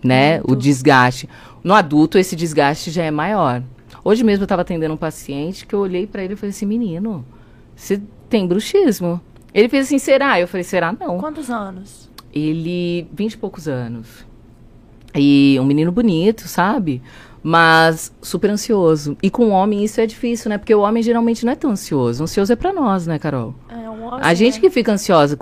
né? 0.06 0.36
Muito. 0.38 0.52
O 0.52 0.56
desgaste. 0.56 1.28
No 1.64 1.74
adulto, 1.74 2.18
esse 2.18 2.36
desgaste 2.36 2.92
já 2.92 3.04
é 3.04 3.12
maior. 3.12 3.62
Hoje 4.04 4.24
mesmo 4.24 4.44
eu 4.44 4.46
estava 4.46 4.62
atendendo 4.62 4.94
um 4.94 4.98
paciente 4.98 5.66
que 5.66 5.74
eu 5.74 5.80
olhei 5.80 6.06
para 6.06 6.24
ele 6.24 6.34
e 6.34 6.36
falei 6.38 6.52
assim, 6.52 6.66
menino, 6.66 7.26
você 7.76 8.00
tem 8.30 8.46
bruxismo? 8.48 9.20
Ele 9.54 9.68
fez 9.68 9.88
assim, 9.88 9.98
será? 9.98 10.40
Eu 10.40 10.48
falei, 10.48 10.64
será 10.64 10.94
não. 10.94 11.18
Quantos 11.18 11.50
anos? 11.50 12.10
Ele, 12.32 13.08
vinte 13.14 13.34
e 13.34 13.38
poucos 13.38 13.68
anos. 13.68 14.26
E 15.16 15.58
um 15.60 15.66
menino 15.66 15.92
bonito, 15.92 16.48
sabe? 16.48 17.02
Mas 17.48 18.12
super 18.24 18.50
ansioso. 18.50 19.16
E 19.22 19.30
com 19.30 19.46
o 19.46 19.50
homem 19.52 19.84
isso 19.84 20.02
é 20.02 20.08
difícil, 20.08 20.50
né? 20.50 20.58
Porque 20.58 20.74
o 20.74 20.82
homem 20.82 21.04
geralmente 21.04 21.46
não 21.46 21.54
é 21.54 21.56
tão 21.56 21.70
ansioso. 21.70 22.24
Ansioso 22.24 22.52
é 22.52 22.56
pra 22.56 22.74
nós, 22.74 23.06
né, 23.06 23.20
Carol? 23.20 23.54
É 23.70 23.88
um 23.88 24.16
A 24.16 24.34
gente 24.34 24.60
que 24.60 24.68
fica 24.72 24.92
ansiosa 24.92 25.38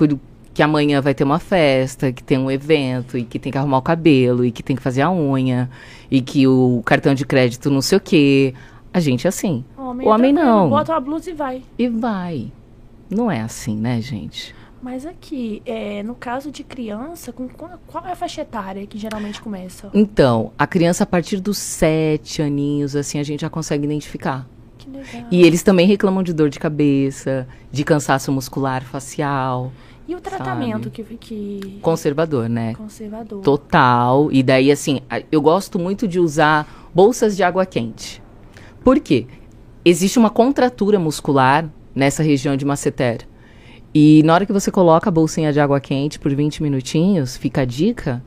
que 0.53 0.61
amanhã 0.61 0.99
vai 0.99 1.13
ter 1.13 1.23
uma 1.23 1.39
festa, 1.39 2.11
que 2.11 2.21
tem 2.21 2.37
um 2.37 2.51
evento, 2.51 3.17
e 3.17 3.23
que 3.23 3.39
tem 3.39 3.53
que 3.53 3.57
arrumar 3.57 3.77
o 3.77 3.81
cabelo, 3.81 4.43
e 4.43 4.51
que 4.51 4.61
tem 4.61 4.75
que 4.75 4.81
fazer 4.81 5.01
a 5.01 5.09
unha, 5.09 5.69
e 6.11 6.21
que 6.21 6.45
o 6.45 6.81
cartão 6.85 7.13
de 7.13 7.25
crédito 7.25 7.69
não 7.69 7.81
sei 7.81 7.97
o 7.97 8.01
quê. 8.01 8.53
A 8.93 8.99
gente 8.99 9.25
é 9.25 9.29
assim. 9.29 9.63
O 9.77 9.83
homem, 9.83 10.05
O 10.05 10.11
homem 10.11 10.33
não. 10.33 10.69
Bota 10.69 10.91
uma 10.91 10.99
blusa 10.99 11.29
e 11.29 11.33
vai. 11.33 11.61
E 11.79 11.87
vai. 11.87 12.51
Não 13.09 13.31
é 13.31 13.39
assim, 13.39 13.77
né, 13.77 14.01
gente? 14.01 14.53
Mas 14.83 15.05
aqui, 15.05 15.61
é, 15.65 16.03
no 16.03 16.13
caso 16.13 16.51
de 16.51 16.61
criança, 16.61 17.31
com 17.31 17.47
qual, 17.47 18.05
é 18.05 18.11
a 18.11 18.15
faixa 18.17 18.41
etária 18.41 18.85
que 18.85 18.97
geralmente 18.97 19.41
começa? 19.41 19.89
Então, 19.93 20.51
a 20.59 20.67
criança 20.67 21.05
a 21.05 21.07
partir 21.07 21.39
dos 21.39 21.57
sete 21.57 22.41
aninhos, 22.41 22.93
assim, 22.93 23.17
a 23.17 23.23
gente 23.23 23.39
já 23.39 23.49
consegue 23.49 23.85
identificar. 23.85 24.45
Que 24.77 24.89
legal. 24.89 25.23
E 25.31 25.41
eles 25.41 25.63
também 25.63 25.87
reclamam 25.87 26.21
de 26.21 26.33
dor 26.33 26.49
de 26.49 26.59
cabeça, 26.59 27.47
de 27.71 27.85
cansaço 27.85 28.29
muscular 28.29 28.83
facial. 28.83 29.71
E 30.05 30.13
o 30.15 30.19
tratamento 30.19 30.89
que, 30.89 31.01
que 31.15 31.79
Conservador, 31.81 32.49
né? 32.49 32.75
conservador? 32.75 33.41
Total. 33.41 34.29
E 34.33 34.43
daí, 34.43 34.69
assim, 34.69 34.99
eu 35.31 35.41
gosto 35.41 35.79
muito 35.79 36.05
de 36.05 36.19
usar 36.19 36.89
bolsas 36.93 37.37
de 37.37 37.43
água 37.43 37.65
quente. 37.65 38.21
Por 38.83 38.99
quê? 38.99 39.27
Existe 39.85 40.19
uma 40.19 40.29
contratura 40.29 40.99
muscular 40.99 41.69
nessa 41.95 42.21
região 42.21 42.57
de 42.57 42.65
masseter. 42.65 43.25
E 43.93 44.23
na 44.23 44.33
hora 44.33 44.45
que 44.45 44.53
você 44.53 44.71
coloca 44.71 45.09
a 45.09 45.11
bolsinha 45.11 45.53
de 45.53 45.59
água 45.59 45.79
quente 45.79 46.19
por 46.19 46.33
20 46.33 46.63
minutinhos, 46.63 47.37
fica 47.37 47.61
a 47.61 47.65
dica, 47.65 48.23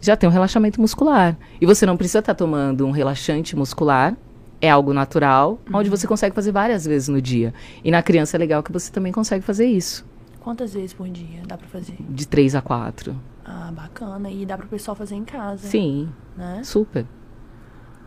já 0.00 0.16
tem 0.16 0.28
um 0.28 0.32
relaxamento 0.32 0.80
muscular. 0.80 1.36
E 1.60 1.64
você 1.66 1.86
não 1.86 1.96
precisa 1.96 2.18
estar 2.18 2.34
tomando 2.34 2.86
um 2.86 2.90
relaxante 2.90 3.56
muscular, 3.56 4.14
é 4.60 4.68
algo 4.68 4.92
natural, 4.92 5.58
onde 5.72 5.88
você 5.88 6.06
consegue 6.06 6.34
fazer 6.34 6.52
várias 6.52 6.84
vezes 6.84 7.08
no 7.08 7.22
dia. 7.22 7.54
E 7.82 7.90
na 7.90 8.02
criança 8.02 8.36
é 8.36 8.38
legal 8.38 8.62
que 8.62 8.72
você 8.72 8.90
também 8.92 9.12
consegue 9.12 9.44
fazer 9.44 9.66
isso, 9.66 10.04
Quantas 10.40 10.72
vezes 10.72 10.94
por 10.94 11.06
dia 11.08 11.42
dá 11.46 11.58
pra 11.58 11.68
fazer? 11.68 11.94
de 12.08 12.26
3 12.26 12.54
a 12.54 12.62
4. 12.62 13.14
Ah, 13.44 13.70
bacana. 13.74 14.30
E 14.30 14.46
dá 14.46 14.56
pro 14.56 14.66
pessoal 14.66 14.94
fazer 14.94 15.14
em 15.16 15.24
casa. 15.24 15.66
Sim, 15.68 16.08
Né? 16.36 16.62
super. 16.64 17.04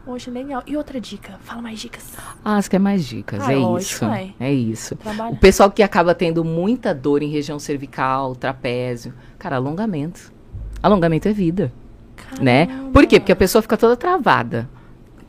Poxa, 0.06 0.32
legal. 0.32 0.64
E 0.66 0.76
outra 0.76 0.99
dica? 0.99 1.38
Fala 1.41 1.62
mais 1.62 1.80
dicas. 1.80 2.04
Ah, 2.43 2.60
você 2.62 2.70
quer 2.70 2.80
mais 2.80 3.06
dicas? 3.06 3.39
Ah, 3.41 3.54
é 3.54 3.56
lógico, 3.56 4.06
isso. 4.06 4.06
é. 4.06 4.34
É 4.39 4.52
isso. 4.54 4.95
Trabalha. 4.95 5.34
O 5.34 5.38
pessoal 5.38 5.70
que 5.70 5.84
acaba 5.84 6.16
tendo 6.16 6.43
muita 6.43 6.93
dor 6.93 7.22
em 7.22 7.30
região 7.30 7.60
cervical, 7.60 8.36
trapézio, 8.36 9.14
cara, 9.38 9.58
alongamento. 9.58 10.34
Alongamento 10.82 11.28
é 11.28 11.34
vida, 11.34 11.72
né? 12.39 12.68
Por 12.91 13.06
quê? 13.06 13.20
Porque 13.20 13.32
a 13.32 13.36
pessoa 13.36 13.62
fica 13.62 13.78
toda 13.78 13.95
travada, 13.95 14.68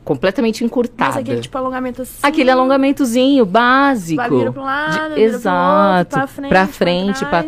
completamente 0.03 0.63
encurtada. 0.63 1.11
Mas 1.11 1.17
aquele 1.17 1.41
tipo 1.41 1.57
alongamento 1.57 2.01
assim. 2.01 2.19
Aquele 2.21 2.51
alongamentozinho 2.51 3.45
básico. 3.45 4.17
Vai, 4.21 4.29
vira 4.29 4.51
pra 4.51 4.61
um 4.61 4.65
lado, 4.65 4.91
De- 4.91 4.97
vira 4.97 5.09
pro 5.09 5.21
outro, 5.21 5.21
Exato. 5.37 6.09
pra 6.09 6.27
frente, 6.27 6.49
pra 6.49 6.63
pra 6.65 6.67
frente, 6.73 7.19
pra 7.19 7.29
trás. 7.43 7.47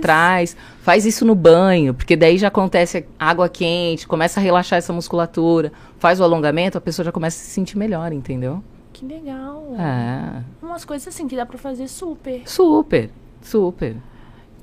trás. 0.54 0.58
Faz 0.82 1.06
isso 1.06 1.26
no 1.26 1.34
banho, 1.36 1.94
porque 1.94 2.16
daí 2.16 2.38
já 2.38 2.48
acontece 2.50 3.06
água 3.20 3.50
quente, 3.50 4.08
começa 4.08 4.40
a 4.40 4.44
relaxar 4.44 4.78
essa 4.78 4.94
musculatura. 4.94 5.72
Faz 5.98 6.20
o 6.20 6.24
alongamento, 6.24 6.78
a 6.78 6.82
pessoa 6.82 7.04
já 7.06 7.12
começa 7.12 7.38
a 7.42 7.44
se 7.46 7.50
sentir 7.52 7.78
melhor, 7.78 8.14
entendeu? 8.14 8.64
Que 8.94 9.06
legal. 9.06 9.76
É. 9.80 10.42
Umas 10.62 10.86
coisas 10.86 11.08
assim 11.08 11.28
que 11.28 11.36
dá 11.36 11.46
pra 11.46 11.58
fazer 11.58 11.88
super. 11.88 12.42
Super, 12.46 13.10
super. 13.42 13.96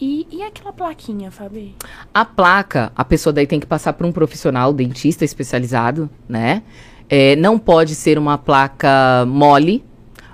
E, 0.00 0.26
e 0.32 0.42
aquela 0.42 0.72
plaquinha, 0.72 1.30
Fabi? 1.30 1.76
A 2.12 2.24
placa, 2.24 2.90
a 2.96 3.04
pessoa 3.04 3.32
daí 3.32 3.46
tem 3.46 3.60
que 3.60 3.66
passar 3.66 3.92
por 3.92 4.04
um 4.06 4.10
profissional, 4.10 4.72
dentista 4.72 5.24
especializado, 5.24 6.10
né? 6.28 6.62
É, 7.14 7.36
não 7.36 7.58
pode 7.58 7.94
ser 7.94 8.18
uma 8.18 8.38
placa 8.38 9.26
mole. 9.26 9.84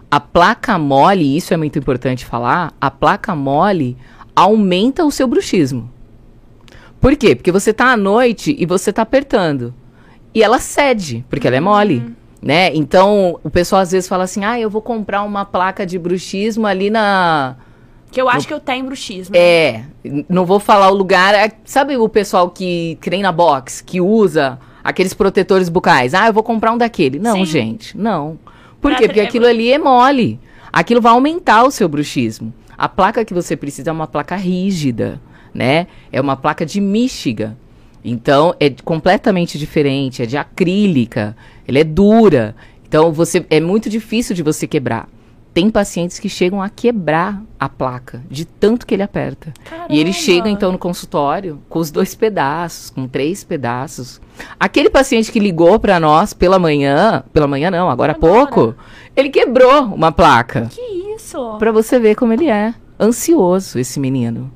A 0.09 0.21
placa 0.21 0.79
mole, 0.79 1.37
isso 1.37 1.53
é 1.53 1.57
muito 1.57 1.77
importante 1.77 2.25
falar, 2.25 2.73
a 2.81 2.89
placa 2.89 3.35
mole 3.35 3.97
aumenta 4.37 5.05
o 5.05 5.11
seu 5.11 5.27
bruxismo. 5.27 5.91
Por 7.01 7.17
quê? 7.17 7.35
Porque 7.35 7.51
você 7.51 7.73
tá 7.73 7.87
à 7.93 7.97
noite 7.97 8.55
e 8.57 8.65
você 8.65 8.93
tá 8.93 9.03
apertando. 9.03 9.75
E 10.33 10.41
ela 10.41 10.61
cede, 10.61 11.25
porque 11.29 11.49
ela 11.49 11.57
é 11.57 11.61
mole. 11.61 12.15
Né? 12.41 12.73
Então, 12.77 13.41
o 13.43 13.51
pessoal 13.51 13.83
às 13.83 13.91
vezes 13.91 14.09
fala 14.09 14.23
assim: 14.23 14.45
ah, 14.45 14.59
eu 14.61 14.71
vou 14.71 14.81
comprar 14.81 15.23
uma 15.25 15.45
placa 15.45 15.85
de 15.85 15.99
bruxismo 15.99 16.65
ali 16.69 16.89
na, 16.91 17.57
Que 18.13 18.21
eu 18.23 18.29
acho 18.29 18.47
que 18.47 18.55
eu 18.55 18.61
tenho 18.61 18.87
bruxismo. 18.87 19.35
é, 19.37 19.83
n- 20.05 20.25
não 20.29 20.47
vou 20.47 20.61
falar 20.61 20.89
o 20.91 20.95
lugar. 20.95 21.35
é- 21.35 21.51
sabe 21.65 21.97
o 21.97 22.09
pessoal 22.09 22.49
que 22.51 22.97
treina 23.01 23.33
box, 23.33 23.83
que 23.83 24.01
usa 24.01 24.59
aqueles 24.83 25.15
protetores 25.15 25.69
bucais? 25.69 26.15
Ah, 26.15 26.27
eu 26.27 26.33
vou 26.33 26.43
comprar 26.43 26.73
um 26.73 26.79
daquele. 26.79 27.19
Não, 27.19 27.37
Sim. 27.37 27.45
gente, 27.45 27.97
não. 27.97 28.39
Por 28.81 28.91
Pra 28.91 28.99
quê? 28.99 29.07
Porque 29.07 29.21
aquilo 29.21 29.47
ali 29.47 29.73
é 29.73 29.79
mole. 29.79 30.39
Aquilo 30.73 31.01
vai 31.01 31.13
aumentar 31.13 31.65
o 31.65 31.71
seu 31.71 31.89
bruxismo. 31.89 32.53
A 32.77 32.89
placa 32.89 33.25
que 33.25 33.35
você 33.35 33.57
precisa 33.57 33.91
é 33.91 33.93
uma 33.93 34.07
placa 34.07 34.37
rígida, 34.37 35.21
né? 35.53 35.87
É 36.13 36.21
uma 36.21 36.37
placa 36.37 36.65
de 36.65 36.81
Michigan. 36.81 37.57
Então, 38.05 38.55
é 38.61 38.71
completamente 38.71 39.59
diferente, 39.59 40.23
é 40.23 40.27
de 40.27 40.37
acrílica, 40.37 41.37
ela 41.67 41.79
é 41.79 41.85
dura. 41.85 42.55
Então, 42.87 43.13
você 43.13 43.45
é 43.51 43.61
muito 43.61 43.91
difícil 43.91 44.35
de 44.35 44.43
você 44.43 44.67
quebrar. 44.67 45.09
Tem 45.53 45.71
pacientes 45.71 46.19
que 46.19 46.29
chegam 46.29 46.63
a 46.63 46.69
quebrar 46.69 47.43
a 47.59 47.69
placa, 47.69 48.23
de 48.31 48.45
tanto 48.45 48.87
que 48.87 48.95
ele 48.95 49.03
aperta. 49.03 49.53
E 49.89 49.99
ele 49.99 50.11
Caramba. 50.11 50.13
chega, 50.13 50.49
então, 50.49 50.71
no 50.71 50.79
consultório 50.79 51.61
com 51.69 51.79
os 51.79 51.91
dois 51.91 52.15
pedaços, 52.15 52.91
com 52.91 53.09
três 53.09 53.43
pedaços. 53.43 54.21
Aquele 54.61 54.89
paciente 54.89 55.33
que 55.33 55.41
ligou 55.41 55.81
para 55.81 55.99
nós 55.99 56.33
pela 56.33 56.59
manhã, 56.59 57.25
pela 57.33 57.49
manhã 57.49 57.71
não, 57.71 57.91
agora 57.91 58.13
há 58.13 58.15
pouco, 58.15 58.75
ele 59.17 59.31
quebrou 59.31 59.85
uma 59.87 60.13
placa. 60.13 60.69
Que 60.71 61.15
isso? 61.15 61.57
Pra 61.59 61.73
você 61.73 61.99
ver 61.99 62.15
como 62.15 62.33
ele 62.33 62.49
é. 62.49 62.73
Ansioso, 63.01 63.79
esse 63.79 63.99
menino. 63.99 64.51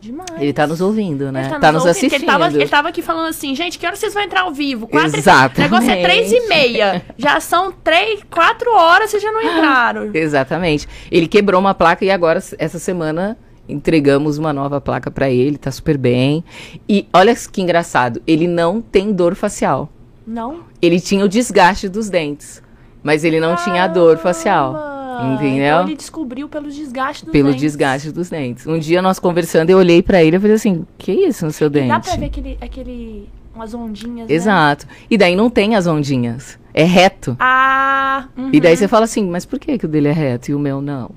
Demais. 0.00 0.30
Ele 0.38 0.52
tá 0.52 0.66
nos 0.66 0.80
ouvindo, 0.80 1.30
né? 1.30 1.50
Ele 1.50 1.58
Tá, 1.60 1.70
nos 1.72 1.84
ouvindo, 1.84 1.94
porque 1.94 2.06
assistindo. 2.06 2.14
Ele 2.22 2.26
tava, 2.26 2.46
ele 2.56 2.68
tava 2.68 2.88
aqui 2.88 3.02
falando 3.02 3.28
assim, 3.28 3.54
gente, 3.54 3.78
que 3.78 3.86
hora 3.86 3.94
vocês 3.94 4.14
vão 4.14 4.22
entrar 4.22 4.42
ao 4.42 4.52
vivo? 4.52 4.86
Quatro, 4.86 5.18
Exatamente. 5.18 5.58
O 5.58 5.62
negócio 5.62 5.90
é 5.90 6.02
três 6.02 6.32
e 6.32 6.48
meia. 6.48 7.02
Já 7.18 7.38
são 7.38 7.70
três, 7.70 8.20
quatro 8.30 8.72
horas, 8.72 9.10
vocês 9.10 9.22
já 9.22 9.30
não 9.30 9.42
entraram. 9.42 10.10
Exatamente. 10.14 10.88
Ele 11.10 11.28
quebrou 11.28 11.60
uma 11.60 11.74
placa 11.74 12.02
e 12.04 12.10
agora, 12.10 12.42
essa 12.58 12.78
semana, 12.78 13.36
entregamos 13.68 14.38
uma 14.38 14.52
nova 14.52 14.80
placa 14.80 15.10
pra 15.10 15.28
ele, 15.28 15.58
tá 15.58 15.70
super 15.70 15.98
bem. 15.98 16.42
E 16.88 17.06
olha 17.12 17.34
que 17.34 17.60
engraçado, 17.60 18.22
ele 18.26 18.46
não 18.46 18.80
tem 18.80 19.12
dor 19.12 19.34
facial. 19.34 19.90
Não? 20.26 20.60
Ele 20.80 21.00
tinha 21.00 21.24
o 21.24 21.28
desgaste 21.28 21.88
dos 21.88 22.08
dentes, 22.08 22.62
mas 23.02 23.22
ele 23.22 23.38
não 23.38 23.54
tinha 23.56 23.84
a 23.84 23.86
dor 23.86 24.16
facial. 24.18 24.99
Entendeu? 25.34 25.66
Então 25.76 25.82
ele 25.86 25.96
descobriu 25.96 26.48
pelo 26.48 26.70
desgaste 26.70 27.24
dos 27.24 27.32
Pelo 27.32 27.48
dentes. 27.48 27.60
desgaste 27.62 28.10
dos 28.12 28.28
dentes. 28.28 28.66
Um 28.66 28.78
dia 28.78 29.00
nós 29.02 29.18
conversando, 29.18 29.70
eu 29.70 29.78
olhei 29.78 30.02
pra 30.02 30.22
ele 30.22 30.36
e 30.36 30.40
falei 30.40 30.56
assim: 30.56 30.86
"Que 30.98 31.12
isso 31.12 31.44
no 31.46 31.52
seu 31.52 31.66
E 31.68 31.70
dente?" 31.70 31.88
dá 31.88 32.00
pra 32.00 32.16
ver 32.16 32.26
aquele, 32.26 32.58
aquele 32.60 33.28
umas 33.54 33.74
ondinhas, 33.74 34.28
né? 34.28 34.34
Exato. 34.34 34.86
E 35.10 35.18
daí 35.18 35.34
não 35.36 35.50
tem 35.50 35.74
as 35.76 35.86
ondinhas. 35.86 36.58
É 36.72 36.84
reto. 36.84 37.36
Ah, 37.40 38.26
uhum. 38.36 38.50
E 38.52 38.60
daí 38.60 38.76
você 38.76 38.86
fala 38.86 39.04
assim, 39.04 39.28
mas 39.28 39.44
por 39.44 39.58
que, 39.58 39.76
que 39.76 39.84
o 39.84 39.88
dele 39.88 40.08
é 40.08 40.12
reto 40.12 40.50
e 40.50 40.54
o 40.54 40.58
meu 40.58 40.80
não? 40.80 41.10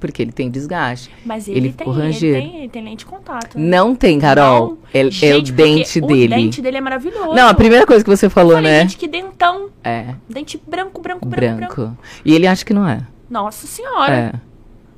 Porque 0.00 0.20
ele 0.20 0.32
tem 0.32 0.50
desgaste. 0.50 1.08
Mas 1.24 1.46
ele, 1.46 1.58
ele 1.58 1.72
tem, 1.72 1.86
ele, 1.88 2.18
tem, 2.18 2.56
ele 2.58 2.68
tem 2.68 2.82
lente 2.84 2.98
de 2.98 3.06
contato. 3.06 3.56
né? 3.56 3.64
Não 3.78 3.94
tem, 3.94 4.18
Carol. 4.18 4.70
Não. 4.70 4.78
É, 4.92 5.02
é 5.02 5.06
o 5.06 5.10
Gente, 5.12 5.52
dente 5.52 6.00
O 6.00 6.06
dele. 6.08 6.34
dente 6.34 6.60
dele 6.60 6.78
é 6.78 6.80
maravilhoso. 6.80 7.32
Não, 7.32 7.48
a 7.48 7.54
primeira 7.54 7.86
coisa 7.86 8.02
que 8.02 8.10
você 8.10 8.28
falou, 8.28 8.54
Falei, 8.54 8.68
né? 8.72 8.80
gente, 8.80 8.96
que 8.96 9.06
dentão. 9.06 9.68
É, 9.84 10.16
Dente 10.28 10.60
branco, 10.66 11.00
branco, 11.00 11.24
branco, 11.24 11.56
branco. 11.56 11.74
branco. 11.76 11.98
E 12.24 12.34
ele 12.34 12.48
acha 12.48 12.64
que 12.64 12.74
não 12.74 12.86
é. 12.88 13.06
Nossa 13.32 13.66
senhora. 13.66 14.12
É. 14.14 14.32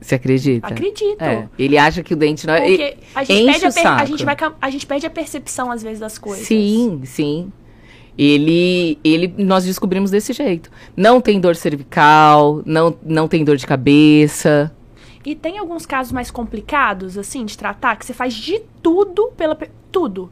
Você 0.00 0.16
acredita? 0.16 0.66
Acredito. 0.66 1.22
É. 1.22 1.48
Ele 1.58 1.78
acha 1.78 2.02
que 2.02 2.12
o 2.12 2.16
dente 2.16 2.46
não 2.46 2.54
é. 2.54 2.60
Porque 2.66 2.96
a 3.14 3.24
gente, 3.24 3.42
enche 3.42 3.60
perde 3.60 3.66
a, 3.66 3.72
per- 3.82 3.92
a, 4.02 4.04
gente 4.04 4.24
vai, 4.24 4.36
a 4.60 4.70
gente 4.70 4.86
perde 4.86 5.06
a 5.06 5.10
percepção, 5.10 5.70
às 5.70 5.82
vezes, 5.82 6.00
das 6.00 6.18
coisas. 6.18 6.46
Sim, 6.46 7.00
sim. 7.04 7.50
Ele, 8.18 8.98
ele, 9.02 9.32
nós 9.38 9.64
descobrimos 9.64 10.10
desse 10.10 10.32
jeito. 10.32 10.70
Não 10.96 11.20
tem 11.20 11.40
dor 11.40 11.56
cervical, 11.56 12.60
não, 12.66 12.96
não 13.04 13.26
tem 13.28 13.44
dor 13.44 13.56
de 13.56 13.66
cabeça. 13.66 14.70
E 15.24 15.34
tem 15.34 15.58
alguns 15.58 15.86
casos 15.86 16.12
mais 16.12 16.30
complicados, 16.30 17.16
assim, 17.16 17.44
de 17.44 17.56
tratar, 17.56 17.96
que 17.96 18.04
você 18.04 18.12
faz 18.12 18.34
de 18.34 18.60
tudo 18.82 19.32
pela... 19.36 19.54
pe- 19.54 19.70
Tudo. 19.90 20.30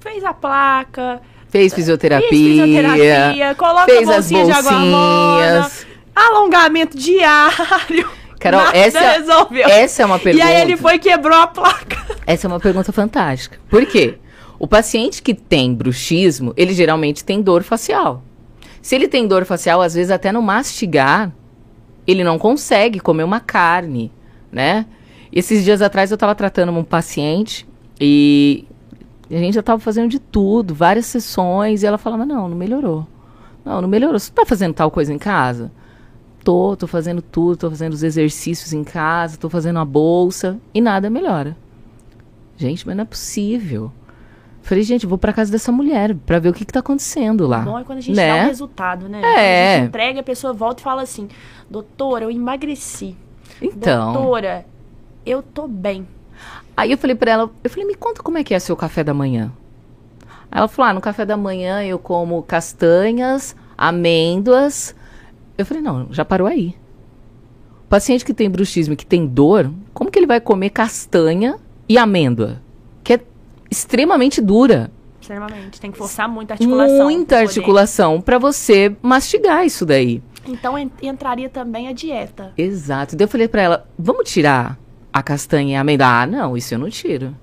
Fez 0.00 0.24
a 0.24 0.32
placa, 0.32 1.20
Fez 1.50 1.74
fisioterapia, 1.74 2.28
fez 2.28 2.58
fisioterapia, 2.60 3.54
coloca 3.56 3.84
fez 3.86 4.08
a 4.08 4.16
as 4.16 4.30
bolsinha 4.30 4.44
de 4.46 4.50
água 4.52 4.72
morna, 4.72 5.60
bolsinhas. 5.60 5.86
Alongamento 6.14 6.96
diário. 6.96 8.08
Carol, 8.38 8.62
Nada 8.62 8.76
essa, 8.76 9.00
resolveu. 9.00 9.68
essa 9.68 10.02
é 10.02 10.06
uma 10.06 10.18
pergunta. 10.18 10.44
E 10.44 10.48
aí 10.48 10.62
ele 10.62 10.76
foi 10.76 10.94
e 10.94 10.98
quebrou 10.98 11.36
a 11.36 11.46
placa. 11.46 11.98
Essa 12.26 12.46
é 12.46 12.48
uma 12.48 12.58
pergunta 12.58 12.90
fantástica. 12.90 13.58
Por 13.68 13.84
quê? 13.84 14.18
O 14.58 14.66
paciente 14.66 15.22
que 15.22 15.34
tem 15.34 15.74
bruxismo, 15.74 16.54
ele 16.56 16.72
geralmente 16.72 17.22
tem 17.22 17.42
dor 17.42 17.62
facial. 17.62 18.22
Se 18.80 18.94
ele 18.94 19.08
tem 19.08 19.26
dor 19.26 19.44
facial, 19.44 19.82
às 19.82 19.94
vezes 19.94 20.10
até 20.10 20.32
no 20.32 20.40
mastigar, 20.40 21.32
ele 22.06 22.24
não 22.24 22.38
consegue 22.38 22.98
comer 22.98 23.24
uma 23.24 23.40
carne, 23.40 24.10
né? 24.50 24.86
Esses 25.32 25.62
dias 25.62 25.82
atrás 25.82 26.10
eu 26.10 26.16
estava 26.16 26.34
tratando 26.34 26.72
um 26.72 26.82
paciente 26.82 27.68
e 28.00 28.66
a 29.30 29.38
gente 29.38 29.54
já 29.54 29.60
estava 29.60 29.78
fazendo 29.78 30.08
de 30.08 30.18
tudo, 30.18 30.74
várias 30.74 31.06
sessões, 31.06 31.82
e 31.82 31.86
ela 31.86 31.98
falava: 31.98 32.24
Não, 32.24 32.48
não 32.48 32.56
melhorou. 32.56 33.06
Não, 33.64 33.80
não 33.80 33.88
melhorou. 33.88 34.18
Você 34.18 34.30
está 34.30 34.44
fazendo 34.46 34.74
tal 34.74 34.90
coisa 34.90 35.12
em 35.12 35.18
casa? 35.18 35.70
Tô, 36.42 36.76
tô 36.76 36.86
fazendo 36.86 37.20
tudo, 37.20 37.56
tô 37.56 37.70
fazendo 37.70 37.92
os 37.92 38.02
exercícios 38.02 38.72
em 38.72 38.82
casa, 38.82 39.36
tô 39.36 39.48
fazendo 39.50 39.78
a 39.78 39.84
bolsa 39.84 40.58
e 40.72 40.80
nada 40.80 41.10
melhora. 41.10 41.56
Gente, 42.56 42.86
mas 42.86 42.96
não 42.96 43.02
é 43.02 43.06
possível. 43.06 43.92
Falei, 44.62 44.84
gente, 44.84 45.06
vou 45.06 45.18
pra 45.18 45.32
casa 45.32 45.50
dessa 45.50 45.72
mulher 45.72 46.14
pra 46.14 46.38
ver 46.38 46.50
o 46.50 46.52
que 46.52 46.64
que 46.64 46.72
tá 46.72 46.80
acontecendo 46.80 47.46
lá. 47.46 47.60
Bom 47.60 47.78
é 47.78 47.84
quando 47.84 47.98
a 47.98 48.02
gente 48.02 48.16
né? 48.16 48.28
dá 48.28 48.44
o 48.44 48.46
resultado, 48.46 49.08
né? 49.08 49.18
É. 49.18 49.22
Quando 49.22 49.38
a 49.38 49.76
gente 49.76 49.88
entrega, 49.88 50.20
a 50.20 50.22
pessoa 50.22 50.52
volta 50.52 50.80
e 50.80 50.84
fala 50.84 51.02
assim: 51.02 51.28
Doutora, 51.68 52.24
eu 52.24 52.30
emagreci. 52.30 53.16
Então. 53.60 54.12
Doutora, 54.12 54.66
eu 55.24 55.42
tô 55.42 55.66
bem. 55.66 56.06
Aí 56.76 56.92
eu 56.92 56.98
falei 56.98 57.16
pra 57.16 57.30
ela, 57.30 57.50
eu 57.62 57.70
falei, 57.70 57.86
me 57.86 57.94
conta 57.94 58.22
como 58.22 58.38
é 58.38 58.44
que 58.44 58.54
é 58.54 58.58
seu 58.58 58.76
café 58.76 59.04
da 59.04 59.12
manhã. 59.12 59.52
Aí 60.50 60.58
ela 60.58 60.68
falou, 60.68 60.90
ah, 60.90 60.94
no 60.94 61.00
café 61.00 61.24
da 61.24 61.36
manhã 61.36 61.82
eu 61.82 61.98
como 61.98 62.42
castanhas, 62.42 63.54
amêndoas. 63.76 64.94
Eu 65.60 65.66
falei, 65.66 65.82
não, 65.82 66.08
já 66.10 66.24
parou 66.24 66.46
aí. 66.46 66.74
O 67.84 67.88
paciente 67.90 68.24
que 68.24 68.32
tem 68.32 68.48
bruxismo 68.48 68.94
e 68.94 68.96
que 68.96 69.04
tem 69.06 69.26
dor, 69.26 69.70
como 69.92 70.10
que 70.10 70.18
ele 70.18 70.26
vai 70.26 70.40
comer 70.40 70.70
castanha 70.70 71.56
e 71.88 71.98
amêndoa? 71.98 72.60
Que 73.02 73.14
é 73.14 73.20
extremamente 73.70 74.40
dura. 74.40 74.90
Extremamente. 75.20 75.80
Tem 75.80 75.90
que 75.90 75.98
forçar 75.98 76.28
muito 76.28 76.50
a 76.50 76.54
articulação. 76.54 77.04
Muita 77.04 77.26
pra 77.36 77.38
articulação 77.40 78.20
pra 78.20 78.38
você 78.38 78.94
mastigar 79.02 79.64
isso 79.66 79.84
daí. 79.84 80.22
Então 80.46 80.78
en- 80.78 80.90
entraria 81.02 81.48
também 81.48 81.88
a 81.88 81.92
dieta. 81.92 82.52
Exato. 82.56 83.14
Daí 83.16 83.24
eu 83.24 83.28
falei 83.28 83.46
pra 83.48 83.62
ela, 83.62 83.88
vamos 83.98 84.30
tirar 84.30 84.78
a 85.12 85.22
castanha 85.22 85.72
e 85.72 85.76
a 85.76 85.80
amêndoa? 85.82 86.06
Ah, 86.06 86.26
não, 86.26 86.56
isso 86.56 86.72
eu 86.74 86.78
não 86.78 86.88
tiro. 86.88 87.36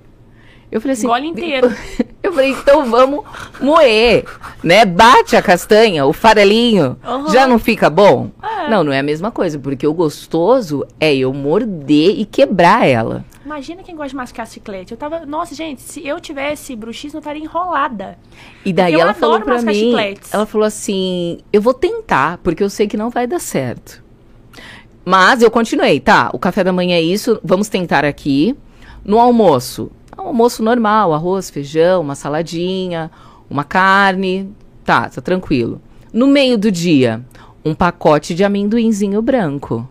Eu 0.72 0.82
falei 0.82 0.94
assim... 0.94 1.08
Gole 1.08 1.28
inteiro. 1.28 1.74
Eu 2.24 2.34
falei, 2.34 2.50
então 2.52 2.90
vamos 2.92 3.24
moer, 3.62 4.26
né? 4.62 4.84
Bate 4.84 5.38
a 5.38 5.42
castanha, 5.42 6.06
o 6.06 6.12
farelinho, 6.12 6.98
Aham. 7.02 7.30
já 7.32 7.48
não 7.48 7.58
fica 7.58 7.90
bom? 7.90 8.32
É. 8.44 8.70
Não, 8.70 8.84
não 8.84 8.92
é 8.92 9.00
a 9.00 9.04
mesma 9.04 9.32
coisa, 9.32 9.58
porque 9.58 9.88
o 9.88 9.94
gostoso 9.94 10.86
é 11.00 11.16
eu 11.16 11.32
morder 11.34 12.20
e 12.20 12.26
quebrar 12.26 12.86
ela. 12.86 13.24
Imagina 13.46 13.82
quem 13.82 13.96
gosta 13.96 14.10
de 14.10 14.16
mascar 14.18 14.46
chiclete. 14.46 14.92
Eu 14.92 14.98
tava. 14.98 15.26
Nossa, 15.26 15.56
gente, 15.56 15.82
se 15.82 16.06
eu 16.06 16.20
tivesse 16.20 16.76
bruxismo, 16.76 17.18
eu 17.18 17.22
estaria 17.22 17.42
enrolada. 17.42 18.18
E 18.66 18.74
daí 18.74 18.94
Eu 18.96 19.00
ela 19.00 19.14
falou 19.14 19.40
pra 19.40 19.54
mascar 19.54 19.72
mim, 19.72 19.80
chicletes. 19.80 20.34
ela 20.34 20.46
falou 20.46 20.68
assim, 20.68 21.40
eu 21.54 21.62
vou 21.62 21.74
tentar, 21.74 22.40
porque 22.40 22.62
eu 22.62 22.70
sei 22.70 22.88
que 22.90 22.98
não 22.98 23.10
vai 23.10 23.26
dar 23.26 23.40
certo. 23.40 24.04
Mas 25.06 25.42
eu 25.42 25.50
continuei, 25.50 26.02
tá? 26.02 26.30
O 26.34 26.40
café 26.40 26.62
da 26.62 26.74
manhã 26.74 26.98
é 26.98 27.02
isso, 27.02 27.40
vamos 27.42 27.70
tentar 27.70 28.04
aqui. 28.04 28.54
No 29.06 29.18
almoço, 29.18 29.90
um 30.28 30.30
almoço 30.30 30.62
normal, 30.62 31.14
arroz, 31.14 31.50
feijão, 31.50 32.02
uma 32.02 32.16
saladinha, 32.16 33.10
uma 33.50 33.64
carne, 33.64 34.52
tá, 34.84 35.10
tá 35.10 35.22
tranquilo. 35.22 35.82
No 36.12 36.28
meio 36.28 36.58
do 36.58 36.72
dia, 36.72 37.22
um 37.64 37.74
pacote 37.74 38.36
de 38.36 38.44
amendoinzinho 38.44 39.22
branco. 39.22 39.88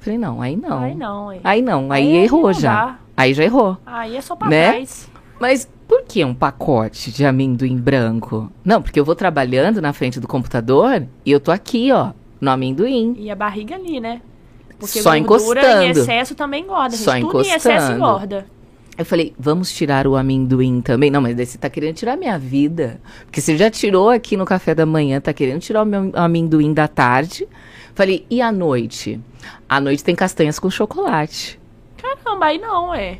Falei, 0.00 0.18
não, 0.18 0.40
aí 0.42 0.56
não. 0.56 0.82
Aí 0.82 0.94
não, 0.94 1.28
aí. 1.28 1.40
Aí 1.44 1.62
não, 1.62 1.92
aí, 1.92 2.02
Aí 2.02 2.16
errou 2.24 2.52
já. 2.52 2.74
dá. 2.86 2.98
Aí 3.16 3.34
já 3.34 3.44
errou. 3.44 3.76
Aí 3.86 4.16
é 4.16 4.20
só 4.20 4.34
pra 4.34 4.48
Né? 4.48 4.70
trás. 4.72 5.10
Mas 5.38 5.68
por 5.86 6.02
que 6.02 6.24
um 6.24 6.34
pacote 6.34 7.10
de 7.12 7.24
amendoim 7.24 7.76
branco? 7.76 8.50
Não, 8.64 8.80
porque 8.82 8.98
eu 8.98 9.04
vou 9.04 9.14
trabalhando 9.14 9.80
na 9.80 9.92
frente 9.92 10.18
do 10.18 10.26
computador 10.26 11.06
e 11.24 11.30
eu 11.30 11.38
tô 11.40 11.50
aqui, 11.52 11.92
ó, 11.92 12.10
no 12.40 12.50
amendoim. 12.50 13.14
E 13.18 13.30
a 13.30 13.34
barriga 13.36 13.74
ali, 13.74 14.00
né? 14.00 14.20
Porque 14.78 15.02
Só 15.02 15.10
gordura 15.20 15.60
encostando. 15.60 15.82
em 15.84 15.90
excesso 15.90 16.34
também 16.34 16.62
engorda, 16.64 16.96
gente. 16.96 17.04
Só 17.04 17.20
Tudo 17.20 17.38
em 17.38 17.40
excesso 17.52 17.68
encostando. 17.68 17.96
engorda. 17.96 18.46
Eu 19.00 19.06
falei, 19.06 19.34
vamos 19.38 19.72
tirar 19.72 20.06
o 20.06 20.14
amendoim 20.14 20.82
também? 20.82 21.10
Não, 21.10 21.22
mas 21.22 21.34
daí 21.34 21.46
você 21.46 21.56
tá 21.56 21.70
querendo 21.70 21.94
tirar 21.94 22.18
minha 22.18 22.38
vida. 22.38 23.00
Porque 23.24 23.40
você 23.40 23.56
já 23.56 23.70
tirou 23.70 24.10
aqui 24.10 24.36
no 24.36 24.44
café 24.44 24.74
da 24.74 24.84
manhã, 24.84 25.18
tá 25.18 25.32
querendo 25.32 25.58
tirar 25.58 25.84
o 25.84 25.86
meu 25.86 26.12
amendoim 26.12 26.74
da 26.74 26.86
tarde. 26.86 27.48
Falei, 27.94 28.26
e 28.28 28.42
à 28.42 28.52
noite? 28.52 29.18
À 29.66 29.80
noite 29.80 30.04
tem 30.04 30.14
castanhas 30.14 30.58
com 30.58 30.68
chocolate. 30.68 31.58
Caramba, 31.96 32.44
aí 32.44 32.58
não, 32.58 32.94
é. 32.94 33.16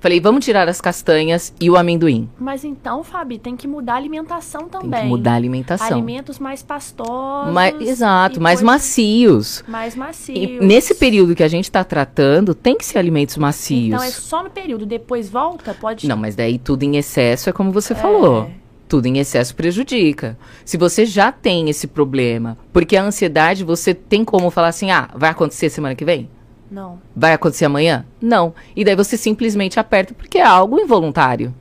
Falei, 0.00 0.18
vamos 0.18 0.42
tirar 0.46 0.66
as 0.66 0.80
castanhas 0.80 1.52
e 1.60 1.68
o 1.68 1.76
amendoim. 1.76 2.26
Mas 2.38 2.64
então, 2.64 3.04
Fabi, 3.04 3.38
tem 3.38 3.54
que 3.54 3.68
mudar 3.68 3.92
a 3.92 3.96
alimentação 3.96 4.66
também. 4.66 4.90
Tem 4.90 5.00
que 5.02 5.06
mudar 5.08 5.32
a 5.32 5.36
alimentação. 5.36 5.98
Alimentos 5.98 6.38
mais 6.38 6.62
pastosos. 6.62 7.52
Mais, 7.52 7.78
exato, 7.78 8.38
e 8.38 8.42
mais 8.42 8.62
macios. 8.62 9.62
Mais 9.68 9.94
E 9.94 9.98
macios. 9.98 10.66
nesse 10.66 10.94
período 10.94 11.34
que 11.34 11.42
a 11.42 11.48
gente 11.48 11.70
tá 11.70 11.84
tratando, 11.84 12.54
tem 12.54 12.78
que 12.78 12.84
ser 12.86 12.98
alimentos 12.98 13.36
macios. 13.36 13.88
Então 13.88 14.02
é 14.02 14.10
só 14.10 14.42
no 14.42 14.48
período, 14.48 14.86
depois 14.86 15.28
volta, 15.28 15.74
pode... 15.74 16.08
Não, 16.08 16.16
mas 16.16 16.34
daí 16.34 16.58
tudo 16.58 16.82
em 16.82 16.96
excesso 16.96 17.50
é 17.50 17.52
como 17.52 17.70
você 17.70 17.94
falou. 17.94 18.50
Tudo 18.88 19.06
em 19.06 19.18
excesso 19.18 19.54
prejudica. 19.54 20.36
Se 20.64 20.78
você 20.78 21.04
já 21.04 21.30
tem 21.30 21.68
esse 21.68 21.86
problema, 21.86 22.56
porque 22.72 22.96
a 22.96 23.04
ansiedade 23.04 23.62
você 23.62 23.94
tem 23.94 24.24
como 24.24 24.50
falar 24.50 24.68
assim: 24.68 24.90
ah, 24.90 25.10
vai 25.14 25.30
acontecer 25.30 25.70
semana 25.70 25.94
que 25.94 26.04
vem? 26.04 26.28
Não. 26.70 27.00
Vai 27.14 27.32
acontecer 27.32 27.64
amanhã? 27.64 28.06
Não. 28.20 28.54
E 28.76 28.84
daí 28.84 28.94
você 28.94 29.16
simplesmente 29.16 29.80
aperta 29.80 30.14
porque 30.14 30.38
é 30.38 30.44
algo 30.44 30.78
involuntário. 30.78 31.54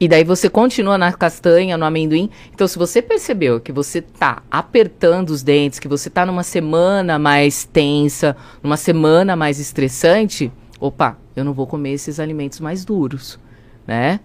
E 0.00 0.08
daí 0.08 0.24
você 0.24 0.48
continua 0.48 0.96
na 0.96 1.12
castanha, 1.12 1.76
no 1.76 1.84
amendoim. 1.84 2.30
Então, 2.54 2.66
se 2.66 2.78
você 2.78 3.02
percebeu 3.02 3.60
que 3.60 3.70
você 3.70 4.00
tá 4.00 4.42
apertando 4.50 5.28
os 5.28 5.42
dentes, 5.42 5.78
que 5.78 5.86
você 5.86 6.08
tá 6.08 6.24
numa 6.24 6.42
semana 6.42 7.18
mais 7.18 7.64
tensa, 7.64 8.34
numa 8.62 8.78
semana 8.78 9.36
mais 9.36 9.60
estressante, 9.60 10.50
opa, 10.80 11.18
eu 11.36 11.44
não 11.44 11.52
vou 11.52 11.66
comer 11.66 11.92
esses 11.92 12.18
alimentos 12.18 12.60
mais 12.60 12.82
duros, 12.82 13.38
né? 13.86 14.20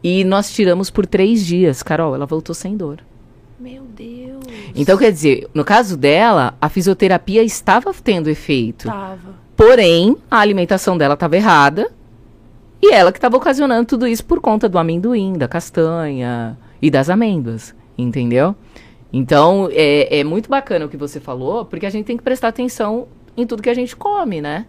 E 0.00 0.22
nós 0.22 0.52
tiramos 0.52 0.90
por 0.90 1.04
três 1.04 1.44
dias, 1.44 1.82
Carol, 1.82 2.14
ela 2.14 2.26
voltou 2.26 2.54
sem 2.54 2.76
dor. 2.76 3.00
Meu 3.58 3.82
Deus. 3.82 4.44
Então, 4.76 4.96
quer 4.96 5.10
dizer, 5.10 5.48
no 5.52 5.64
caso 5.64 5.96
dela, 5.96 6.54
a 6.60 6.68
fisioterapia 6.68 7.42
estava 7.42 7.92
tendo 7.92 8.30
efeito. 8.30 8.86
Tava. 8.86 9.45
Porém, 9.56 10.16
a 10.30 10.38
alimentação 10.40 10.98
dela 10.98 11.14
estava 11.14 11.36
errada. 11.36 11.90
E 12.82 12.92
ela 12.92 13.10
que 13.10 13.18
estava 13.18 13.36
ocasionando 13.36 13.86
tudo 13.86 14.06
isso 14.06 14.24
por 14.24 14.40
conta 14.40 14.68
do 14.68 14.78
amendoim, 14.78 15.32
da 15.32 15.48
castanha 15.48 16.58
e 16.80 16.90
das 16.90 17.08
amêndoas. 17.08 17.74
Entendeu? 17.96 18.54
Então, 19.12 19.68
é, 19.72 20.18
é 20.20 20.24
muito 20.24 20.50
bacana 20.50 20.84
o 20.84 20.88
que 20.88 20.96
você 20.96 21.18
falou, 21.18 21.64
porque 21.64 21.86
a 21.86 21.90
gente 21.90 22.04
tem 22.04 22.16
que 22.16 22.22
prestar 22.22 22.48
atenção 22.48 23.08
em 23.34 23.46
tudo 23.46 23.62
que 23.62 23.70
a 23.70 23.74
gente 23.74 23.96
come, 23.96 24.40
né? 24.42 24.66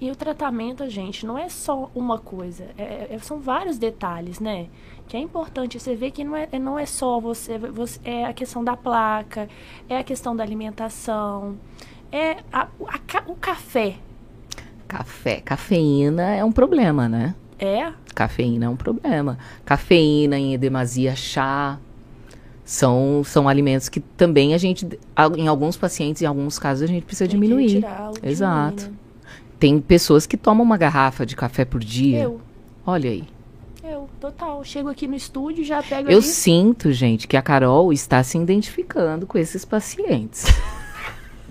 E 0.00 0.12
o 0.12 0.14
tratamento, 0.14 0.88
gente, 0.88 1.26
não 1.26 1.36
é 1.36 1.48
só 1.48 1.90
uma 1.92 2.18
coisa. 2.18 2.66
é- 2.78 3.08
é- 3.10 3.18
são 3.18 3.40
vários 3.40 3.78
detalhes, 3.78 4.38
né? 4.38 4.66
Que 5.08 5.16
é 5.16 5.20
importante. 5.20 5.78
Você 5.80 5.96
vê 5.96 6.10
que 6.12 6.22
não 6.22 6.36
é, 6.36 6.48
não 6.56 6.78
é 6.78 6.86
só 6.86 7.18
você, 7.18 7.58
você. 7.58 7.98
É 8.04 8.24
a 8.26 8.32
questão 8.32 8.62
da 8.62 8.76
placa, 8.76 9.48
é 9.88 9.98
a 9.98 10.04
questão 10.04 10.36
da 10.36 10.44
alimentação, 10.44 11.56
é 12.12 12.36
a- 12.52 12.68
o- 12.78 12.86
a 12.86 12.98
o 13.26 13.34
café. 13.34 13.96
Café, 14.86 15.40
cafeína 15.44 16.34
é 16.34 16.42
um 16.44 16.52
problema, 16.52 17.08
né? 17.08 17.34
É? 17.58 17.92
Cafeína 18.14 18.66
é 18.66 18.68
um 18.68 18.76
problema. 18.76 19.36
Cafeína 19.64 20.38
em 20.38 20.58
demasia, 20.58 21.14
chá. 21.14 21.78
São, 22.64 23.22
são 23.24 23.48
alimentos 23.48 23.88
que 23.88 23.98
também 24.00 24.52
a 24.54 24.58
gente, 24.58 24.86
em 25.36 25.48
alguns 25.48 25.76
pacientes, 25.76 26.20
em 26.22 26.26
alguns 26.26 26.58
casos, 26.58 26.82
a 26.84 26.86
gente 26.86 27.04
precisa 27.04 27.28
Tem 27.28 27.38
diminuir. 27.40 27.66
retirar 27.68 28.10
o 28.12 28.14
Exato. 28.26 28.84
né? 28.84 28.90
Tem 29.58 29.80
pessoas 29.80 30.26
que 30.26 30.36
tomam 30.36 30.64
uma 30.64 30.76
garrafa 30.76 31.24
de 31.26 31.34
café 31.34 31.64
por 31.64 31.80
dia. 31.80 32.22
Eu, 32.24 32.40
Olha 32.86 33.10
aí. 33.10 33.24
eu, 33.82 34.08
total. 34.20 34.62
Chego 34.64 34.88
aqui 34.88 35.06
no 35.06 35.14
estúdio, 35.16 35.64
já 35.64 35.82
pego 35.82 36.08
Eu 36.10 36.18
ali. 36.18 36.26
sinto, 36.26 36.92
gente, 36.92 37.26
que 37.26 37.36
a 37.36 37.42
Carol 37.42 37.92
está 37.92 38.22
se 38.22 38.38
identificando 38.38 39.26
com 39.26 39.36
esses 39.38 39.64
pacientes. 39.64 40.44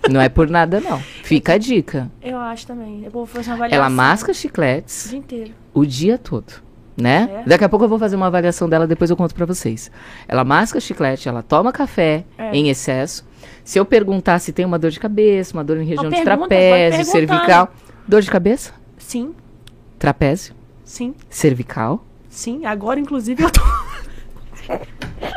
não 0.09 0.21
é 0.21 0.29
por 0.29 0.49
nada, 0.49 0.79
não. 0.81 0.99
Fica 1.23 1.53
a 1.53 1.57
dica. 1.57 2.09
Eu 2.21 2.37
acho 2.37 2.65
também. 2.67 3.03
Eu 3.03 3.11
vou 3.11 3.25
fazer 3.25 3.49
uma 3.49 3.55
avaliação. 3.55 3.85
Ela 3.85 3.89
masca 3.89 4.31
o 4.31 4.33
chicletes 4.33 5.09
dia 5.09 5.19
inteiro. 5.19 5.51
o 5.73 5.85
dia 5.85 6.17
todo, 6.17 6.53
né? 6.95 7.41
É. 7.45 7.49
Daqui 7.49 7.63
a 7.63 7.69
pouco 7.69 7.85
eu 7.85 7.89
vou 7.89 7.99
fazer 7.99 8.15
uma 8.15 8.27
avaliação 8.27 8.67
dela, 8.69 8.87
depois 8.87 9.09
eu 9.09 9.17
conto 9.17 9.33
pra 9.35 9.45
vocês. 9.45 9.91
Ela 10.27 10.43
masca 10.43 10.79
chiclete, 10.79 11.27
ela 11.29 11.41
toma 11.43 11.71
café 11.71 12.23
É. 12.37 12.55
em 12.55 12.69
excesso. 12.69 13.25
Se 13.63 13.77
eu 13.79 13.85
perguntar 13.85 14.39
se 14.39 14.51
tem 14.53 14.65
uma 14.65 14.79
dor 14.79 14.91
de 14.91 14.99
cabeça, 14.99 15.53
uma 15.53 15.63
dor 15.63 15.77
em 15.77 15.85
região 15.85 16.09
de 16.09 16.15
pergunta, 16.23 16.37
vai 16.39 16.47
trapézio, 16.47 17.05
cervical. 17.05 17.73
Dor 18.07 18.21
de 18.21 18.31
cabeça? 18.31 18.71
Sim, 18.97 19.33
Trapézio? 19.99 20.53
sim, 20.83 21.13
Cervical? 21.29 22.05
sim. 22.29 22.65
Agora, 22.65 22.99
inclusive, 22.99 23.43
eu 23.43 23.49
tô. 23.51 23.61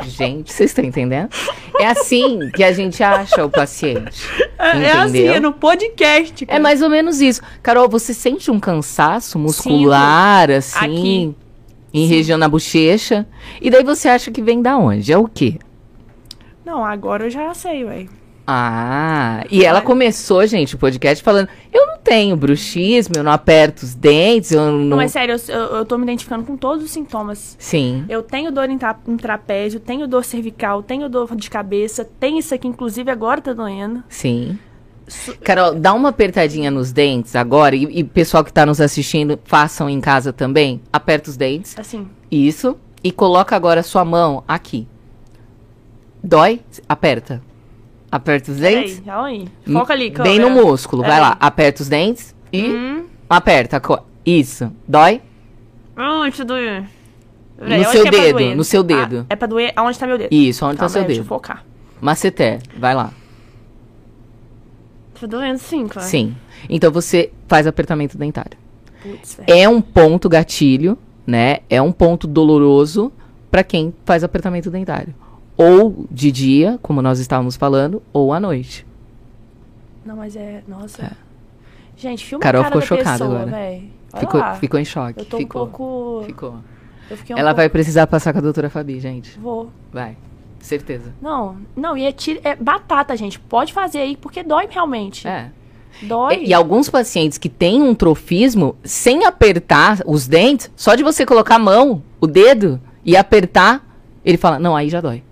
Gente, 0.05 0.51
vocês 0.51 0.71
estão 0.71 0.83
entendendo? 0.83 1.29
É 1.79 1.87
assim 1.87 2.49
que 2.53 2.63
a 2.63 2.71
gente 2.71 3.03
acha 3.03 3.43
o 3.43 3.49
paciente. 3.49 4.27
É 4.59 4.91
assim, 4.91 5.09
Entendeu? 5.09 5.33
é 5.33 5.39
no 5.39 5.53
podcast. 5.53 6.43
É 6.43 6.47
cara. 6.47 6.59
mais 6.59 6.81
ou 6.81 6.89
menos 6.89 7.21
isso. 7.21 7.41
Carol, 7.63 7.89
você 7.89 8.13
sente 8.13 8.51
um 8.51 8.59
cansaço 8.59 9.39
muscular, 9.39 10.49
assim? 10.51 11.35
em 11.93 12.05
região 12.07 12.37
na 12.37 12.47
bochecha. 12.47 13.27
E 13.59 13.69
daí 13.69 13.83
você 13.83 14.07
acha 14.07 14.31
que 14.31 14.41
vem 14.41 14.61
da 14.61 14.77
onde? 14.77 15.11
É 15.11 15.17
o 15.17 15.27
quê? 15.27 15.59
Não, 16.63 16.85
agora 16.85 17.25
eu 17.25 17.29
já 17.29 17.53
sei, 17.53 17.83
ué. 17.83 18.05
Ah, 18.45 19.45
e 19.51 19.63
ela 19.63 19.81
começou, 19.81 20.45
gente, 20.45 20.75
o 20.75 20.77
podcast 20.77 21.23
falando: 21.23 21.47
eu 21.71 21.87
não 21.87 21.97
tenho 21.97 22.35
bruxismo, 22.35 23.15
eu 23.15 23.23
não 23.23 23.31
aperto 23.31 23.85
os 23.85 23.93
dentes, 23.93 24.51
eu 24.51 24.71
não. 24.71 24.97
Não, 24.97 25.01
é 25.01 25.07
sério, 25.07 25.35
eu, 25.47 25.55
eu, 25.55 25.61
eu 25.77 25.85
tô 25.85 25.97
me 25.97 26.03
identificando 26.03 26.43
com 26.43 26.57
todos 26.57 26.83
os 26.83 26.91
sintomas. 26.91 27.55
Sim. 27.59 28.03
Eu 28.09 28.23
tenho 28.23 28.51
dor 28.51 28.69
em, 28.69 28.77
tra 28.77 28.97
em 29.07 29.17
trapézio, 29.17 29.79
tenho 29.79 30.07
dor 30.07 30.25
cervical, 30.25 30.81
tenho 30.81 31.07
dor 31.07 31.35
de 31.35 31.49
cabeça, 31.49 32.03
tem 32.19 32.39
isso 32.39 32.53
aqui, 32.53 32.67
inclusive 32.67 33.09
agora 33.11 33.39
tá 33.41 33.53
doendo. 33.53 34.03
Sim. 34.09 34.57
Carol, 35.43 35.75
dá 35.75 35.93
uma 35.93 36.09
apertadinha 36.09 36.71
nos 36.71 36.91
dentes 36.91 37.35
agora 37.35 37.75
e, 37.75 37.83
e 37.83 38.03
pessoal 38.03 38.43
que 38.43 38.53
tá 38.53 38.65
nos 38.65 38.79
assistindo, 38.79 39.39
façam 39.43 39.89
em 39.89 39.99
casa 39.99 40.31
também. 40.31 40.81
Aperta 40.91 41.29
os 41.29 41.37
dentes. 41.37 41.77
Assim. 41.77 42.07
Isso. 42.29 42.77
E 43.03 43.11
coloca 43.11 43.55
agora 43.55 43.83
sua 43.83 44.05
mão 44.05 44.43
aqui. 44.47 44.87
Dói? 46.23 46.61
Aperta. 46.87 47.41
Aperta 48.11 48.51
os 48.51 48.57
dentes. 48.57 48.99
Peraí, 48.99 49.05
calma 49.05 49.27
aí. 49.27 49.47
Foca 49.71 49.93
ali, 49.93 50.09
Bem 50.09 50.37
no 50.39 50.47
câmera. 50.47 50.65
músculo. 50.65 51.01
Vai 51.01 51.11
Peraí. 51.11 51.29
lá. 51.29 51.37
Aperta 51.39 51.81
os 51.81 51.87
dentes 51.89 52.35
e 52.51 52.61
Hum. 52.69 53.05
aperta. 53.29 53.81
Isso. 54.25 54.71
Dói? 54.87 55.21
Onde 55.97 56.37
tá 56.37 56.43
doendo? 56.43 56.81
No 57.57 57.67
Peraí, 57.67 57.79
onde 57.79 57.89
seu 57.91 58.05
é 58.05 58.09
dedo, 58.09 58.37
doer? 58.37 58.55
no 58.57 58.63
seu 58.63 58.81
Ah, 58.81 58.83
dedo. 58.83 59.25
é 59.29 59.35
pra 59.35 59.47
doer 59.47 59.71
aonde 59.75 59.97
tá 59.99 60.07
meu 60.07 60.17
dedo. 60.17 60.33
Isso, 60.33 60.65
onde 60.65 60.77
Calma 60.77 60.89
tá 60.89 60.89
seu 60.89 61.01
aí, 61.01 61.07
Deixa 61.07 61.21
eu 61.21 61.23
dedo? 61.23 61.29
focar. 61.29 61.63
Maceté. 62.01 62.59
Vai 62.77 62.93
lá. 62.95 63.11
Tá 65.19 65.27
doendo 65.27 65.59
sim, 65.59 65.87
claro. 65.87 66.07
Sim. 66.07 66.35
Então 66.69 66.91
você 66.91 67.31
faz 67.47 67.67
apertamento 67.67 68.17
dentário. 68.17 68.57
Putz. 69.03 69.39
É 69.47 69.69
um 69.69 69.79
ponto 69.81 70.27
gatilho, 70.27 70.97
né? 71.25 71.59
É 71.69 71.81
um 71.81 71.91
ponto 71.91 72.27
doloroso 72.27 73.11
pra 73.51 73.63
quem 73.63 73.93
faz 74.05 74.23
apertamento 74.23 74.69
dentário. 74.71 75.13
Ou 75.61 76.05
de 76.09 76.31
dia, 76.31 76.79
como 76.81 77.01
nós 77.01 77.19
estávamos 77.19 77.55
falando, 77.55 78.01
ou 78.11 78.33
à 78.33 78.39
noite. 78.39 78.85
Não, 80.05 80.15
mas 80.15 80.35
é... 80.35 80.63
Nossa. 80.67 81.03
É. 81.03 81.11
Gente, 81.95 82.25
filma 82.25 82.41
Carol 82.41 82.61
a 82.61 82.63
cara 82.65 82.81
ficou 82.81 82.97
da 82.97 83.03
chocada 83.03 83.25
pessoa, 83.25 83.41
agora. 83.41 83.81
Ficou, 84.17 84.39
lá. 84.39 84.55
ficou 84.55 84.79
em 84.79 84.85
choque. 84.85 85.19
Eu 85.19 85.25
tô 85.25 85.37
ficou. 85.37 85.63
um 85.63 85.69
pouco... 85.69 86.23
Ficou. 86.25 86.51
Um 86.51 87.37
Ela 87.37 87.49
pouco... 87.49 87.55
vai 87.55 87.69
precisar 87.69 88.07
passar 88.07 88.33
com 88.33 88.39
a 88.39 88.41
doutora 88.41 88.69
Fabi, 88.69 88.99
gente. 88.99 89.37
Vou. 89.37 89.69
Vai. 89.91 90.17
Certeza. 90.59 91.13
Não, 91.21 91.57
não, 91.75 91.97
e 91.97 92.05
é, 92.05 92.11
tiro, 92.11 92.39
é 92.43 92.55
batata, 92.55 93.15
gente. 93.17 93.39
Pode 93.39 93.73
fazer 93.73 93.99
aí, 93.99 94.15
porque 94.15 94.43
dói 94.43 94.67
realmente. 94.69 95.27
É. 95.27 95.51
Dói. 96.03 96.43
E, 96.43 96.49
e 96.49 96.53
alguns 96.53 96.89
pacientes 96.89 97.37
que 97.37 97.49
têm 97.49 97.81
um 97.81 97.93
trofismo, 97.93 98.75
sem 98.83 99.25
apertar 99.25 99.99
os 100.05 100.27
dentes, 100.27 100.71
só 100.75 100.95
de 100.95 101.03
você 101.03 101.25
colocar 101.25 101.55
a 101.55 101.59
mão, 101.59 102.01
o 102.19 102.27
dedo, 102.27 102.79
e 103.03 103.17
apertar, 103.17 103.85
ele 104.23 104.37
fala, 104.37 104.59
não, 104.59 104.75
aí 104.75 104.89
já 104.89 105.01
dói. 105.01 105.23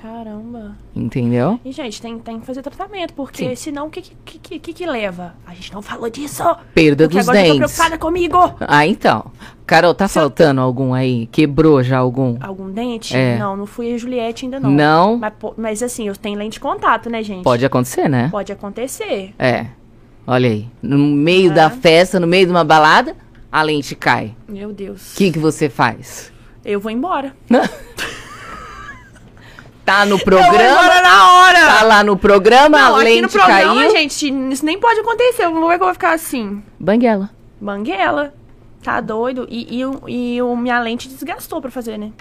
Caramba. 0.00 0.76
Entendeu? 0.94 1.58
E, 1.64 1.72
gente, 1.72 2.00
tem, 2.00 2.18
tem 2.18 2.38
que 2.40 2.46
fazer 2.46 2.62
tratamento, 2.62 3.12
porque 3.14 3.48
Sim. 3.50 3.54
senão 3.56 3.86
o 3.88 3.90
que 3.90 4.02
que, 4.02 4.38
que, 4.38 4.58
que 4.58 4.72
que 4.72 4.86
leva? 4.86 5.34
A 5.46 5.52
gente 5.54 5.72
não 5.72 5.82
falou 5.82 6.08
disso. 6.08 6.42
Perda 6.74 7.08
dos 7.08 7.28
agora 7.28 7.42
dentes. 7.42 7.56
preocupada 7.58 7.98
comigo. 7.98 8.38
Ah, 8.60 8.86
então. 8.86 9.30
Carol, 9.66 9.92
tá 9.94 10.08
faltando 10.08 10.60
algum 10.60 10.94
aí? 10.94 11.26
Quebrou 11.26 11.82
já 11.82 11.98
algum? 11.98 12.36
Algum 12.40 12.70
dente? 12.70 13.14
É. 13.16 13.36
Não, 13.38 13.56
não 13.56 13.66
fui 13.66 13.92
a 13.92 13.98
Juliette 13.98 14.44
ainda 14.46 14.58
não. 14.60 14.70
Não? 14.70 15.16
Mas, 15.18 15.32
mas 15.56 15.82
assim, 15.82 16.08
eu 16.08 16.16
tenho 16.16 16.38
lente 16.38 16.54
de 16.54 16.60
contato, 16.60 17.10
né, 17.10 17.22
gente? 17.22 17.42
Pode 17.44 17.64
acontecer, 17.66 18.08
né? 18.08 18.28
Pode 18.30 18.50
acontecer. 18.52 19.34
É. 19.38 19.66
Olha 20.26 20.48
aí. 20.48 20.68
No 20.82 20.96
meio 20.98 21.50
É. 21.50 21.54
da 21.54 21.70
festa, 21.70 22.18
no 22.20 22.26
meio 22.26 22.46
de 22.46 22.50
uma 22.52 22.64
balada, 22.64 23.16
a 23.50 23.62
lente 23.62 23.94
cai. 23.94 24.34
Meu 24.48 24.72
Deus. 24.72 25.12
O 25.14 25.16
que, 25.16 25.32
que 25.32 25.38
você 25.38 25.68
faz? 25.68 26.32
Eu 26.64 26.78
vou 26.80 26.90
embora. 26.90 27.34
Tá 29.88 30.04
no 30.04 30.18
programa, 30.18 31.00
na 31.00 31.32
hora. 31.32 31.66
tá 31.66 31.82
lá 31.82 32.04
no 32.04 32.14
programa, 32.14 32.78
não, 32.78 32.96
a 32.96 33.00
aqui 33.00 33.22
no 33.22 33.22
lente 33.22 33.32
programa, 33.32 33.74
caiu. 33.74 33.90
gente, 33.90 34.52
isso 34.52 34.62
nem 34.62 34.78
pode 34.78 35.00
acontecer. 35.00 35.44
Eu 35.46 35.50
não 35.50 35.62
vou, 35.62 35.72
eu 35.72 35.78
vou 35.78 35.92
ficar 35.94 36.12
assim. 36.12 36.62
Banguela. 36.78 37.30
Banguela. 37.58 38.34
Tá 38.82 39.00
doido? 39.00 39.46
E, 39.50 39.80
e, 39.80 40.34
e 40.36 40.42
o 40.42 40.54
minha 40.54 40.78
lente 40.78 41.08
desgastou 41.08 41.62
pra 41.62 41.70
fazer, 41.70 41.96
né? 41.96 42.12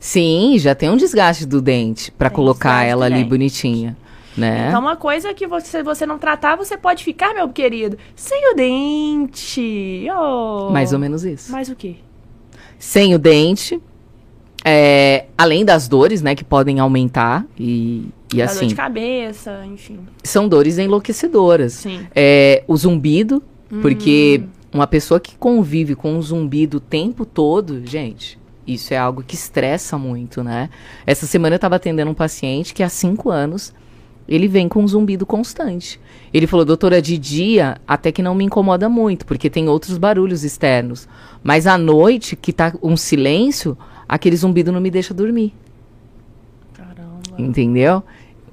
Sim, 0.00 0.56
já 0.58 0.74
tem 0.74 0.90
um 0.90 0.96
desgaste 0.96 1.46
do 1.46 1.62
dente 1.62 2.10
pra 2.10 2.28
Tem 2.28 2.34
colocar 2.34 2.82
ela 2.82 3.04
ali 3.04 3.22
bonitinha, 3.22 3.96
né? 4.36 4.66
Então, 4.66 4.80
uma 4.80 4.96
coisa 4.96 5.32
que 5.32 5.46
você, 5.46 5.68
se 5.68 5.82
você 5.84 6.04
não 6.04 6.18
tratar, 6.18 6.56
você 6.56 6.76
pode 6.76 7.04
ficar, 7.04 7.32
meu 7.32 7.48
querido, 7.48 7.96
sem 8.16 8.50
o 8.50 8.56
dente. 8.56 10.04
Oh. 10.10 10.70
Mais 10.70 10.92
ou 10.92 10.98
menos 10.98 11.24
isso. 11.24 11.52
Mais 11.52 11.68
o 11.68 11.76
quê? 11.76 11.94
Sem 12.76 13.14
o 13.14 13.20
dente, 13.20 13.80
é, 14.64 15.26
além 15.36 15.64
das 15.64 15.86
dores, 15.88 16.22
né, 16.22 16.34
que 16.34 16.42
podem 16.44 16.80
aumentar 16.80 17.44
e, 17.58 18.06
e 18.32 18.38
Dá 18.38 18.46
dor 18.46 18.52
assim, 18.52 18.66
de 18.66 18.74
cabeça, 18.74 19.64
enfim. 19.66 20.00
são 20.22 20.48
dores 20.48 20.78
enlouquecedoras. 20.78 21.74
Sim. 21.74 22.06
É, 22.14 22.64
o 22.66 22.76
zumbido, 22.76 23.42
porque 23.82 24.42
Hum. 24.42 24.48
uma 24.72 24.86
pessoa 24.86 25.20
que 25.20 25.36
convive 25.36 25.94
com 25.94 26.14
um 26.14 26.22
zumbido 26.22 26.78
o 26.78 26.80
tempo 26.80 27.26
todo, 27.26 27.84
gente, 27.86 28.38
isso 28.66 28.94
é 28.94 28.96
algo 28.96 29.22
que 29.22 29.34
estressa 29.34 29.98
muito, 29.98 30.42
né? 30.42 30.70
Essa 31.06 31.26
semana 31.26 31.56
eu 31.56 31.58
tava 31.60 31.76
atendendo 31.76 32.10
um 32.10 32.14
paciente 32.14 32.72
que 32.72 32.82
há 32.82 32.88
cinco 32.88 33.30
anos 33.30 33.74
ele 34.26 34.48
vem 34.48 34.68
com 34.68 34.82
um 34.82 34.88
zumbido 34.88 35.26
constante. 35.26 36.00
Ele 36.32 36.46
falou, 36.46 36.64
doutora, 36.64 37.02
de 37.02 37.18
dia 37.18 37.76
até 37.86 38.10
que 38.10 38.22
não 38.22 38.34
me 38.34 38.42
incomoda 38.44 38.88
muito, 38.88 39.26
porque 39.26 39.50
tem 39.50 39.68
outros 39.68 39.98
barulhos 39.98 40.44
externos. 40.44 41.06
Mas 41.42 41.66
à 41.66 41.76
noite, 41.76 42.34
que 42.34 42.50
tá 42.50 42.72
um 42.82 42.96
silêncio, 42.96 43.76
aquele 44.08 44.36
zumbido 44.36 44.72
não 44.72 44.80
me 44.80 44.90
deixa 44.90 45.12
dormir. 45.14 45.54
Caramba. 46.72 47.20
Entendeu? 47.38 48.02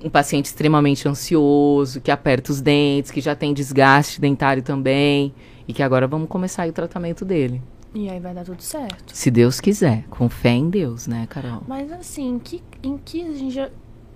Um 0.04 0.10
paciente 0.10 0.45
extremamente 0.45 1.08
ansioso, 1.08 2.02
que 2.02 2.10
aperta 2.10 2.52
os 2.52 2.62
dentes, 2.62 3.12
que 3.12 3.22
já 3.22 3.36
tem 3.36 3.54
desgaste 3.54 4.20
dentário 4.20 4.64
também. 4.64 5.34
E 5.68 5.74
que 5.74 5.84
agora 5.84 6.08
vamos 6.08 6.28
começar 6.28 6.68
o 6.68 6.74
tratamento 6.74 7.24
dele. 7.24 7.62
E 7.93 8.10
aí 8.10 8.20
vai 8.20 8.34
dar 8.34 8.45
tudo 8.45 8.62
certo. 8.62 9.16
Se 9.16 9.30
Deus 9.30 9.60
quiser. 9.60 10.06
Com 10.10 10.30
fé 10.30 10.52
em 10.52 10.70
Deus, 10.70 11.08
né, 11.08 11.28
Carol? 11.30 11.62
Mas 11.68 11.91
assim, 11.91 12.39
que, 12.39 12.62
em 12.82 12.97
que 12.97 13.22
a 13.22 13.34
gente 13.34 13.54
já. 13.54 13.70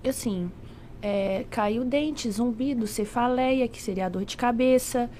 Assim, 0.08 0.50
é, 1.02 1.44
caiu 1.50 1.84
dente, 1.84 2.30
zumbido, 2.30 2.86
cefaleia, 2.86 3.68
que 3.68 3.80
seria 3.80 4.06
a 4.06 4.08
dor 4.08 4.24
de 4.24 4.36
cabeça. 4.36 5.10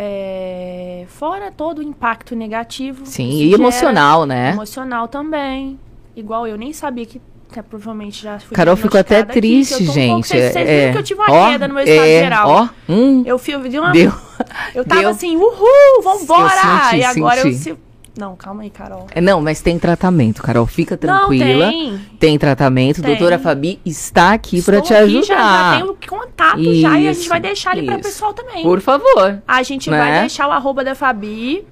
É, 0.00 1.06
fora 1.08 1.50
todo 1.50 1.80
o 1.80 1.82
impacto 1.82 2.36
negativo. 2.36 3.04
Sim, 3.04 3.28
e 3.28 3.52
emocional, 3.52 4.24
né? 4.24 4.50
Emocional 4.50 5.08
também. 5.08 5.76
Igual 6.14 6.46
eu 6.46 6.56
nem 6.56 6.72
sabia 6.72 7.04
que, 7.04 7.20
que 7.52 7.62
provavelmente 7.64 8.22
já 8.22 8.38
fui 8.38 8.54
Carol 8.54 8.76
ficou 8.76 9.00
até 9.00 9.18
aqui, 9.18 9.32
triste, 9.32 9.72
eu 9.72 9.80
um 9.80 9.84
pouco- 9.86 9.92
gente. 9.92 10.28
Vocês, 10.28 10.52
vocês 10.52 10.68
é, 10.68 10.78
viram 10.80 10.92
que 10.92 10.98
eu 10.98 11.02
tive 11.02 11.20
uma 11.20 11.32
ó, 11.32 11.50
queda 11.50 11.66
no 11.66 11.74
meu 11.74 11.82
estado 11.82 12.06
é, 12.06 12.20
geral. 12.20 12.48
Ó, 12.48 12.68
hum, 12.92 13.22
Eu 13.26 13.38
fui, 13.40 13.54
eu, 13.54 13.60
dei 13.60 13.80
uma, 13.80 13.90
deu. 13.90 14.12
eu 14.72 14.84
tava 14.84 15.00
deu. 15.00 15.10
assim, 15.10 15.36
uhul, 15.36 16.02
vambora! 16.04 16.54
Eu 16.54 16.84
senti, 16.84 16.96
e 16.96 17.04
agora 17.04 17.40
eu 17.40 17.42
senti. 17.52 17.56
se... 17.58 17.76
Não, 18.18 18.34
calma 18.34 18.62
aí, 18.64 18.70
Carol. 18.70 19.06
É, 19.12 19.20
Não, 19.20 19.40
mas 19.40 19.60
tem 19.62 19.78
tratamento, 19.78 20.42
Carol. 20.42 20.66
Fica 20.66 20.96
tranquila. 20.96 21.66
Não, 21.66 21.70
tem. 21.72 21.98
Tem 22.18 22.38
tratamento. 22.38 23.00
Tem. 23.00 23.10
Doutora 23.12 23.38
Fabi 23.38 23.78
está 23.86 24.32
aqui 24.32 24.60
para 24.60 24.80
te 24.80 24.92
aqui, 24.92 25.22
Já, 25.22 25.34
já 25.34 25.34
ajudar. 25.36 25.76
tenho 25.80 25.96
contato 26.08 26.62
já 26.74 26.98
e 26.98 27.08
a 27.08 27.12
gente 27.12 27.20
Isso, 27.20 27.28
vai 27.28 27.40
deixar 27.40 27.70
ali 27.70 27.86
para 27.86 27.94
o 27.96 28.00
isso. 28.00 28.08
pessoal 28.08 28.34
também. 28.34 28.62
Por 28.64 28.80
favor. 28.80 29.40
A 29.46 29.62
gente 29.62 29.88
né? 29.88 29.98
vai 29.98 30.20
deixar 30.20 30.48
o 30.48 30.50
arroba 30.50 30.82
da 30.82 30.94
Fabi 30.96 31.64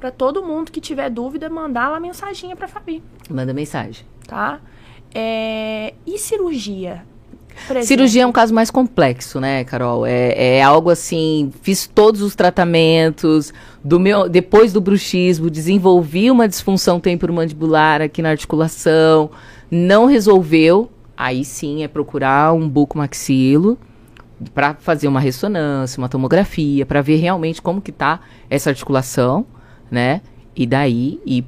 para 0.00 0.10
todo 0.10 0.42
mundo 0.42 0.72
que 0.72 0.80
tiver 0.80 1.08
dúvida 1.10 1.48
mandar 1.48 1.88
lá 1.88 2.00
mensaginha 2.00 2.56
pra 2.56 2.66
Fabi, 2.68 3.02
Manda 3.30 3.54
mensagem. 3.54 4.04
tá? 4.26 4.58
É, 5.14 5.94
E 6.04 6.18
cirurgia? 6.18 7.06
Cirurgia 7.82 8.22
é 8.22 8.26
um 8.26 8.32
caso 8.32 8.52
mais 8.54 8.70
complexo, 8.70 9.40
né, 9.40 9.64
Carol? 9.64 10.06
É, 10.06 10.56
é 10.58 10.62
algo 10.62 10.90
assim, 10.90 11.52
fiz 11.62 11.86
todos 11.86 12.20
os 12.20 12.34
tratamentos, 12.34 13.52
do 13.82 13.98
meu, 13.98 14.28
depois 14.28 14.72
do 14.72 14.80
bruxismo, 14.80 15.50
desenvolvi 15.50 16.30
uma 16.30 16.48
disfunção 16.48 16.98
temporomandibular 17.00 18.00
aqui 18.02 18.20
na 18.22 18.30
articulação, 18.30 19.30
não 19.70 20.06
resolveu, 20.06 20.90
aí 21.16 21.44
sim 21.44 21.82
é 21.82 21.88
procurar 21.88 22.52
um 22.52 22.68
bucomaxilo 22.68 23.78
para 24.52 24.74
fazer 24.74 25.08
uma 25.08 25.20
ressonância, 25.20 25.98
uma 25.98 26.08
tomografia, 26.08 26.84
para 26.84 27.00
ver 27.00 27.16
realmente 27.16 27.62
como 27.62 27.80
que 27.80 27.92
tá 27.92 28.20
essa 28.50 28.70
articulação, 28.70 29.46
né? 29.90 30.20
E 30.56 30.66
daí 30.66 31.20
ir 31.24 31.44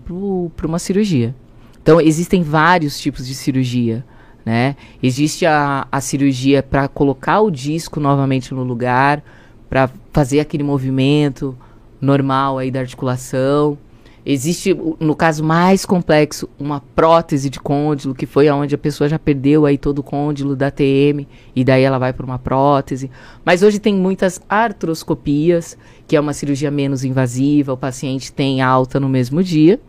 para 0.57 0.67
uma 0.67 0.79
cirurgia. 0.79 1.35
Então, 1.83 2.01
existem 2.01 2.43
vários 2.43 2.99
tipos 2.99 3.27
de 3.27 3.35
cirurgia, 3.35 4.05
né? 4.47 4.77
Existe 5.03 5.45
a, 5.45 5.89
a 5.91 6.01
cirurgia 6.01 6.63
para 6.63 6.87
colocar 6.87 7.41
o 7.41 7.51
disco 7.51 7.99
novamente 7.99 8.55
no 8.55 8.63
lugar, 8.63 9.21
para 9.69 9.91
fazer 10.13 10.39
aquele 10.39 10.63
movimento 10.63 11.57
normal 12.01 12.57
aí 12.57 12.71
da 12.71 12.79
articulação. 12.79 13.77
Existe, 14.25 14.77
no 15.01 15.17
caso 15.17 15.43
mais 15.43 15.85
complexo, 15.85 16.49
uma 16.59 16.81
prótese 16.95 17.51
de 17.51 17.59
côndilo, 17.59 18.15
que 18.15 18.27
foi 18.27 18.49
aonde 18.49 18.75
a 18.75 18.79
pessoa 18.79 19.09
já 19.09 19.19
perdeu 19.19 19.67
aí 19.67 19.77
todo 19.77 19.99
o 19.99 20.03
côndilo 20.03 20.55
da 20.55 20.71
TM, 20.71 21.27
e 21.55 21.65
daí 21.65 21.83
ela 21.83 21.99
vai 21.99 22.13
para 22.13 22.27
uma 22.27 22.39
prótese. 22.39 23.11
Mas 23.45 23.63
hoje 23.63 23.79
tem 23.81 23.95
muitas 23.95 24.41
artroscopias, 24.49 25.77
que 26.07 26.17
é 26.17 26.21
uma 26.21 26.33
cirurgia 26.33 26.71
menos 26.71 27.05
invasiva, 27.05 27.73
o 27.73 27.77
paciente 27.77 28.33
tem 28.33 28.61
alta 28.61 28.99
no 28.99 29.09
mesmo 29.09 29.43
dia. 29.43 29.81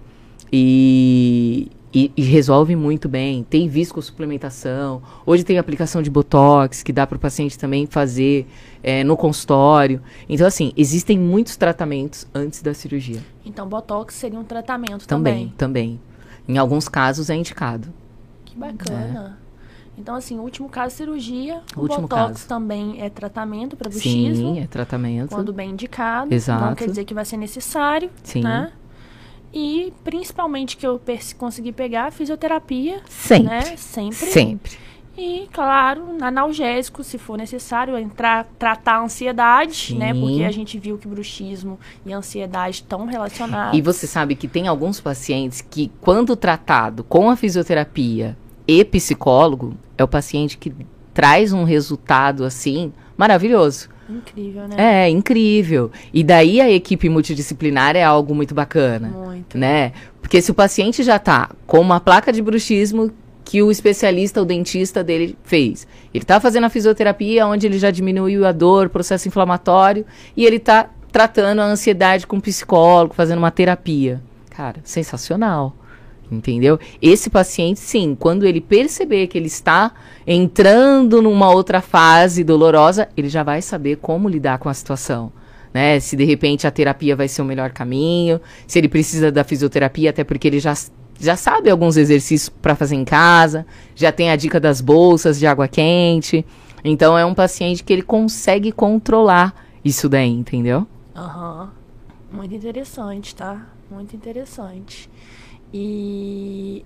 E, 0.52 1.68
e, 1.94 2.12
e, 2.16 2.22
resolve 2.22 2.76
muito 2.76 3.08
bem. 3.08 3.44
Tem 3.44 3.68
viscosuplementação. 3.68 5.02
Hoje 5.26 5.44
tem 5.44 5.58
aplicação 5.58 6.02
de 6.02 6.10
botox 6.10 6.84
que 6.84 6.92
dá 6.92 7.08
para 7.08 7.16
o 7.16 7.20
paciente 7.20 7.58
também 7.58 7.86
fazer 7.86 8.48
é, 8.84 9.04
no 9.04 9.16
consultório. 9.16 10.02
Então, 10.28 10.46
assim, 10.46 10.74
existem 10.76 11.18
muitos 11.18 11.56
tratamentos 11.56 12.28
antes 12.34 12.62
da 12.62 12.74
cirurgia. 12.74 13.22
Então, 13.46 13.68
botox 13.68 14.16
seria 14.16 14.40
um 14.40 14.44
tratamento 14.44 15.08
também? 15.08 15.54
Também, 15.58 15.98
também. 15.98 16.00
Em 16.48 16.58
alguns 16.58 16.88
casos 16.88 17.30
é 17.30 17.36
indicado. 17.36 17.88
Que 18.46 18.58
bacana. 18.58 19.38
É. 19.44 19.48
Então, 20.00 20.14
assim, 20.14 20.38
o 20.38 20.42
último 20.44 20.70
caso 20.70 20.96
cirurgia, 20.96 21.62
o, 21.76 21.86
o 21.86 21.88
Botox 21.88 22.08
caso. 22.08 22.48
também 22.48 23.02
é 23.02 23.10
tratamento 23.10 23.76
para 23.76 23.90
bruxismo. 23.90 24.54
Sim, 24.54 24.60
é 24.60 24.68
tratamento. 24.68 25.30
Quando 25.30 25.52
bem 25.52 25.72
indicado. 25.72 26.34
Exato. 26.34 26.66
Não 26.66 26.76
quer 26.76 26.88
dizer 26.88 27.04
que 27.04 27.16
vai 27.16 27.26
ser 27.26 27.38
necessário, 27.38 28.10
Sim. 28.24 28.44
né? 28.44 28.72
E, 29.60 29.92
principalmente, 30.04 30.78
que 30.78 30.86
eu 30.86 31.02
consegui 31.36 31.72
pegar, 31.72 32.12
fisioterapia. 32.12 33.02
Sempre. 33.10 33.48
Né? 33.48 33.62
Sempre. 33.76 34.28
Sempre. 34.28 34.78
E, 35.18 35.50
claro, 35.52 36.16
analgésico, 36.22 37.04
se 37.04 37.18
for 37.18 37.40
necessário, 37.40 37.98
entrar, 37.98 38.48
tratar 38.60 38.98
a 38.98 39.02
ansiedade, 39.02 39.74
Sim. 39.74 39.98
né? 39.98 40.14
Porque 40.14 40.44
a 40.44 40.52
gente 40.52 40.78
viu 40.78 40.96
que 41.00 41.08
bruxismo 41.08 41.80
e 42.06 42.14
ansiedade 42.14 42.76
estão 42.76 43.08
relacionados. 43.08 43.76
E 43.76 43.82
você 43.82 44.06
sabe 44.06 44.36
que 44.36 44.48
tem 44.48 44.68
alguns 44.68 45.02
pacientes 45.02 45.60
que, 45.60 45.92
quando 46.02 46.36
tratado 46.36 47.04
com 47.04 47.28
a 47.28 47.36
fisioterapia 47.36 48.38
e 48.68 48.86
psicólogo, 48.86 49.76
é 49.98 50.04
o 50.04 50.08
paciente 50.08 50.56
que 50.56 50.72
traz 51.16 51.52
um 51.52 51.64
resultado 51.64 52.44
assim 52.44 52.94
maravilhoso. 53.18 53.90
Incrível, 54.10 54.68
né? 54.68 54.76
É, 54.78 55.10
incrível. 55.10 55.92
E 56.14 56.24
daí 56.24 56.62
a 56.62 56.70
equipe 56.70 57.10
multidisciplinar 57.10 57.96
é 57.96 58.04
algo 58.04 58.34
muito 58.34 58.56
bacana. 58.56 59.10
Muito. 59.10 59.58
Né? 59.58 59.92
Porque 60.22 60.42
se 60.42 60.52
o 60.52 60.54
paciente 60.54 61.04
já 61.04 61.20
tá 61.20 61.50
com 61.66 61.80
uma 61.80 62.00
placa 62.00 62.32
de 62.32 62.42
bruxismo 62.42 63.12
que 63.44 63.64
o 63.64 63.72
especialista, 63.72 64.42
o 64.42 64.46
dentista 64.46 65.02
dele 65.02 65.38
fez. 65.44 65.88
Ele 66.14 66.26
tá 66.26 66.38
fazendo 66.40 66.66
a 66.66 66.70
fisioterapia 66.70 67.48
onde 67.48 67.66
ele 67.66 67.80
já 67.80 67.90
diminuiu 67.90 68.46
a 68.46 68.52
dor, 68.52 68.90
processo 68.90 69.28
inflamatório, 69.28 70.06
e 70.36 70.46
ele 70.46 70.60
tá 70.60 70.90
tratando 71.14 71.62
a 71.62 71.66
ansiedade 71.66 72.28
com 72.28 72.36
um 72.36 72.42
psicólogo, 72.42 73.14
fazendo 73.14 73.38
uma 73.38 73.50
terapia. 73.50 74.22
Cara, 74.50 74.82
sensacional. 74.84 75.74
Entendeu? 76.30 76.78
Esse 77.02 77.30
paciente, 77.30 77.80
sim, 77.80 78.16
quando 78.20 78.46
ele 78.46 78.60
perceber 78.60 79.28
que 79.28 79.38
ele 79.38 79.48
está 79.48 79.94
entrando 80.26 81.22
numa 81.22 81.50
outra 81.50 81.80
fase 81.80 82.44
dolorosa, 82.44 83.08
ele 83.16 83.30
já 83.30 83.44
vai 83.44 83.62
saber 83.62 83.98
como 83.98 84.28
lidar 84.28 84.58
com 84.60 84.68
a 84.68 84.74
situação. 84.74 85.32
Né? 85.74 86.00
Se 86.00 86.16
de 86.18 86.26
repente 86.26 86.68
a 86.68 86.72
terapia 86.72 87.16
vai 87.16 87.28
ser 87.28 87.42
o 87.42 87.46
melhor 87.46 87.72
caminho, 87.72 88.42
se 88.66 88.78
ele 88.78 88.90
precisa 88.90 89.32
da 89.32 89.44
fisioterapia, 89.44 90.10
até 90.10 90.24
porque 90.24 90.48
ele 90.48 90.60
já, 90.60 90.74
já 91.18 91.38
sabe 91.38 91.70
alguns 91.70 91.96
exercícios 91.96 92.50
para 92.50 92.76
fazer 92.76 92.96
em 92.96 93.06
casa, 93.06 93.66
já 93.96 94.12
tem 94.12 94.30
a 94.30 94.36
dica 94.36 94.60
das 94.60 94.82
bolsas 94.82 95.40
de 95.40 95.48
água 95.48 95.68
quente. 95.68 96.46
Então 96.84 97.18
é 97.18 97.26
um 97.26 97.34
paciente 97.34 97.84
que 97.86 97.94
ele 97.94 98.02
consegue 98.02 98.72
controlar 98.72 99.56
isso 99.84 100.10
daí, 100.10 100.30
entendeu? 100.30 100.86
Aham. 101.16 101.62
Uhum. 101.62 102.38
Muito 102.38 102.54
interessante, 102.54 103.34
tá? 103.34 103.66
Muito 103.90 104.16
interessante. 104.16 105.10
E 105.74 106.84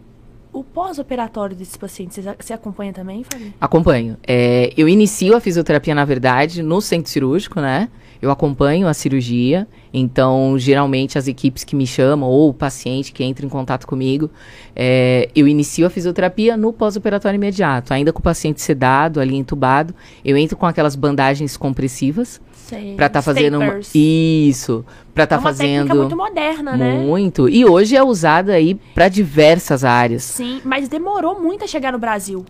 o 0.54 0.64
pós-operatório 0.64 1.56
desses 1.56 1.78
pacientes, 1.78 2.24
você 2.40 2.54
acompanha 2.54 2.92
também, 2.92 3.24
Fabi? 3.24 3.54
Acompanho. 3.60 4.18
É, 4.28 4.74
eu 4.76 4.90
inicio 4.90 5.36
a 5.36 5.40
fisioterapia, 5.40 5.96
na 5.96 6.04
verdade, 6.04 6.62
no 6.62 6.82
centro 6.82 7.10
cirúrgico, 7.10 7.62
né? 7.62 7.90
Eu 8.22 8.30
acompanho 8.30 8.88
a 8.88 8.94
cirurgia, 8.94 9.68
então, 9.92 10.56
geralmente, 10.60 11.18
as 11.18 11.28
equipes 11.28 11.64
que 11.64 11.76
me 11.76 11.88
chamam, 11.88 12.30
ou 12.30 12.50
o 12.50 12.54
paciente 12.54 13.12
que 13.12 13.24
entra 13.24 13.46
em 13.46 13.50
contato 13.50 13.88
comigo, 13.88 14.30
é, 14.76 15.30
eu 15.36 15.48
inicio 15.48 15.88
a 15.88 15.90
fisioterapia 15.90 16.56
no 16.56 16.72
pós-operatório 16.72 17.38
imediato. 17.38 17.94
Ainda 17.94 18.14
com 18.14 18.20
o 18.20 18.22
paciente 18.22 18.62
sedado, 18.62 19.20
ali 19.20 19.36
entubado, 19.36 19.96
eu 20.24 20.38
entro 20.38 20.56
com 20.56 20.68
aquelas 20.68 20.96
bandagens 20.96 21.58
compressivas, 21.58 22.40
para 22.96 23.06
estar 23.08 23.10
tá 23.10 23.22
fazendo 23.22 23.60
uma... 23.60 23.80
isso, 23.94 24.86
estar 25.10 25.28
tá 25.28 25.36
é 25.38 25.40
fazendo 25.40 25.96
muito 25.96 26.16
moderna, 26.16 26.76
né? 26.76 26.98
Muito. 26.98 27.48
E 27.48 27.66
hoje 27.66 27.96
é 27.96 28.04
usada 28.04 28.54
aí 28.54 28.76
para 28.94 29.08
diversas 29.08 29.84
áreas. 29.84 30.24
Sim, 30.24 30.62
mas 30.64 30.88
demorou 30.88 31.40
muito 31.40 31.64
a 31.64 31.68
chegar 31.68 31.92
no 31.92 32.00
Brasil. 32.00 32.46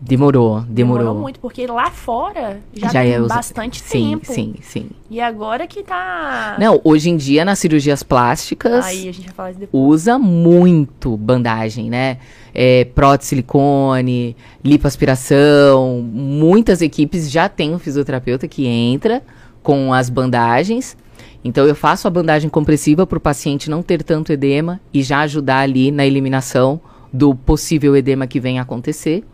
Demorou, 0.00 0.60
demorou. 0.60 0.98
Demorou 0.98 1.20
muito, 1.20 1.40
porque 1.40 1.66
lá 1.66 1.90
fora 1.90 2.60
já, 2.72 2.86
já 2.86 3.02
tem 3.02 3.14
é 3.14 3.20
bastante 3.20 3.82
sim, 3.82 4.10
tempo. 4.10 4.32
Sim, 4.32 4.54
sim, 4.62 4.90
E 5.10 5.20
agora 5.20 5.66
que 5.66 5.82
tá. 5.82 6.56
Não, 6.56 6.80
hoje 6.84 7.10
em 7.10 7.16
dia 7.16 7.44
nas 7.44 7.58
cirurgias 7.58 8.04
plásticas. 8.04 8.86
Aí 8.86 9.08
a 9.08 9.12
gente 9.12 9.24
vai 9.24 9.34
falar 9.34 9.50
isso 9.50 9.60
depois. 9.60 9.82
Usa 10.02 10.16
muito 10.16 11.16
bandagem, 11.16 11.90
né? 11.90 12.18
É, 12.54 12.84
prótese 12.84 13.30
silicone, 13.30 14.36
lipoaspiração. 14.64 16.00
Muitas 16.00 16.80
equipes 16.80 17.28
já 17.28 17.48
têm 17.48 17.74
um 17.74 17.78
fisioterapeuta 17.78 18.46
que 18.46 18.66
entra 18.66 19.20
com 19.68 19.92
as 19.92 20.08
bandagens. 20.08 20.96
Então 21.44 21.66
eu 21.66 21.74
faço 21.74 22.08
a 22.08 22.10
bandagem 22.10 22.48
compressiva 22.48 23.06
para 23.06 23.18
o 23.18 23.20
paciente 23.20 23.68
não 23.68 23.82
ter 23.82 24.02
tanto 24.02 24.32
edema 24.32 24.80
e 24.94 25.02
já 25.02 25.20
ajudar 25.20 25.58
ali 25.58 25.90
na 25.90 26.06
eliminação 26.06 26.80
do 27.12 27.34
possível 27.34 27.94
edema 27.94 28.26
que 28.26 28.40
venha 28.40 28.62
a 28.62 28.64
acontecer. 28.64 29.24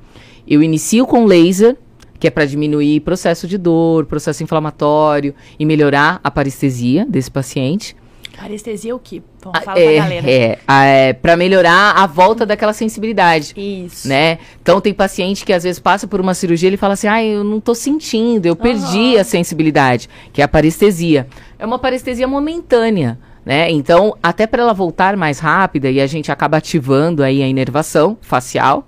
Eu 0.44 0.60
inicio 0.60 1.06
com 1.06 1.24
laser, 1.24 1.76
que 2.18 2.26
é 2.26 2.30
para 2.32 2.46
diminuir 2.46 2.98
processo 3.02 3.46
de 3.46 3.56
dor, 3.56 4.06
processo 4.06 4.42
inflamatório 4.42 5.32
e 5.56 5.64
melhorar 5.64 6.18
a 6.24 6.32
parestesia 6.32 7.06
desse 7.08 7.30
paciente. 7.30 7.94
Parestesia 8.36 8.92
é 8.92 8.94
o 8.94 8.98
quê? 8.98 9.22
Vamos 9.42 9.60
falar 9.64 9.78
é, 9.78 9.84
pra 9.84 10.02
galera. 10.02 10.30
É, 10.30 10.58
é 10.68 11.12
para 11.12 11.36
melhorar 11.36 11.92
a 11.92 12.06
volta 12.06 12.44
daquela 12.44 12.72
sensibilidade. 12.72 13.54
Isso. 13.56 14.08
Né? 14.08 14.38
Então 14.60 14.80
tem 14.80 14.92
paciente 14.92 15.44
que 15.44 15.52
às 15.52 15.62
vezes 15.62 15.78
passa 15.78 16.06
por 16.06 16.20
uma 16.20 16.34
cirurgia 16.34 16.68
e 16.68 16.70
ele 16.70 16.76
fala 16.76 16.94
assim: 16.94 17.06
"Ah, 17.06 17.22
eu 17.22 17.44
não 17.44 17.60
tô 17.60 17.74
sentindo, 17.74 18.46
eu 18.46 18.56
perdi 18.56 19.14
uhum. 19.14 19.20
a 19.20 19.24
sensibilidade", 19.24 20.08
que 20.32 20.40
é 20.40 20.44
a 20.44 20.48
parestesia. 20.48 21.26
É 21.58 21.64
uma 21.64 21.78
parestesia 21.78 22.26
momentânea, 22.26 23.18
né? 23.44 23.70
Então, 23.70 24.16
até 24.22 24.46
para 24.46 24.62
ela 24.62 24.74
voltar 24.74 25.16
mais 25.16 25.38
rápida 25.38 25.90
e 25.90 26.00
a 26.00 26.06
gente 26.06 26.32
acaba 26.32 26.56
ativando 26.56 27.22
aí 27.22 27.42
a 27.42 27.46
inervação 27.46 28.18
facial, 28.20 28.86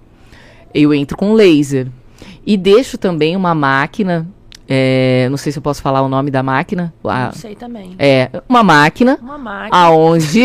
eu 0.74 0.92
entro 0.92 1.16
com 1.16 1.32
laser. 1.32 1.88
E 2.44 2.57
deixo 2.57 2.97
também 2.97 3.34
uma 3.34 3.55
máquina 3.55 4.26
é, 4.69 5.29
não 5.31 5.37
sei 5.37 5.53
se 5.53 5.59
eu 5.59 5.62
posso 5.62 5.81
falar 5.81 6.03
o 6.03 6.09
nome 6.09 6.31
da 6.31 6.43
máquina. 6.43 6.93
Não 7.03 7.33
sei 7.33 7.55
também. 7.55 7.95
É, 7.99 8.31
uma 8.49 8.62
máquina. 8.62 9.19
Uma 9.23 9.39
máquina. 9.39 9.77
Aonde. 9.77 10.43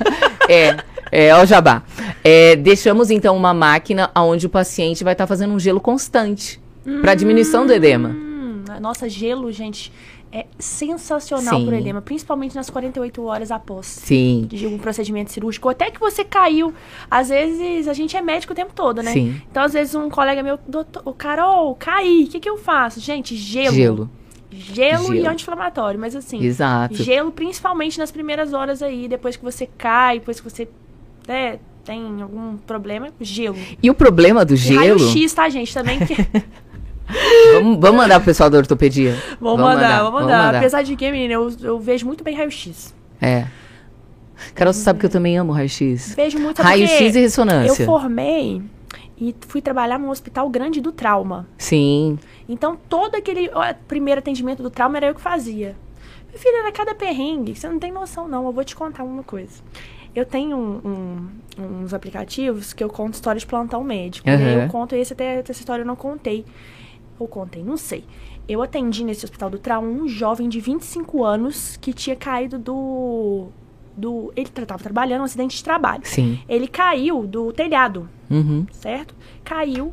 é, 0.48 0.76
é, 1.12 1.34
ó, 1.34 1.44
jabá. 1.44 1.82
É, 2.24 2.56
deixamos 2.56 3.10
então 3.10 3.36
uma 3.36 3.52
máquina 3.52 4.10
onde 4.16 4.46
o 4.46 4.50
paciente 4.50 5.04
vai 5.04 5.12
estar 5.12 5.24
tá 5.24 5.28
fazendo 5.28 5.52
um 5.52 5.58
gelo 5.58 5.80
constante 5.80 6.60
hum, 6.86 7.00
para 7.02 7.14
diminuição 7.14 7.66
do 7.66 7.72
edema. 7.72 8.08
Hum, 8.10 8.64
nossa, 8.80 9.08
gelo, 9.08 9.52
gente, 9.52 9.92
é 10.30 10.46
sensacional 10.58 11.64
para 11.64 11.74
o 11.74 11.78
edema, 11.78 12.02
principalmente 12.02 12.54
nas 12.54 12.68
48 12.68 13.22
horas 13.24 13.50
após 13.50 13.86
Sim. 13.86 14.46
de 14.48 14.66
um 14.66 14.76
procedimento 14.76 15.32
cirúrgico. 15.32 15.68
Até 15.68 15.90
que 15.90 15.98
você 15.98 16.24
caiu. 16.24 16.74
Às 17.10 17.30
vezes, 17.30 17.88
a 17.88 17.94
gente 17.94 18.16
é 18.16 18.20
médico 18.20 18.52
o 18.52 18.56
tempo 18.56 18.72
todo, 18.74 19.02
né? 19.02 19.12
Sim. 19.12 19.40
Então, 19.50 19.62
às 19.62 19.72
vezes, 19.72 19.94
um 19.94 20.10
colega 20.10 20.42
meu, 20.42 20.58
doutor, 20.68 21.14
Carol, 21.14 21.74
caí, 21.74 22.24
o 22.24 22.28
que, 22.28 22.40
que 22.40 22.48
eu 22.48 22.58
faço? 22.58 23.00
Gente, 23.00 23.34
gelo. 23.34 23.74
Gelo. 23.74 24.10
Gelo, 24.50 25.04
gelo. 25.04 25.14
e 25.14 25.26
anti-inflamatório, 25.26 25.98
mas 26.00 26.14
assim. 26.14 26.42
Exato. 26.42 26.94
Gelo, 26.94 27.30
principalmente 27.30 27.98
nas 27.98 28.10
primeiras 28.10 28.52
horas 28.52 28.82
aí, 28.82 29.08
depois 29.08 29.36
que 29.36 29.44
você 29.44 29.68
cai, 29.78 30.18
depois 30.18 30.40
que 30.40 30.50
você 30.50 30.68
né, 31.26 31.58
tem 31.84 32.20
algum 32.20 32.56
problema, 32.58 33.08
gelo. 33.20 33.56
E 33.82 33.90
o 33.90 33.94
problema 33.94 34.44
do 34.44 34.56
gelo. 34.56 34.78
Raio-X, 34.78 35.32
tá, 35.32 35.48
gente? 35.48 35.72
Também 35.72 35.98
que. 36.00 36.14
vamos, 37.54 37.78
vamos 37.80 37.96
mandar 37.96 38.16
pro 38.16 38.26
pessoal 38.26 38.50
da 38.50 38.58
ortopedia. 38.58 39.12
Vamos, 39.40 39.60
vamos 39.60 39.74
mandar, 39.74 40.02
vamos 40.02 40.20
mandar. 40.20 40.46
mandar. 40.46 40.58
Apesar 40.58 40.82
de 40.82 40.94
que, 40.96 41.10
menina, 41.10 41.34
eu, 41.34 41.50
eu 41.62 41.78
vejo 41.78 42.06
muito 42.06 42.22
bem 42.22 42.36
raio-x. 42.36 42.94
É. 43.20 43.46
Carol, 44.54 44.72
você 44.72 44.80
sabe 44.80 45.00
que 45.00 45.06
eu 45.06 45.10
também 45.10 45.36
amo 45.36 45.52
raio-x. 45.52 46.14
Vejo 46.14 46.38
muito 46.38 46.62
Raio-x 46.62 47.16
e 47.16 47.20
ressonância. 47.20 47.82
Eu 47.82 47.86
formei 47.86 48.62
e 49.20 49.34
fui 49.40 49.60
trabalhar 49.60 49.98
num 49.98 50.10
hospital 50.10 50.48
grande 50.48 50.80
do 50.80 50.92
trauma. 50.92 51.46
Sim. 51.58 52.18
Então, 52.48 52.78
todo 52.88 53.16
aquele 53.16 53.50
ó, 53.52 53.74
primeiro 53.86 54.20
atendimento 54.20 54.62
do 54.62 54.70
trauma 54.70 54.96
era 54.96 55.06
eu 55.06 55.14
que 55.14 55.20
fazia. 55.20 55.76
Meu 56.30 56.38
filho, 56.38 56.56
era 56.56 56.70
cada 56.70 56.94
perrengue. 56.94 57.54
Você 57.54 57.68
não 57.68 57.78
tem 57.78 57.90
noção, 57.90 58.28
não. 58.28 58.46
Eu 58.46 58.52
vou 58.52 58.64
te 58.64 58.76
contar 58.76 59.02
uma 59.02 59.22
coisa. 59.22 59.60
Eu 60.14 60.24
tenho 60.24 60.56
um, 60.56 61.28
um, 61.58 61.82
uns 61.82 61.92
aplicativos 61.92 62.72
que 62.72 62.82
eu 62.82 62.88
conto 62.88 63.14
histórias 63.14 63.42
de 63.42 63.46
plantão 63.46 63.82
médico. 63.82 64.28
Uhum. 64.28 64.36
E 64.36 64.44
aí 64.44 64.62
eu 64.62 64.68
conto 64.68 64.94
esse, 64.94 65.12
até 65.12 65.40
essa 65.40 65.52
história 65.52 65.82
eu 65.82 65.86
não 65.86 65.96
contei. 65.96 66.44
Ou 67.18 67.26
contei, 67.28 67.62
não 67.62 67.76
sei. 67.76 68.04
Eu 68.48 68.62
atendi 68.62 69.04
nesse 69.04 69.24
hospital 69.24 69.50
do 69.50 69.58
trauma 69.58 69.88
um 69.88 70.06
jovem 70.08 70.48
de 70.48 70.60
25 70.60 71.24
anos 71.24 71.76
que 71.78 71.92
tinha 71.92 72.16
caído 72.16 72.58
do. 72.58 73.48
do 73.96 74.32
ele 74.36 74.48
estava 74.48 74.82
trabalhando 74.82 75.20
um 75.22 75.24
acidente 75.24 75.56
de 75.56 75.64
trabalho. 75.64 76.02
Sim. 76.04 76.38
Ele 76.48 76.66
caiu 76.68 77.26
do 77.26 77.52
telhado. 77.52 78.08
Uhum. 78.30 78.64
Certo? 78.72 79.14
Caiu, 79.44 79.92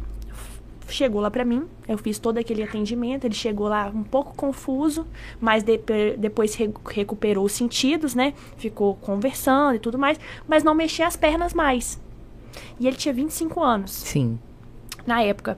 chegou 0.87 1.19
lá 1.19 1.31
pra 1.31 1.43
mim, 1.43 1.63
eu 1.87 1.97
fiz 1.97 2.19
todo 2.19 2.37
aquele 2.37 2.61
atendimento, 2.61 3.25
ele 3.25 3.33
chegou 3.33 3.67
lá 3.67 3.87
um 3.93 4.03
pouco 4.03 4.35
confuso, 4.35 5.05
mas 5.41 5.63
de- 5.63 5.79
depois 6.17 6.53
re- 6.55 6.71
recuperou 6.91 7.43
os 7.45 7.51
sentidos, 7.53 8.13
né? 8.13 8.33
Ficou 8.57 8.95
conversando 8.95 9.75
e 9.75 9.79
tudo 9.79 9.97
mais, 9.97 10.19
mas 10.47 10.63
não 10.63 10.75
mexia 10.75 11.07
as 11.07 11.15
pernas 11.15 11.53
mais. 11.53 11.99
E 12.79 12.87
ele 12.87 12.95
tinha 12.95 13.13
25 13.13 13.61
anos 13.63 13.91
Sim. 13.91 14.39
Na 15.05 15.21
época. 15.21 15.57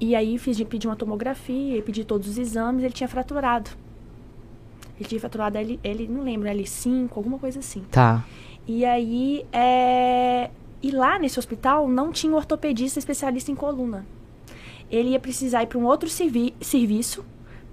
E 0.00 0.14
aí 0.14 0.38
fiz, 0.38 0.62
pedi 0.64 0.86
uma 0.86 0.96
tomografia, 0.96 1.82
pedi 1.82 2.04
todos 2.04 2.28
os 2.28 2.38
exames, 2.38 2.84
ele 2.84 2.92
tinha 2.92 3.08
fraturado. 3.08 3.70
Ele 4.98 5.08
tinha 5.08 5.20
fraturado 5.20 5.58
L, 5.58 5.80
L 5.82 6.08
não 6.08 6.22
lembro, 6.22 6.48
L5, 6.48 7.10
alguma 7.14 7.38
coisa 7.38 7.58
assim. 7.58 7.82
Tá. 7.90 8.24
E 8.66 8.84
aí, 8.84 9.44
é... 9.52 10.50
e 10.82 10.90
lá 10.90 11.18
nesse 11.18 11.38
hospital 11.38 11.88
não 11.88 12.12
tinha 12.12 12.34
ortopedista 12.34 12.98
especialista 12.98 13.50
em 13.50 13.54
coluna. 13.54 14.06
Ele 14.90 15.10
ia 15.10 15.20
precisar 15.20 15.62
ir 15.62 15.66
para 15.66 15.78
um 15.78 15.84
outro 15.84 16.08
servi 16.08 16.54
serviço 16.60 17.24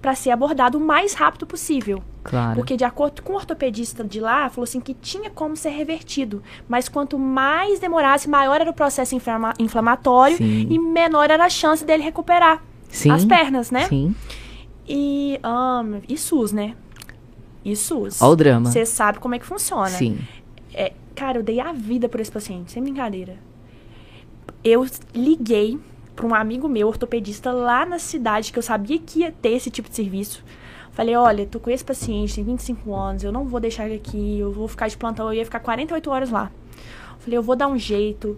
para 0.02 0.16
ser 0.16 0.30
abordado 0.30 0.76
o 0.76 0.80
mais 0.80 1.14
rápido 1.14 1.46
possível. 1.46 2.02
Claro. 2.24 2.56
Porque, 2.56 2.76
de 2.76 2.84
acordo 2.84 3.22
com 3.22 3.32
o 3.32 3.36
ortopedista 3.36 4.02
de 4.02 4.20
lá, 4.20 4.48
falou 4.50 4.64
assim 4.64 4.80
que 4.80 4.94
tinha 4.94 5.30
como 5.30 5.56
ser 5.56 5.70
revertido. 5.70 6.42
Mas 6.68 6.88
quanto 6.88 7.16
mais 7.18 7.78
demorasse, 7.78 8.28
maior 8.28 8.60
era 8.60 8.70
o 8.70 8.74
processo 8.74 9.14
inflama 9.14 9.54
inflamatório 9.58 10.36
Sim. 10.36 10.66
e 10.68 10.78
menor 10.78 11.30
era 11.30 11.44
a 11.44 11.48
chance 11.48 11.84
dele 11.84 12.02
recuperar 12.02 12.62
Sim. 12.88 13.12
as 13.12 13.24
pernas, 13.24 13.70
né? 13.70 13.86
Sim. 13.86 14.14
E, 14.86 15.38
ahn, 15.42 16.00
e 16.08 16.18
SUS, 16.18 16.52
né? 16.52 16.74
E 17.64 17.76
SUS. 17.76 18.20
Ó 18.20 18.30
o 18.30 18.36
drama. 18.36 18.70
Você 18.70 18.84
sabe 18.84 19.20
como 19.20 19.36
é 19.36 19.38
que 19.38 19.46
funciona. 19.46 19.88
Sim. 19.88 20.18
É, 20.74 20.92
cara, 21.14 21.38
eu 21.38 21.42
dei 21.44 21.60
a 21.60 21.72
vida 21.72 22.08
por 22.08 22.20
esse 22.20 22.30
paciente, 22.30 22.72
sem 22.72 22.82
brincadeira. 22.82 23.36
Eu 24.64 24.84
liguei 25.14 25.78
para 26.14 26.26
um 26.26 26.34
amigo 26.34 26.68
meu, 26.68 26.88
ortopedista, 26.88 27.50
lá 27.52 27.84
na 27.86 27.98
cidade, 27.98 28.52
que 28.52 28.58
eu 28.58 28.62
sabia 28.62 28.98
que 28.98 29.20
ia 29.20 29.32
ter 29.32 29.50
esse 29.50 29.70
tipo 29.70 29.88
de 29.88 29.96
serviço. 29.96 30.44
Falei, 30.92 31.16
olha, 31.16 31.46
tô 31.46 31.58
com 31.58 31.70
esse 31.70 31.82
paciente, 31.84 32.34
tem 32.34 32.44
25 32.44 32.94
anos, 32.94 33.24
eu 33.24 33.32
não 33.32 33.44
vou 33.46 33.58
deixar 33.58 33.86
ele 33.86 33.94
aqui, 33.96 34.38
eu 34.38 34.52
vou 34.52 34.68
ficar 34.68 34.88
de 34.88 34.96
plantão, 34.96 35.26
eu 35.28 35.34
ia 35.34 35.44
ficar 35.44 35.60
48 35.60 36.10
horas 36.10 36.30
lá. 36.30 36.50
Falei, 37.18 37.38
eu 37.38 37.42
vou 37.42 37.56
dar 37.56 37.66
um 37.68 37.78
jeito. 37.78 38.36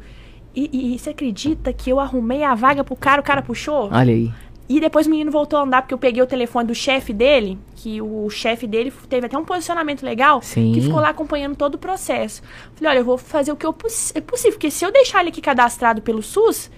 E, 0.54 0.70
e- 0.72 0.94
e 0.94 0.98
você 0.98 1.10
acredita 1.10 1.72
que 1.72 1.90
eu 1.90 1.98
arrumei 1.98 2.44
a 2.44 2.54
vaga 2.54 2.84
pro 2.84 2.94
cara, 2.94 3.20
o 3.20 3.24
cara 3.24 3.42
puxou? 3.42 3.88
Olha 3.92 4.12
aí. 4.14 4.30
E 4.68 4.78
depois 4.80 5.06
o 5.06 5.10
menino 5.10 5.30
voltou 5.32 5.58
a 5.58 5.62
andar, 5.62 5.82
porque 5.82 5.92
eu 5.92 5.98
peguei 5.98 6.22
o 6.22 6.26
telefone 6.26 6.68
do 6.68 6.74
chefe 6.74 7.12
dele, 7.12 7.58
que 7.74 8.00
o 8.00 8.30
chefe 8.30 8.66
dele 8.66 8.90
teve 9.10 9.26
até 9.26 9.36
um 9.36 9.44
posicionamento 9.44 10.02
legal, 10.04 10.40
Sim. 10.40 10.72
que 10.72 10.80
ficou 10.80 11.00
lá 11.00 11.08
acompanhando 11.10 11.54
todo 11.56 11.74
o 11.74 11.78
processo. 11.78 12.40
Falei, 12.74 12.90
olha, 12.92 12.98
eu 13.00 13.04
vou 13.04 13.18
fazer 13.18 13.50
o 13.52 13.56
que 13.56 13.66
eu 13.66 13.72
poss 13.74 14.12
é 14.14 14.20
possível, 14.22 14.52
porque 14.52 14.70
se 14.70 14.82
eu 14.84 14.90
deixar 14.92 15.20
ele 15.20 15.28
aqui 15.30 15.40
cadastrado 15.42 16.00
pelo 16.00 16.22
SUS, 16.22 16.70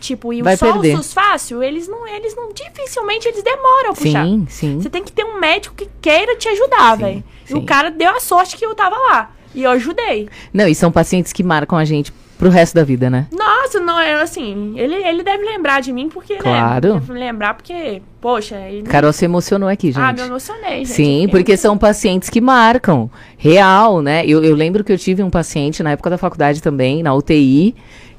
tipo, 0.00 0.32
e 0.32 0.42
Vai 0.42 0.56
só 0.56 0.72
perder. 0.72 0.94
o 0.94 0.96
SUS 0.98 1.12
fácil, 1.12 1.62
eles 1.62 1.88
não, 1.88 2.06
eles 2.06 2.34
não, 2.36 2.52
dificilmente 2.52 3.28
eles 3.28 3.42
demoram 3.42 3.90
a 3.90 3.94
puxar. 3.94 4.24
Sim, 4.24 4.46
sim. 4.48 4.80
Você 4.80 4.88
tem 4.90 5.02
que 5.02 5.12
ter 5.12 5.24
um 5.24 5.38
médico 5.38 5.74
que 5.74 5.88
queira 6.00 6.36
te 6.36 6.48
ajudar, 6.48 6.96
Sim, 6.96 7.02
velho. 7.04 7.24
E 7.44 7.48
sim. 7.48 7.54
o 7.54 7.62
cara 7.64 7.90
deu 7.90 8.10
a 8.10 8.20
sorte 8.20 8.56
que 8.56 8.64
eu 8.64 8.74
tava 8.74 8.96
lá. 8.96 9.30
E 9.54 9.62
eu 9.62 9.70
ajudei. 9.70 10.28
Não, 10.52 10.68
e 10.68 10.74
são 10.74 10.92
pacientes 10.92 11.32
que 11.32 11.42
marcam 11.42 11.76
a 11.78 11.84
gente 11.84 12.12
pro 12.38 12.50
resto 12.50 12.74
da 12.74 12.84
vida, 12.84 13.10
né? 13.10 13.26
Nossa, 13.32 13.80
não, 13.80 13.98
é 13.98 14.22
assim, 14.22 14.74
ele, 14.78 14.94
ele 14.94 15.24
deve 15.24 15.42
lembrar 15.44 15.80
de 15.80 15.92
mim, 15.92 16.08
porque, 16.08 16.36
Claro. 16.36 16.94
né? 16.94 17.00
Deve 17.00 17.12
lembrar 17.18 17.54
porque, 17.54 18.00
poxa, 18.20 18.56
ele... 18.60 18.84
Carol 18.84 19.12
se 19.12 19.24
emocionou 19.24 19.68
aqui, 19.68 19.88
gente. 19.90 20.00
Ah, 20.00 20.12
me 20.12 20.20
emocionei, 20.20 20.84
gente. 20.84 20.88
Sim, 20.88 21.28
porque 21.30 21.56
são 21.56 21.76
pacientes 21.76 22.30
que 22.30 22.40
marcam. 22.40 23.10
Real, 23.36 24.00
né? 24.00 24.24
Eu, 24.24 24.44
eu 24.44 24.54
lembro 24.54 24.84
que 24.84 24.92
eu 24.92 24.98
tive 24.98 25.20
um 25.22 25.30
paciente 25.30 25.82
na 25.82 25.90
época 25.92 26.10
da 26.10 26.18
faculdade 26.18 26.62
também, 26.62 27.02
na 27.02 27.12
UTI, 27.12 27.74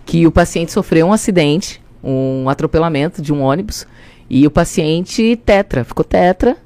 que 0.09 0.25
o 0.25 0.31
paciente 0.31 0.71
sofreu 0.71 1.05
um 1.05 1.13
acidente, 1.13 1.79
um 2.03 2.49
atropelamento 2.49 3.21
de 3.21 3.31
um 3.31 3.43
ônibus, 3.43 3.85
e 4.27 4.47
o 4.47 4.49
paciente 4.49 5.35
tetra, 5.45 5.83
ficou 5.83 6.03
tetra. 6.03 6.57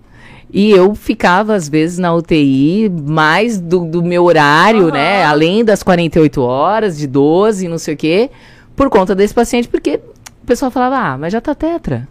E 0.50 0.72
eu 0.72 0.96
ficava, 0.96 1.54
às 1.54 1.68
vezes, 1.68 1.98
na 1.98 2.14
UTI, 2.14 2.88
mais 2.90 3.60
do, 3.60 3.84
do 3.84 4.02
meu 4.02 4.24
horário, 4.24 4.84
Aham. 4.84 4.92
né? 4.94 5.24
Além 5.26 5.66
das 5.66 5.84
48 5.84 6.42
horas, 6.42 6.98
de 6.98 7.06
12, 7.06 7.68
não 7.68 7.78
sei 7.78 7.96
o 7.96 7.98
quê, 7.98 8.30
por 8.78 8.90
conta 8.90 9.14
desse 9.14 9.34
paciente, 9.34 9.68
porque 9.68 10.00
o 10.42 10.46
pessoal 10.46 10.72
falava, 10.72 10.96
ah, 10.98 11.18
mas 11.18 11.34
já 11.34 11.42
tá 11.42 11.54
tetra. 11.54 12.08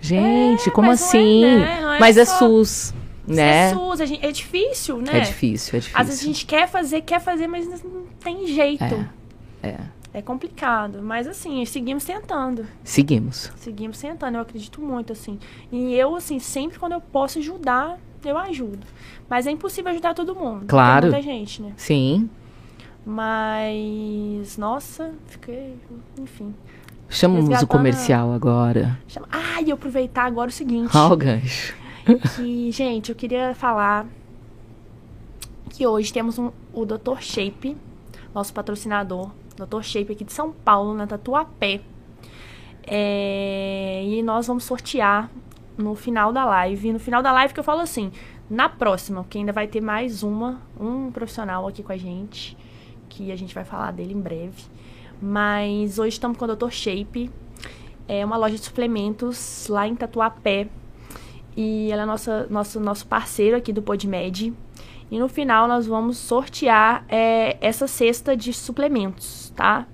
Gente, 0.00 0.68
É, 0.68 0.72
como 0.72 0.88
mas 0.88 1.00
é, 1.00 1.04
assim? 1.04 1.40
né? 1.44 1.78
Não 1.80 1.92
é 1.94 1.98
mas 2.00 2.16
é 2.18 2.24
só- 2.26 2.38
SUS, 2.38 2.94
né? 3.26 3.70
É 3.70 3.74
SUS, 3.74 3.98
gente- 4.08 4.26
é 4.26 4.30
difícil, 4.32 4.98
né? 4.98 5.16
É 5.16 5.20
difícil, 5.20 5.76
é 5.76 5.80
difícil. 5.80 6.00
Às 6.00 6.06
vezes 6.08 6.22
a 6.22 6.26
gente 6.26 6.44
quer 6.46 6.68
fazer, 6.68 7.00
quer 7.02 7.20
fazer, 7.20 7.46
mas 7.46 7.66
não 7.82 8.02
tem 8.22 8.46
jeito. 8.46 8.84
É, 9.62 9.68
é. 9.68 9.76
É 10.18 10.22
complicado. 10.22 11.00
Mas 11.00 11.28
assim, 11.28 11.64
seguimos 11.64 12.04
tentando. 12.04 12.66
Seguimos. 12.82 13.52
Seguimos 13.56 14.00
tentando, 14.00 14.34
eu 14.34 14.40
acredito 14.40 14.80
muito, 14.80 15.12
assim. 15.12 15.38
E 15.70 15.94
eu, 15.94 16.16
assim, 16.16 16.40
sempre 16.40 16.76
quando 16.76 16.92
eu 16.92 17.00
posso 17.00 17.38
ajudar, 17.38 17.98
eu 18.24 18.36
ajudo. 18.36 18.84
Mas 19.30 19.46
é 19.46 19.52
impossível 19.52 19.92
ajudar 19.92 20.14
todo 20.14 20.34
mundo. 20.34 20.66
Claro. 20.66 21.02
Tem 21.02 21.10
muita 21.12 21.22
gente, 21.22 21.62
né? 21.62 21.72
Sim. 21.76 22.28
Mas, 23.06 24.58
nossa, 24.58 25.12
fiquei, 25.26 25.76
enfim. 26.18 26.52
Chamamos 27.08 27.62
o 27.62 27.66
comercial 27.66 28.32
agora. 28.32 28.98
Chama... 29.06 29.28
Ah, 29.30 29.62
e 29.62 29.70
aproveitar 29.70 30.24
agora 30.24 30.50
o 30.50 30.52
seguinte. 30.52 30.96
Ó 30.96 31.12
o 31.12 31.16
gancho. 31.16 31.76
que, 32.34 32.72
gente, 32.72 33.10
eu 33.10 33.14
queria 33.14 33.54
falar 33.54 34.04
que 35.70 35.86
hoje 35.86 36.12
temos 36.12 36.38
um, 36.38 36.50
o 36.72 36.84
Dr. 36.84 37.20
Shape, 37.20 37.76
nosso 38.34 38.52
patrocinador, 38.52 39.30
Dr. 39.66 39.82
Shape 39.82 40.12
aqui 40.12 40.24
de 40.24 40.32
São 40.32 40.52
Paulo, 40.52 40.94
na 40.94 41.06
Tatuapé. 41.06 41.80
É, 42.86 44.02
e 44.04 44.22
nós 44.22 44.46
vamos 44.46 44.64
sortear 44.64 45.30
no 45.76 45.94
final 45.94 46.32
da 46.32 46.44
live. 46.44 46.92
No 46.92 46.98
final 46.98 47.22
da 47.22 47.32
live 47.32 47.54
que 47.54 47.60
eu 47.60 47.64
falo 47.64 47.80
assim, 47.80 48.10
na 48.48 48.68
próxima, 48.68 49.24
que 49.28 49.38
ainda 49.38 49.52
vai 49.52 49.66
ter 49.66 49.80
mais 49.80 50.22
uma, 50.22 50.60
um 50.78 51.10
profissional 51.10 51.66
aqui 51.68 51.82
com 51.82 51.92
a 51.92 51.96
gente, 51.96 52.56
que 53.08 53.30
a 53.30 53.36
gente 53.36 53.54
vai 53.54 53.64
falar 53.64 53.92
dele 53.92 54.14
em 54.14 54.20
breve. 54.20 54.62
Mas 55.20 55.98
hoje 55.98 56.10
estamos 56.10 56.38
com 56.38 56.44
o 56.44 56.56
Dr. 56.56 56.70
Shape, 56.70 57.30
é 58.06 58.24
uma 58.24 58.36
loja 58.36 58.56
de 58.56 58.64
suplementos 58.64 59.66
lá 59.68 59.86
em 59.86 59.94
Tatuapé. 59.94 60.68
E 61.56 61.90
ela 61.90 62.02
é 62.02 62.06
nossa, 62.06 62.46
nosso, 62.48 62.80
nosso 62.80 63.06
parceiro 63.06 63.56
aqui 63.56 63.72
do 63.72 63.82
PodMed. 63.82 64.54
E 65.10 65.18
no 65.18 65.28
final 65.28 65.66
nós 65.66 65.86
vamos 65.86 66.18
sortear 66.18 67.04
é, 67.08 67.56
essa 67.60 67.86
cesta 67.86 68.36
de 68.36 68.52
suplementos, 68.52 69.52
tá? 69.56 69.86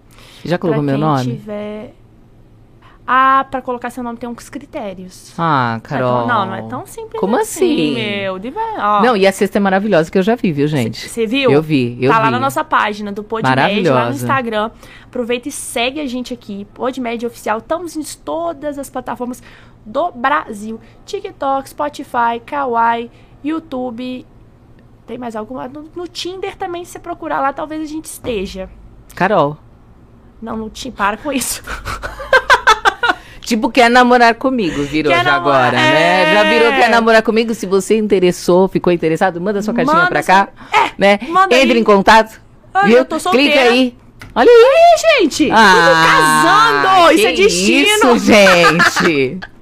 Já 0.45 0.59
colocou 0.59 0.83
Pra 0.83 0.93
meu 0.93 0.99
nome? 0.99 1.25
Tiver... 1.37 1.95
Ah, 3.07 3.47
pra 3.51 3.61
colocar 3.61 3.91
seu 3.91 4.03
nome 4.03 4.17
tem 4.17 4.27
uns 4.27 4.49
critérios. 4.49 5.35
Ah, 5.37 5.79
Carol. 5.83 6.27
Não, 6.27 6.47
não 6.47 6.55
é 6.55 6.62
tão 6.62 6.87
simples 6.87 7.21
Como 7.21 7.37
assim? 7.37 7.95
meu. 7.95 8.39
De 8.39 8.49
ver- 8.49 8.61
ó. 8.79 9.03
Não, 9.03 9.15
e 9.15 9.27
a 9.27 9.33
cesta 9.33 9.59
é 9.59 9.61
maravilhosa 9.61 10.11
que 10.11 10.17
eu 10.17 10.23
já 10.23 10.35
vi, 10.35 10.53
viu, 10.53 10.67
gente? 10.67 11.07
Você 11.07 11.27
viu? 11.27 11.51
Eu 11.51 11.61
vi, 11.61 11.99
eu 12.01 12.11
tá 12.11 12.17
vi. 12.17 12.25
lá 12.25 12.31
na 12.31 12.41
nossa 12.41 12.65
página 12.65 13.12
do 13.12 13.23
PodMed, 13.23 13.89
lá 13.91 14.07
no 14.07 14.15
Instagram. 14.15 14.71
Aproveita 15.05 15.51
e 15.51 15.53
segue 15.53 16.01
a 16.01 16.07
gente 16.07 16.33
aqui, 16.33 16.67
PodMed 16.73 17.27
Oficial. 17.27 17.59
Estamos 17.59 17.95
em 17.95 18.03
todas 18.25 18.79
as 18.79 18.89
plataformas 18.89 19.43
do 19.85 20.11
Brasil. 20.12 20.81
TikTok, 21.05 21.69
Spotify, 21.69 22.41
Kawaii, 22.45 23.11
YouTube. 23.45 24.27
Tem 25.07 25.19
mais 25.19 25.37
alguma? 25.37 25.69
No, 25.69 25.85
no 25.95 26.09
Tinder 26.09 26.57
também, 26.57 26.85
se 26.85 26.93
você 26.93 26.99
procurar 26.99 27.41
lá, 27.41 27.53
talvez 27.53 27.83
a 27.83 27.87
gente 27.87 28.07
esteja. 28.07 28.69
Carol. 29.15 29.57
Não, 30.41 30.57
no 30.57 30.71
Tinder, 30.71 30.97
para 30.97 31.17
com 31.17 31.31
isso. 31.33 31.63
Tipo, 33.41 33.69
quer 33.71 33.91
namorar 33.91 34.35
comigo, 34.37 34.83
virou 34.85 35.13
Quer 35.13 35.23
já 35.23 35.33
namorar- 35.33 35.67
agora, 35.67 35.77
né? 35.77 36.33
Já 36.33 36.45
virou 36.45 36.69
é. 36.73 36.77
quer 36.81 36.89
namorar 36.89 37.23
comigo. 37.23 37.53
Se 37.55 37.67
você 37.67 37.95
interessou, 37.99 38.69
ficou 38.69 38.91
interessado, 38.91 39.39
manda 39.39 39.61
sua 39.61 39.75
cartinha 39.75 39.97
Manda 39.97 40.09
pra 40.09 40.23
sua- 40.23 40.47
cá. 40.47 40.49
né? 40.97 41.19
manda 41.29 41.55
Entre 41.55 41.75
aí. 41.75 41.79
em 41.81 41.85
contato. 41.85 42.41
Ai, 42.73 42.87
viu? 42.89 42.97
eu 42.99 43.05
tô 43.05 43.19
solteira. 43.21 43.53
Clica 43.53 43.69
aí. 43.69 43.95
Olha 44.35 44.49
aí. 44.51 45.21
Gente! 45.21 45.51
Ah, 45.53 45.75
tudo 45.75 46.95
casando! 46.97 47.13
Isso 47.19 47.27
é 47.27 47.33
destino! 47.33 48.17
Isso, 48.17 48.19
gente. 48.25 49.41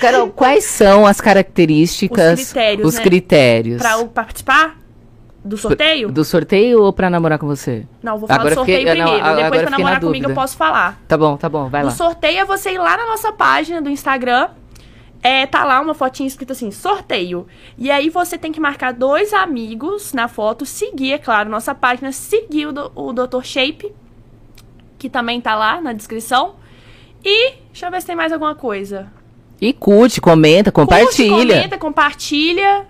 Carol, 0.00 0.28
quais 0.30 0.64
são 0.64 1.06
as 1.06 1.20
características, 1.20 2.40
Os 2.40 2.46
critérios, 2.52 2.88
os 2.88 2.94
né? 2.96 3.02
critérios 3.02 3.78
Pra 3.82 3.92
eu 3.92 4.08
participar 4.08 4.78
do 5.44 5.56
sorteio? 5.56 6.10
do 6.10 6.24
sorteio 6.24 6.82
ou 6.82 6.92
pra 6.92 7.08
namorar 7.08 7.38
com 7.38 7.46
você? 7.46 7.86
Não, 8.02 8.18
vou 8.18 8.28
falar 8.28 8.40
Agora 8.40 8.54
do 8.54 8.58
sorteio 8.58 8.78
fiquei- 8.78 8.94
não, 8.94 9.04
primeiro. 9.04 9.26
agora 9.26 9.42
Depois, 9.44 9.60
pra 9.62 9.70
na 9.70 9.78
namorar 9.78 10.00
comigo, 10.00 10.30
eu 10.30 10.34
posso 10.34 10.56
falar. 10.56 11.00
Tá 11.08 11.16
bom, 11.16 11.36
tá 11.36 11.48
bom, 11.48 11.68
vai 11.68 11.82
O 11.82 11.86
lá. 11.86 11.90
sorteio 11.90 12.38
é 12.40 12.44
você 12.44 12.72
ir 12.72 12.78
lá 12.78 12.96
na 12.96 13.06
nossa 13.06 13.32
página 13.32 13.80
do 13.80 13.88
Instagram. 13.90 14.48
É, 15.22 15.44
tá 15.46 15.64
lá 15.64 15.80
uma 15.82 15.92
fotinha 15.92 16.26
escrita 16.26 16.52
assim, 16.54 16.70
sorteio. 16.70 17.46
E 17.76 17.90
aí 17.90 18.08
você 18.08 18.38
tem 18.38 18.50
que 18.50 18.58
marcar 18.60 18.92
dois 18.94 19.34
amigos 19.34 20.14
na 20.14 20.28
foto, 20.28 20.64
seguir, 20.64 21.12
é 21.12 21.18
claro, 21.18 21.50
nossa 21.50 21.74
página, 21.74 22.10
seguir 22.10 22.66
o, 22.68 22.72
do, 22.72 22.90
o 22.94 23.12
Dr. 23.12 23.42
Shape, 23.42 23.92
que 24.98 25.10
também 25.10 25.38
tá 25.40 25.54
lá 25.54 25.78
na 25.80 25.92
descrição. 25.92 26.54
E 27.22 27.52
deixa 27.70 27.86
eu 27.86 27.90
ver 27.90 28.00
se 28.00 28.06
tem 28.06 28.16
mais 28.16 28.32
alguma 28.32 28.54
coisa. 28.54 29.08
E 29.60 29.72
curte, 29.72 30.20
comenta, 30.20 30.72
Curte, 30.72 30.90
compartilha. 30.90 31.54
comenta, 31.56 31.78
compartilha. 31.78 32.86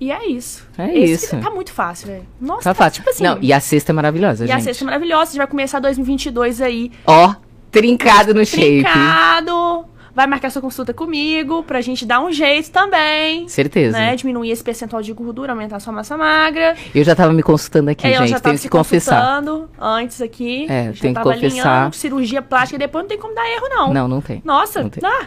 E 0.00 0.10
é 0.10 0.26
isso. 0.28 0.66
É 0.76 0.96
Esse 0.98 1.26
isso. 1.26 1.36
Tá 1.38 1.50
muito 1.50 1.72
fácil, 1.72 2.08
velho. 2.08 2.26
Nossa, 2.40 2.62
Tá 2.64 2.74
fácil. 2.74 3.00
tipo 3.00 3.10
assim. 3.10 3.22
Não, 3.24 3.38
e 3.40 3.52
a 3.52 3.60
cesta 3.60 3.92
é 3.92 3.94
maravilhosa, 3.94 4.44
e 4.44 4.48
gente. 4.48 4.56
a 4.56 4.60
sexta 4.60 4.84
é 4.84 4.86
maravilhosa. 4.86 5.30
Você 5.32 5.38
vai 5.38 5.46
começar 5.46 5.78
2022 5.80 6.60
aí 6.60 6.90
Ó, 7.06 7.34
Trincado 7.70 8.32
no 8.34 8.44
shape. 8.44 8.82
Trincado. 8.84 9.84
Vai 10.14 10.28
marcar 10.28 10.48
sua 10.50 10.62
consulta 10.62 10.94
comigo 10.94 11.64
pra 11.64 11.80
gente 11.80 12.06
dar 12.06 12.20
um 12.20 12.30
jeito 12.30 12.70
também. 12.70 13.48
Certeza. 13.48 13.98
Né? 13.98 14.14
Diminuir 14.14 14.48
esse 14.52 14.62
percentual 14.62 15.02
de 15.02 15.12
gordura, 15.12 15.52
aumentar 15.52 15.80
sua 15.80 15.92
massa 15.92 16.16
magra. 16.16 16.76
Eu 16.94 17.02
já 17.02 17.16
tava 17.16 17.32
me 17.32 17.42
consultando 17.42 17.90
aqui, 17.90 18.06
Ela 18.06 18.18
gente. 18.18 18.28
já 18.30 18.36
tava 18.38 18.54
Tenho 18.54 18.62
que 18.62 18.68
confessar. 18.68 19.20
consultando 19.40 19.68
antes 19.76 20.20
aqui. 20.22 20.66
É, 20.70 20.92
já 20.92 21.00
tenho 21.02 21.14
que 21.14 21.20
tava 21.20 21.32
confessar. 21.34 21.68
alinhando 21.68 21.96
cirurgia 21.96 22.40
plástica 22.42 22.76
e 22.76 22.78
depois 22.78 23.02
não 23.02 23.08
tem 23.08 23.18
como 23.18 23.34
dar 23.34 23.44
erro, 23.50 23.68
não. 23.68 23.92
Não, 23.92 24.06
não 24.06 24.20
tem. 24.20 24.40
Nossa, 24.44 24.82
Não 24.84 24.88
tem. 24.88 25.02
ah, 25.04 25.26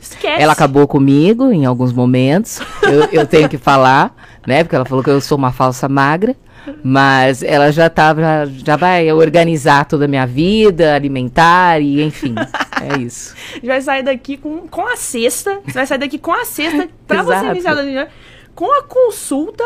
esquece. 0.00 0.42
Ela 0.42 0.52
acabou 0.52 0.86
comigo 0.86 1.52
em 1.52 1.64
alguns 1.64 1.92
momentos. 1.92 2.60
Eu, 2.82 3.04
eu 3.12 3.26
tenho 3.26 3.48
que 3.48 3.58
falar, 3.58 4.14
né? 4.46 4.64
Porque 4.64 4.76
ela 4.76 4.84
falou 4.84 5.04
que 5.04 5.10
eu 5.10 5.20
sou 5.20 5.36
uma 5.36 5.52
falsa 5.52 5.88
magra. 5.88 6.36
Mas 6.84 7.42
ela 7.42 7.72
já 7.72 7.88
tava, 7.88 8.20
já, 8.20 8.46
já 8.46 8.76
vai 8.76 9.10
organizar 9.10 9.86
toda 9.86 10.04
a 10.04 10.08
minha 10.08 10.26
vida, 10.26 10.94
alimentar 10.94 11.80
e 11.80 12.02
enfim. 12.02 12.34
É 12.80 12.98
isso. 12.98 13.36
Gente 13.56 13.66
vai 13.66 13.82
sair 13.82 14.02
daqui 14.02 14.38
com, 14.38 14.66
com 14.66 14.86
a 14.86 14.96
cesta. 14.96 15.60
Você 15.66 15.72
vai 15.74 15.86
sair 15.86 15.98
daqui 15.98 16.18
com 16.18 16.32
a 16.32 16.46
cesta 16.46 16.88
pra 17.06 17.22
você 17.22 17.34
Exato. 17.34 17.82
iniciar 17.82 18.04
a 18.04 18.08
com 18.54 18.72
a 18.72 18.82
consulta 18.82 19.62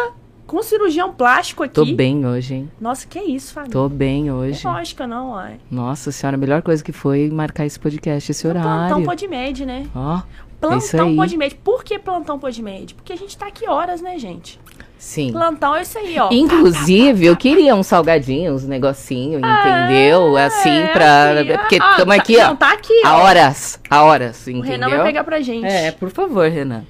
com 0.46 0.58
o 0.58 0.62
cirurgião 0.62 1.12
plástico 1.12 1.62
aqui. 1.62 1.74
Tô 1.74 1.84
bem 1.86 2.26
hoje, 2.26 2.54
hein? 2.54 2.70
Nossa, 2.80 3.06
que 3.06 3.18
isso, 3.18 3.52
Fábio? 3.52 3.70
Tô 3.70 3.88
bem 3.88 4.24
Não 4.24 4.36
hoje. 4.38 4.66
lógica, 4.66 5.06
não, 5.06 5.32
uai. 5.32 5.56
Nossa 5.70 6.12
senhora, 6.12 6.36
a 6.36 6.38
melhor 6.38 6.62
coisa 6.62 6.82
que 6.82 6.92
foi 6.92 7.30
marcar 7.30 7.64
esse 7.66 7.78
podcast, 7.78 8.30
esse 8.30 8.42
Plantão 8.42 8.62
horário. 8.98 9.04
Podmed, 9.04 9.64
né? 9.66 9.86
Ó, 9.94 10.16
isso 10.16 10.26
Plantão 10.60 11.08
aí. 11.08 11.16
Podmed. 11.16 11.54
Por 11.56 11.84
que 11.84 11.98
plantão 11.98 12.38
Podmed? 12.38 12.94
Porque 12.94 13.12
a 13.12 13.16
gente 13.16 13.36
tá 13.36 13.46
aqui 13.46 13.68
horas, 13.68 14.00
né, 14.00 14.18
gente? 14.18 14.58
sim. 14.96 15.30
Plantão 15.32 15.74
é 15.76 15.82
isso 15.82 15.98
aí, 15.98 16.18
ó. 16.18 16.30
Inclusive, 16.32 17.26
eu 17.26 17.36
queria 17.36 17.74
uns 17.74 17.86
salgadinhos, 17.86 18.62
uns 18.62 18.68
negocinho, 18.68 19.38
entendeu? 19.38 20.34
Assim, 20.36 20.70
É, 20.70 20.86
pra. 20.86 21.30
assim, 21.40 21.46
Porque 21.58 21.78
ah, 21.78 21.90
estamos 21.90 22.16
tá- 22.16 22.22
aqui, 22.22 22.36
ó. 22.38 22.46
Não, 22.46 22.56
tá 22.56 22.72
aqui, 22.72 23.02
Há 23.04 23.18
ó. 23.18 23.22
horas. 23.24 23.80
Há 23.90 24.02
horas, 24.02 24.46
O 24.46 24.50
entendeu? 24.50 24.70
Renan 24.70 24.88
vai 24.88 25.02
pegar 25.04 25.24
pra 25.24 25.40
gente. 25.42 25.66
É, 25.66 25.90
por 25.90 26.08
favor, 26.10 26.48
Renan. 26.48 26.84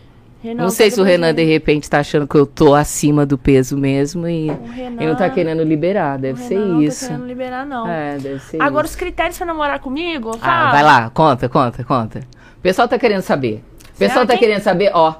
Renan 0.44 0.62
não 0.64 0.68
sei 0.70 0.90
se 0.90 1.00
o 1.00 1.04
Renan, 1.04 1.32
de 1.34 1.42
repente, 1.42 1.88
tá 1.88 2.00
achando 2.00 2.28
que 2.28 2.34
eu 2.36 2.44
tô 2.44 2.74
acima 2.74 3.24
do 3.24 3.38
peso 3.38 3.78
mesmo 3.78 4.28
e, 4.28 4.50
O 4.50 4.66
Renan, 4.66 5.02
e 5.02 5.06
não 5.06 5.14
tá 5.16 5.30
querendo 5.30 5.62
liberar. 5.64 6.18
Deve 6.18 6.42
o 6.42 6.46
ser 6.46 6.54
Renan 6.58 6.66
não 6.66 6.82
isso. 6.82 7.00
Tá 7.00 7.06
querendo 7.12 7.26
liberar, 7.26 7.64
não. 7.66 7.88
É, 7.88 8.18
deve 8.18 8.38
ser 8.40 8.60
Agora, 8.60 8.84
isso. 8.84 8.94
os 8.94 9.00
critérios 9.00 9.38
pra 9.38 9.46
namorar 9.46 9.80
comigo, 9.80 10.32
Ah, 10.34 10.38
fala. 10.38 10.70
vai 10.70 10.82
lá, 10.82 11.10
conta, 11.10 11.48
conta, 11.48 11.82
conta. 11.82 12.20
O 12.58 12.60
pessoal 12.60 12.86
tá 12.86 12.98
querendo 12.98 13.22
saber. 13.22 13.64
O 13.94 13.98
pessoal 13.98 14.10
Será 14.20 14.26
tá 14.26 14.32
que- 14.34 14.40
querendo 14.40 14.60
saber, 14.60 14.90
ó. 14.92 15.14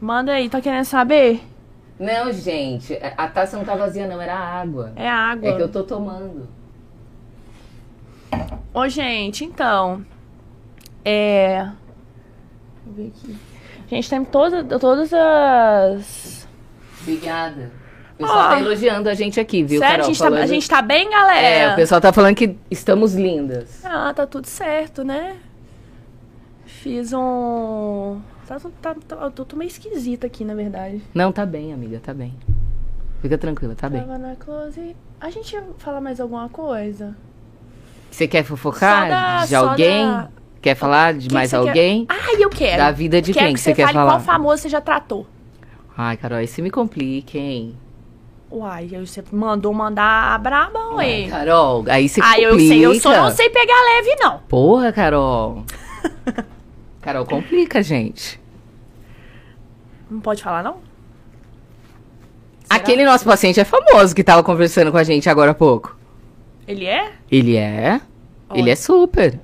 Manda 0.00 0.32
aí, 0.32 0.48
tá 0.48 0.60
querendo 0.62 0.84
saber? 0.86 1.42
Não, 2.00 2.32
gente, 2.32 2.98
a 3.18 3.26
taça 3.28 3.56
não 3.56 3.64
tá 3.66 3.74
vazia, 3.74 4.06
não, 4.06 4.18
era 4.20 4.34
água. 4.34 4.92
É 4.96 5.06
água. 5.10 5.48
É 5.50 5.56
que 5.56 5.62
eu 5.62 5.68
tô 5.68 5.82
tomando. 5.82 6.48
Ô, 8.72 8.88
gente, 8.88 9.44
então. 9.44 10.04
É. 11.04 11.68
Deixa 12.86 12.86
eu 12.86 12.92
ver 12.94 13.12
aqui. 13.14 13.36
A 13.90 13.94
gente 13.94 14.10
tem 14.10 14.24
toda, 14.24 14.62
todas 14.78 15.12
as. 15.12 16.46
Obrigada. 17.02 17.70
O 18.14 18.18
pessoal 18.18 18.38
Ó. 18.38 18.48
tá 18.48 18.60
elogiando 18.60 19.08
a 19.08 19.14
gente 19.14 19.38
aqui, 19.40 19.62
viu, 19.62 19.78
Sério, 19.78 19.98
Carol? 19.98 20.04
a, 20.04 20.08
gente 20.08 20.18
tá, 20.18 20.24
Falando- 20.24 20.42
a 20.42 20.46
gente 20.46 20.68
tá 20.68 20.82
bem, 20.82 21.06
É, 21.06 21.10
galera? 21.10 21.72
o 21.72 21.76
pessoal 21.76 22.00
tá 22.00 22.12
falando 22.12 22.34
que 22.34 22.56
estamos 22.70 23.14
lindas. 23.14 23.84
Ah, 23.84 24.12
tá 24.14 24.26
tudo 24.26 24.46
certo, 24.46 25.04
né? 25.04 25.36
Fiz 26.66 27.12
um. 27.12 28.20
Tá, 28.46 28.58
tá, 28.82 28.94
tá, 29.06 29.16
eu 29.16 29.30
tô, 29.30 29.56
meio 29.56 29.68
esquisita 29.68 30.26
aqui, 30.26 30.44
na 30.44 30.54
verdade. 30.54 31.02
Não, 31.14 31.30
tá 31.32 31.44
bem, 31.46 31.72
amiga, 31.72 32.00
tá 32.02 32.12
bem. 32.12 32.34
Fica 33.22 33.36
tranquila, 33.38 33.74
tá 33.74 33.88
bem. 33.88 34.00
Tava 34.00 34.18
na 34.18 34.36
close. 34.36 34.94
A 35.20 35.30
gente 35.30 35.52
ia 35.52 35.62
falar 35.78 36.00
mais 36.00 36.20
alguma 36.20 36.48
coisa? 36.48 37.16
Você 38.10 38.26
quer 38.28 38.42
fofocar 38.44 39.08
da- 39.08 39.46
de 39.46 39.54
alguém? 39.54 40.06
da- 40.06 40.28
Quer 40.60 40.74
falar 40.74 41.14
de 41.14 41.28
Que 41.28 41.34
mais 41.34 41.50
você 41.50 41.56
quer- 41.62 41.68
alguém? 41.68 42.06
Ai, 42.08 42.36
eu 42.42 42.50
quero. 42.50 42.78
Da 42.78 42.90
vida 42.90 43.22
de 43.22 43.32
Quero 43.32 43.46
quem 43.46 43.54
que 43.54 43.58
que 43.60 43.64
você 43.64 43.74
quer 43.74 43.92
falar? 43.92 44.12
qual 44.12 44.20
famoso 44.20 44.62
você 44.62 44.68
já 44.68 44.80
tratou. 44.80 45.26
Ai, 45.96 46.16
Carol, 46.16 46.38
aí 46.38 46.46
você 46.48 46.60
me 46.62 46.70
complica, 46.70 47.38
hein? 47.38 47.76
Uai, 48.50 48.88
aí 48.94 49.06
você 49.06 49.22
mandou 49.30 49.72
mandar 49.74 50.34
a 50.34 50.38
braba, 50.38 50.78
Ai, 50.96 51.24
ué. 51.24 51.28
Carol, 51.28 51.84
aí 51.88 52.08
você 52.08 52.20
Ai, 52.22 52.40
complica. 52.42 52.54
eu 52.54 52.58
sei, 52.68 52.86
eu 52.86 52.94
só 53.00 53.12
não 53.14 53.30
sei 53.30 53.50
pegar 53.50 53.74
leve, 53.94 54.16
não. 54.20 54.38
Porra, 54.48 54.90
Carol. 54.92 55.64
Carol, 57.02 57.24
complica, 57.26 57.82
gente. 57.82 58.40
Não 60.10 60.20
pode 60.20 60.42
falar, 60.42 60.62
não? 60.62 60.78
Será? 62.64 62.76
Aquele 62.80 63.04
nosso 63.04 63.24
paciente 63.24 63.60
é 63.60 63.64
famoso 63.64 64.14
que 64.14 64.24
tava 64.24 64.42
conversando 64.42 64.90
com 64.90 64.98
a 64.98 65.04
gente 65.04 65.28
agora 65.28 65.50
há 65.52 65.54
pouco. 65.54 65.96
Ele 66.66 66.84
é? 66.86 67.12
Ele 67.30 67.56
é? 67.56 68.00
Olha. 68.48 68.58
Ele 68.60 68.70
é 68.70 68.76
super. 68.76 69.38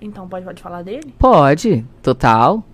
Então 0.00 0.28
pode, 0.28 0.44
pode 0.44 0.62
falar 0.62 0.82
dele? 0.82 1.14
Pode, 1.18 1.84
total. 2.02 2.64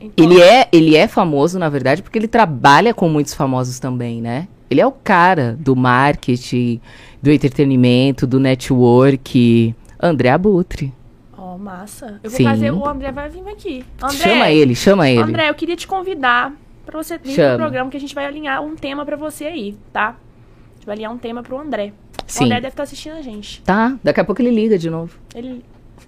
Então, 0.00 0.24
Ele 0.24 0.40
é, 0.40 0.68
ele 0.72 0.96
é 0.96 1.06
famoso, 1.06 1.58
na 1.58 1.68
verdade, 1.68 2.02
porque 2.02 2.18
ele 2.18 2.28
trabalha 2.28 2.92
com 2.92 3.08
muitos 3.08 3.32
famosos 3.34 3.78
também, 3.78 4.20
né? 4.20 4.48
Ele 4.70 4.80
é 4.80 4.86
o 4.86 4.92
cara 4.92 5.56
do 5.58 5.76
marketing, 5.76 6.80
do 7.22 7.30
entretenimento, 7.30 8.26
do 8.26 8.40
network. 8.40 9.74
André 10.00 10.30
Abutre. 10.30 10.92
Ó, 11.36 11.56
massa. 11.56 12.20
Eu 12.22 12.30
vou 12.30 12.36
Sim. 12.36 12.44
trazer, 12.44 12.70
o 12.72 12.86
André 12.86 13.12
vai 13.12 13.28
vir 13.28 13.48
aqui. 13.48 13.84
André, 14.02 14.16
Chama 14.16 14.50
ele, 14.50 14.74
chama 14.74 15.08
ele. 15.08 15.22
André, 15.22 15.48
eu 15.48 15.54
queria 15.54 15.76
te 15.76 15.86
convidar 15.86 16.52
pra 16.84 17.02
você 17.02 17.16
vir 17.16 17.34
Chama. 17.34 17.54
pro 17.56 17.64
programa 17.64 17.90
que 17.90 17.96
a 17.96 18.00
gente 18.00 18.14
vai 18.14 18.26
alinhar 18.26 18.62
um 18.62 18.74
tema 18.74 19.04
pra 19.06 19.16
você 19.16 19.44
aí, 19.44 19.76
tá? 19.92 20.08
A 20.08 20.74
gente 20.74 20.86
vai 20.86 20.96
alinhar 20.96 21.12
um 21.12 21.18
tema 21.18 21.42
pro 21.42 21.58
André. 21.58 21.92
O 22.18 22.22
Sim. 22.26 22.44
André 22.44 22.56
deve 22.56 22.68
estar 22.68 22.82
assistindo 22.82 23.14
a 23.14 23.22
gente. 23.22 23.62
Tá, 23.62 23.96
daqui 24.02 24.20
a 24.20 24.24
pouco 24.24 24.42
ele 24.42 24.50
liga 24.50 24.76
de 24.76 24.90
novo. 24.90 25.16
Ele... 25.34 25.64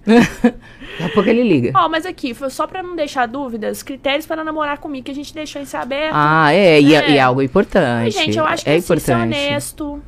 Daqui 0.06 1.02
a 1.02 1.08
pouco 1.10 1.28
ele 1.28 1.42
liga. 1.42 1.72
Ó, 1.74 1.88
mas 1.88 2.06
aqui, 2.06 2.32
foi 2.32 2.48
só 2.48 2.66
pra 2.66 2.82
não 2.82 2.96
deixar 2.96 3.26
dúvidas, 3.26 3.82
critérios 3.82 4.26
para 4.26 4.42
namorar 4.42 4.78
comigo, 4.78 5.04
que 5.04 5.10
a 5.10 5.14
gente 5.14 5.34
deixou 5.34 5.60
isso 5.60 5.76
aberto. 5.76 6.14
Ah, 6.14 6.52
é, 6.52 6.80
e 6.80 6.94
é, 6.94 7.10
e 7.10 7.16
é 7.18 7.20
algo 7.20 7.42
importante. 7.42 8.12
gente, 8.12 8.38
eu 8.38 8.44
acho 8.44 8.64
que 8.64 8.70
é 8.70 8.76
assim, 8.76 8.98
ser 8.98 9.14
honesto, 9.14 10.02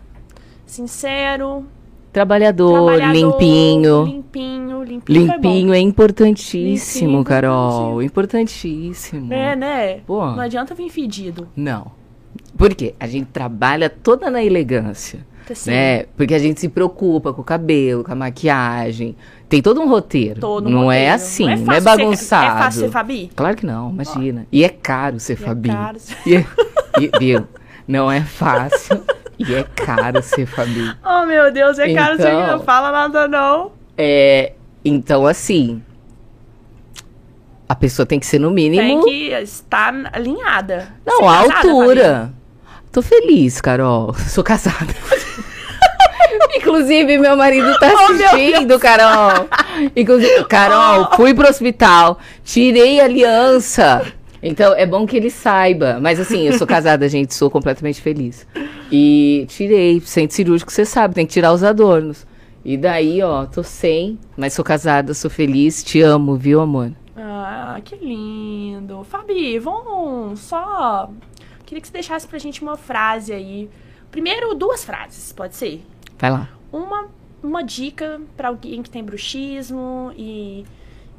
sincero, 0.64 1.66
Trabalhador, 2.12 2.72
trabalhador, 2.72 3.12
limpinho. 3.12 4.04
Limpinho, 4.04 4.82
limpinho. 4.82 5.26
Limpinho 5.26 5.74
é 5.74 5.78
importantíssimo, 5.78 7.10
Limpinho, 7.10 7.24
Carol. 7.24 8.02
Importantíssimo. 8.02 9.32
É, 9.32 9.54
né? 9.54 10.00
Pô. 10.06 10.24
Não 10.24 10.40
adianta 10.40 10.74
vir 10.74 10.88
fedido. 10.88 11.48
Não. 11.54 11.92
Por 12.56 12.74
quê? 12.74 12.94
A 12.98 13.06
gente 13.06 13.26
trabalha 13.26 13.90
toda 13.90 14.30
na 14.30 14.42
elegância. 14.42 15.24
Assim, 15.52 15.70
né? 15.70 16.04
Porque 16.16 16.34
a 16.34 16.38
gente 16.38 16.60
se 16.60 16.68
preocupa 16.68 17.32
com 17.32 17.40
o 17.40 17.44
cabelo, 17.44 18.02
com 18.04 18.12
a 18.12 18.14
maquiagem. 18.14 19.16
Tem 19.48 19.62
todo 19.62 19.80
um 19.80 19.88
roteiro. 19.88 20.40
todo 20.40 20.66
um 20.68 20.70
não 20.70 20.92
é 20.92 21.10
roteiro. 21.10 21.14
assim, 21.14 21.44
não 21.44 21.52
é, 21.52 21.56
fácil 21.56 21.80
ser- 21.82 21.96
bagunçado. 21.96 22.44
é 22.46 22.62
fácil 22.62 22.80
ser 22.82 22.90
Fabi? 22.90 23.30
Claro 23.34 23.56
que 23.56 23.64
não, 23.66 23.90
imagina. 23.90 24.46
E 24.52 24.62
é 24.64 24.68
caro 24.68 25.18
ser 25.18 25.38
E 25.38 25.42
é 25.42 25.46
Fabi. 25.46 25.68
caro. 25.70 25.98
E 26.26 26.36
é- 26.36 26.46
e- 27.00 27.18
viu? 27.18 27.46
Não 27.86 28.12
é 28.12 28.20
fácil 28.20 29.02
e 29.38 29.54
é 29.54 29.62
caro 29.62 30.22
ser 30.22 30.44
Fabi. 30.46 30.92
Oh, 31.04 31.24
meu 31.26 31.50
Deus, 31.52 31.78
é 31.78 31.94
caro 31.94 32.14
isso 32.16 32.26
aqui, 32.26 32.36
Então. 32.36 32.58
não 32.58 32.64
fala 32.64 32.92
nada 32.92 33.26
não. 33.26 33.72
É, 33.96 34.52
então, 34.84 35.26
assim, 35.26 35.82
a 37.68 37.74
pessoa 37.74 38.04
tem 38.06 38.18
que 38.18 38.26
ser 38.26 38.38
no 38.38 38.50
mínimo. 38.50 38.82
Tem 38.82 39.02
que 39.02 39.32
estar 39.42 39.94
alinhada. 40.12 40.88
Não, 41.06 41.24
é 41.24 41.28
a 41.36 41.40
altura. 41.40 42.32
Tô 42.98 43.02
feliz, 43.02 43.60
Carol. 43.60 44.12
Sou 44.28 44.42
casada. 44.42 44.92
Inclusive, 46.56 47.16
meu 47.16 47.36
marido 47.36 47.72
tá 47.78 47.86
Oh, 47.94 48.12
assistindo, 48.12 48.76
Carol. 48.76 49.46
Inclusive, 49.94 50.44
Carol, 50.46 51.08
fui 51.14 51.32
pro 51.32 51.48
hospital, 51.48 52.18
tirei 52.42 52.98
a 52.98 53.04
aliança. 53.04 54.04
Então, 54.42 54.74
é 54.74 54.84
bom 54.84 55.06
que 55.06 55.16
ele 55.16 55.30
saiba. 55.30 56.00
Mas 56.00 56.18
assim, 56.18 56.48
eu 56.48 56.58
sou 56.58 56.66
casada, 56.66 57.08
gente, 57.08 57.34
sou 57.34 57.48
completamente 57.48 58.00
feliz. 58.00 58.44
E 58.90 59.46
tirei, 59.48 60.00
centro 60.00 60.34
cirúrgico, 60.34 60.72
você 60.72 60.84
sabe, 60.84 61.14
tem 61.14 61.24
que 61.24 61.32
tirar 61.32 61.52
os 61.52 61.62
adornos. 61.62 62.26
E 62.64 62.76
daí, 62.76 63.22
ó, 63.22 63.46
tô 63.46 63.62
sem, 63.62 64.18
mas 64.36 64.54
sou 64.54 64.64
casada, 64.64 65.14
sou 65.14 65.30
feliz, 65.30 65.84
te 65.84 66.00
amo, 66.00 66.34
viu, 66.34 66.60
amor? 66.60 66.90
Ah, 67.16 67.80
que 67.84 67.94
lindo. 67.94 69.04
Fabi, 69.04 69.60
vamos 69.60 70.40
só... 70.40 71.08
Queria 71.68 71.82
que 71.82 71.86
você 71.88 71.92
deixasse 71.92 72.26
pra 72.26 72.38
gente 72.38 72.62
uma 72.62 72.78
frase 72.78 73.30
aí. 73.30 73.68
Primeiro, 74.10 74.54
duas 74.54 74.82
frases, 74.82 75.34
pode 75.34 75.54
ser? 75.54 75.84
Vai 76.18 76.30
lá. 76.30 76.48
Uma, 76.72 77.08
uma 77.42 77.62
dica 77.62 78.18
pra 78.38 78.48
alguém 78.48 78.82
que 78.82 78.88
tem 78.88 79.04
bruxismo 79.04 80.10
e, 80.16 80.64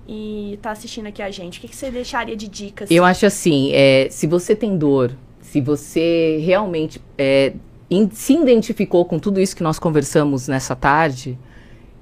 e 0.08 0.58
tá 0.60 0.72
assistindo 0.72 1.06
aqui 1.06 1.22
a 1.22 1.30
gente. 1.30 1.60
O 1.60 1.62
que, 1.62 1.68
que 1.68 1.76
você 1.76 1.92
deixaria 1.92 2.36
de 2.36 2.48
dicas? 2.48 2.90
Eu 2.90 3.06
acho 3.06 3.28
assim, 3.28 3.70
é, 3.74 4.08
se 4.10 4.26
você 4.26 4.56
tem 4.56 4.76
dor, 4.76 5.12
se 5.40 5.62
você 5.62 6.42
realmente 6.44 7.00
é, 7.16 7.54
in- 7.92 8.10
se 8.12 8.34
identificou 8.34 9.06
com 9.06 9.20
tudo 9.20 9.40
isso 9.40 9.56
que 9.56 9.62
nós 9.62 9.78
conversamos 9.78 10.48
nessa 10.48 10.76
tarde, 10.76 11.38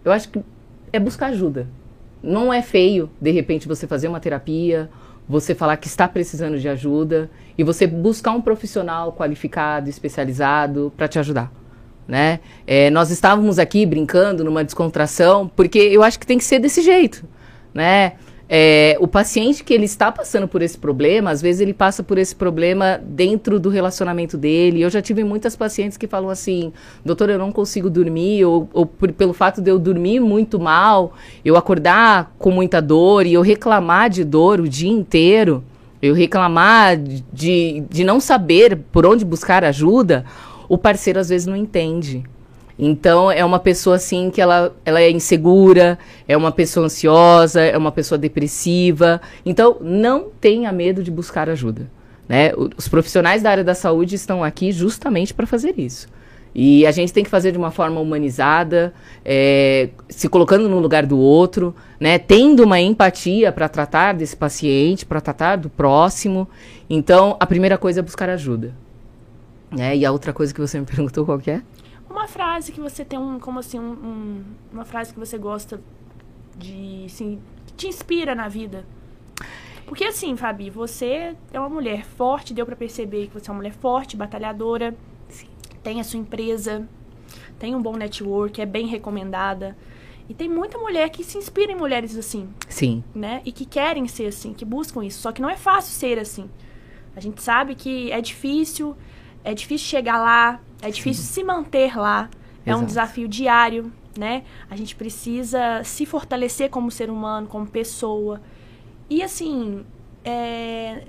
eu 0.06 0.12
acho 0.14 0.30
que 0.30 0.40
é 0.94 1.00
buscar 1.02 1.28
ajuda. 1.28 1.68
Não 2.24 2.54
é 2.54 2.62
feio, 2.62 3.10
de 3.20 3.32
repente, 3.32 3.68
você 3.68 3.86
fazer 3.86 4.08
uma 4.08 4.22
terapia, 4.22 4.90
você 5.28 5.54
falar 5.54 5.76
que 5.76 5.88
está 5.88 6.08
precisando 6.08 6.58
de 6.58 6.70
ajuda 6.70 7.30
e 7.58 7.64
você 7.64 7.88
buscar 7.88 8.32
um 8.32 8.42
profissional 8.42 9.12
qualificado, 9.14 9.90
especializado 9.90 10.94
para 10.96 11.08
te 11.08 11.18
ajudar. 11.20 11.52
né? 12.08 12.40
É, 12.66 12.90
nós 12.90 13.12
estávamos 13.12 13.60
aqui 13.60 13.86
brincando 13.86 14.44
numa 14.44 14.64
descontração, 14.64 15.52
porque 15.54 15.78
eu 15.78 16.04
acho 16.04 16.20
que 16.20 16.26
tem 16.26 16.38
que 16.38 16.46
ser 16.46 16.60
desse 16.60 16.82
jeito, 16.82 17.26
né? 17.74 18.14
É, 18.50 18.96
o 19.02 19.08
paciente 19.08 19.62
que 19.62 19.74
ele 19.74 19.84
está 19.84 20.10
passando 20.10 20.48
por 20.48 20.62
esse 20.62 20.78
problema, 20.78 21.32
às 21.32 21.42
vezes 21.42 21.60
ele 21.60 21.74
passa 21.74 22.02
por 22.02 22.18
esse 22.18 22.34
problema 22.34 22.98
dentro 23.04 23.60
do 23.60 23.68
relacionamento 23.68 24.38
dele. 24.38 24.82
Eu 24.82 24.90
já 24.90 25.02
tive 25.02 25.22
muitas 25.24 25.54
pacientes 25.54 25.98
que 25.98 26.08
falam 26.08 26.30
assim, 26.30 26.72
doutor, 27.04 27.30
eu 27.30 27.38
não 27.38 27.52
consigo 27.52 27.90
dormir, 27.90 28.46
ou, 28.46 28.70
ou 28.72 28.86
por, 28.86 29.12
pelo 29.12 29.34
fato 29.34 29.62
de 29.62 29.70
eu 29.70 29.78
dormir 29.78 30.22
muito 30.22 30.58
mal, 30.58 31.14
eu 31.44 31.58
acordar 31.58 32.34
com 32.40 32.50
muita 32.50 32.82
dor 32.82 33.26
e 33.26 33.34
eu 33.34 33.42
reclamar 33.42 34.10
de 34.10 34.24
dor 34.24 34.62
o 34.62 34.70
dia 34.70 34.92
inteiro, 34.92 35.62
eu 36.02 36.14
reclamar 36.14 36.98
de, 36.98 37.84
de 37.90 38.04
não 38.04 38.20
saber 38.20 38.78
por 38.92 39.06
onde 39.06 39.26
buscar 39.26 39.64
ajuda, 39.64 40.26
o 40.70 40.78
parceiro 40.78 41.20
às 41.20 41.30
vezes 41.30 41.48
não 41.48 41.56
entende. 41.56 42.24
Então, 42.80 43.32
é 43.32 43.44
uma 43.44 43.58
pessoa 43.58 43.96
assim 43.96 44.30
que 44.30 44.40
ela, 44.40 44.76
ela 44.86 45.02
é 45.02 45.10
insegura, 45.10 45.98
é 46.28 46.38
uma 46.38 46.52
pessoa 46.52 46.86
ansiosa, 46.86 47.62
é 47.62 47.76
uma 47.76 47.92
pessoa 47.92 48.20
depressiva. 48.20 49.20
Então, 49.44 49.78
não 49.82 50.28
tenha 50.40 50.72
medo 50.72 51.02
de 51.04 51.10
buscar 51.10 51.50
ajuda. 51.50 51.90
Né? 52.30 52.52
Os 52.78 52.88
profissionais 52.88 53.42
da 53.42 53.50
área 53.50 53.64
da 53.64 53.74
saúde 53.74 54.16
estão 54.16 54.44
aqui 54.44 54.72
justamente 54.72 55.34
para 55.34 55.48
fazer 55.48 55.74
isso. 55.78 56.08
E 56.54 56.86
a 56.86 56.92
gente 56.92 57.14
tem 57.14 57.24
que 57.24 57.30
fazer 57.30 57.52
de 57.52 57.58
uma 57.58 57.72
forma 57.72 58.00
humanizada, 58.00 58.94
é, 59.24 59.90
se 60.10 60.28
colocando 60.28 60.68
no 60.68 60.80
lugar 60.80 61.06
do 61.06 61.18
outro, 61.18 61.76
né? 62.00 62.18
tendo 62.18 62.64
uma 62.64 62.80
empatia 62.80 63.52
para 63.52 63.70
tratar 63.70 64.14
desse 64.14 64.36
paciente, 64.36 65.06
para 65.06 65.22
tratar 65.22 65.58
do 65.58 65.70
próximo. 65.70 66.48
Então, 66.90 67.38
a 67.40 67.46
primeira 67.46 67.78
coisa 67.78 68.00
é 68.00 68.04
buscar 68.04 68.30
ajuda. 68.30 68.74
Né? 69.72 69.98
E 69.98 70.06
a 70.06 70.12
outra 70.12 70.34
coisa 70.34 70.54
que 70.54 70.60
você 70.60 70.80
me 70.80 70.86
perguntou 70.88 71.26
qual 71.26 71.40
é? 71.48 71.62
Uma 72.10 72.28
frase 72.28 72.72
que 72.72 72.80
você 72.80 73.06
tem 73.06 73.20
um, 73.20 73.40
como 73.40 73.60
assim, 73.60 73.80
um, 73.80 73.92
um, 73.92 74.44
uma 74.74 74.86
frase 74.86 75.14
que 75.14 75.20
você 75.20 75.38
gosta 75.38 75.80
de, 76.58 77.04
assim, 77.06 77.40
que 77.68 77.74
te 77.74 77.88
inspira 77.88 78.34
na 78.34 78.48
vida. 78.48 78.86
Porque 79.88 80.04
assim, 80.04 80.36
Fabi, 80.36 80.70
você 80.70 81.34
é 81.54 81.60
uma 81.60 81.70
mulher 81.70 82.04
forte, 82.06 82.54
deu 82.54 82.66
para 82.66 82.76
perceber 82.76 83.28
que 83.28 83.34
você 83.34 83.50
é 83.50 83.52
uma 83.52 83.58
mulher 83.58 83.74
forte, 83.74 84.18
batalhadora. 84.18 84.94
Tem 85.88 86.02
a 86.02 86.04
sua 86.04 86.20
empresa, 86.20 86.86
tem 87.58 87.74
um 87.74 87.82
bom 87.82 87.96
network, 87.96 88.60
é 88.60 88.66
bem 88.66 88.88
recomendada. 88.88 89.78
E 90.28 90.34
tem 90.34 90.50
muita 90.50 90.78
mulher 90.78 91.10
que 91.10 91.24
se 91.24 91.38
inspira 91.38 91.72
em 91.72 91.78
mulheres 91.78 92.18
assim. 92.18 92.50
Sim. 92.68 93.02
Né? 93.16 93.42
E 93.46 93.54
que 93.54 93.66
querem 93.66 94.06
ser 94.06 94.26
assim, 94.26 94.54
que 94.54 94.66
buscam 94.66 95.06
isso. 95.06 95.22
Só 95.22 95.32
que 95.32 95.42
não 95.42 95.50
é 95.50 95.56
fácil 95.56 95.94
ser 95.94 96.20
assim. 96.20 96.50
A 97.16 97.22
gente 97.22 97.42
sabe 97.42 97.74
que 97.74 98.12
é 98.12 98.20
difícil, 98.20 98.98
é 99.46 99.54
difícil 99.54 99.88
chegar 99.88 100.20
lá, 100.20 100.60
é 100.82 100.92
difícil 100.92 101.24
Sim. 101.24 101.34
se 101.36 101.44
manter 101.46 101.98
lá. 101.98 102.30
É 102.66 102.72
Exato. 102.72 102.84
um 102.84 102.86
desafio 102.86 103.28
diário, 103.30 103.90
né? 104.20 104.44
A 104.70 104.76
gente 104.76 104.94
precisa 104.94 105.86
se 105.86 106.06
fortalecer 106.06 106.70
como 106.70 106.92
ser 106.92 107.10
humano, 107.10 107.48
como 107.48 107.66
pessoa. 107.66 108.42
E 109.10 109.24
assim, 109.24 109.86
é... 110.26 111.06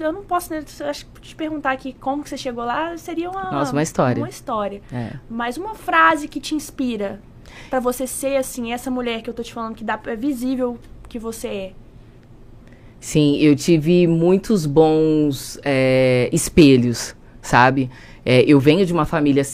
eu 0.00 0.12
não 0.12 0.22
posso 0.22 0.52
né, 0.52 0.64
acho, 0.88 1.06
te 1.20 1.34
perguntar 1.34 1.72
aqui 1.72 1.94
como 2.00 2.22
que 2.22 2.28
você 2.28 2.36
chegou 2.36 2.64
lá, 2.64 2.96
seria 2.96 3.30
uma, 3.30 3.50
Nossa, 3.50 3.72
uma 3.72 3.82
história. 3.82 4.22
Uma 4.22 4.28
história. 4.28 4.82
É. 4.92 5.12
Mas 5.28 5.56
uma 5.56 5.74
frase 5.74 6.28
que 6.28 6.40
te 6.40 6.54
inspira 6.54 7.20
para 7.70 7.80
você 7.80 8.06
ser 8.06 8.36
assim, 8.36 8.72
essa 8.72 8.90
mulher 8.90 9.22
que 9.22 9.30
eu 9.30 9.34
tô 9.34 9.42
te 9.42 9.52
falando 9.52 9.74
que 9.74 9.84
dá, 9.84 9.98
é 10.06 10.16
visível 10.16 10.78
que 11.08 11.18
você 11.18 11.48
é. 11.48 11.72
Sim, 12.98 13.36
eu 13.38 13.54
tive 13.54 14.06
muitos 14.06 14.66
bons 14.66 15.58
é, 15.62 16.28
espelhos, 16.32 17.14
sabe? 17.40 17.90
É, 18.24 18.42
eu 18.42 18.58
venho 18.58 18.84
de 18.84 18.92
uma 18.92 19.04
família 19.04 19.44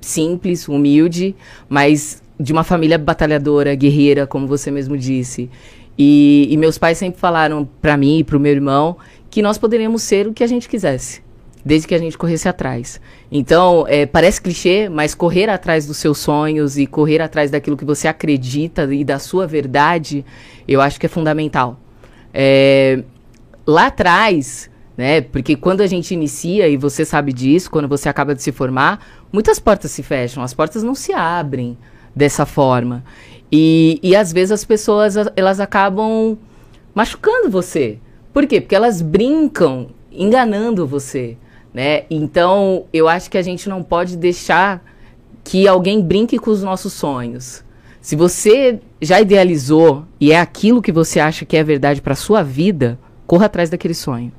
simples, 0.00 0.66
humilde, 0.68 1.34
mas 1.68 2.22
de 2.40 2.52
uma 2.52 2.64
família 2.64 2.96
batalhadora, 2.96 3.74
guerreira, 3.74 4.26
como 4.26 4.46
você 4.46 4.70
mesmo 4.70 4.96
disse. 4.96 5.50
E, 5.98 6.48
e 6.50 6.56
meus 6.56 6.78
pais 6.78 6.96
sempre 6.96 7.20
falaram 7.20 7.68
para 7.82 7.96
mim 7.96 8.20
e 8.20 8.24
para 8.24 8.36
o 8.36 8.40
meu 8.40 8.52
irmão 8.52 8.96
que 9.32 9.40
nós 9.40 9.56
poderíamos 9.56 10.02
ser 10.02 10.28
o 10.28 10.34
que 10.34 10.44
a 10.44 10.46
gente 10.46 10.68
quisesse, 10.68 11.22
desde 11.64 11.88
que 11.88 11.94
a 11.94 11.98
gente 11.98 12.18
corresse 12.18 12.46
atrás. 12.50 13.00
Então, 13.30 13.86
é, 13.88 14.04
parece 14.04 14.42
clichê, 14.42 14.90
mas 14.90 15.14
correr 15.14 15.48
atrás 15.48 15.86
dos 15.86 15.96
seus 15.96 16.18
sonhos 16.18 16.76
e 16.76 16.86
correr 16.86 17.22
atrás 17.22 17.50
daquilo 17.50 17.74
que 17.74 17.84
você 17.84 18.06
acredita 18.06 18.94
e 18.94 19.02
da 19.02 19.18
sua 19.18 19.46
verdade, 19.46 20.22
eu 20.68 20.82
acho 20.82 21.00
que 21.00 21.06
é 21.06 21.08
fundamental. 21.08 21.80
É, 22.34 23.02
lá 23.66 23.86
atrás, 23.86 24.70
né? 24.94 25.22
Porque 25.22 25.56
quando 25.56 25.80
a 25.80 25.86
gente 25.86 26.12
inicia, 26.12 26.68
e 26.68 26.76
você 26.76 27.02
sabe 27.02 27.32
disso, 27.32 27.70
quando 27.70 27.88
você 27.88 28.10
acaba 28.10 28.34
de 28.34 28.42
se 28.42 28.52
formar, 28.52 29.24
muitas 29.32 29.58
portas 29.58 29.92
se 29.92 30.02
fecham, 30.02 30.42
as 30.42 30.52
portas 30.52 30.82
não 30.82 30.94
se 30.94 31.14
abrem 31.14 31.78
dessa 32.14 32.44
forma. 32.44 33.02
E, 33.50 33.98
e 34.02 34.14
às 34.14 34.30
vezes 34.30 34.52
as 34.52 34.64
pessoas, 34.66 35.14
elas 35.34 35.58
acabam 35.58 36.36
machucando 36.94 37.48
você. 37.48 37.98
Por 38.32 38.46
quê? 38.46 38.60
Porque 38.60 38.74
elas 38.74 39.02
brincam 39.02 39.88
enganando 40.10 40.86
você, 40.86 41.36
né? 41.72 42.04
Então, 42.10 42.86
eu 42.92 43.08
acho 43.08 43.30
que 43.30 43.38
a 43.38 43.42
gente 43.42 43.68
não 43.68 43.82
pode 43.82 44.16
deixar 44.16 44.82
que 45.44 45.66
alguém 45.66 46.00
brinque 46.00 46.38
com 46.38 46.50
os 46.50 46.62
nossos 46.62 46.92
sonhos. 46.92 47.64
Se 48.00 48.16
você 48.16 48.80
já 49.00 49.20
idealizou 49.20 50.04
e 50.20 50.32
é 50.32 50.40
aquilo 50.40 50.82
que 50.82 50.92
você 50.92 51.20
acha 51.20 51.44
que 51.44 51.56
é 51.56 51.62
verdade 51.62 52.00
para 52.00 52.14
sua 52.14 52.42
vida, 52.42 52.98
corra 53.26 53.46
atrás 53.46 53.70
daquele 53.70 53.94
sonho. 53.94 54.32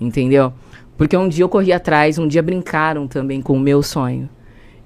Entendeu? 0.00 0.52
Porque 0.96 1.16
um 1.16 1.28
dia 1.28 1.44
eu 1.44 1.48
corri 1.48 1.72
atrás, 1.72 2.18
um 2.18 2.28
dia 2.28 2.42
brincaram 2.42 3.06
também 3.06 3.42
com 3.42 3.54
o 3.54 3.60
meu 3.60 3.82
sonho. 3.82 4.28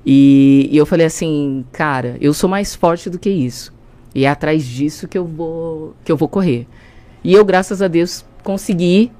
E, 0.05 0.69
e 0.71 0.77
eu 0.77 0.87
falei 0.87 1.07
assim, 1.07 1.65
cara, 1.73 2.17
eu 2.21 2.33
sou 2.33 2.49
mais 2.49 2.75
forte 2.75 3.11
do 3.11 3.19
que 3.19 3.29
isso. 3.29 3.75
E 4.15 4.25
é 4.25 4.29
atrás 4.29 4.65
disso 4.65 5.07
que 5.07 5.19
eu 5.19 5.25
vou 5.25 5.95
que 6.05 6.11
eu 6.11 6.17
vou 6.17 6.29
correr. 6.29 6.67
E 7.23 7.35
eu, 7.35 7.45
graças 7.45 7.83
a 7.83 7.89
Deus, 7.89 8.25
consegui, 8.47 9.11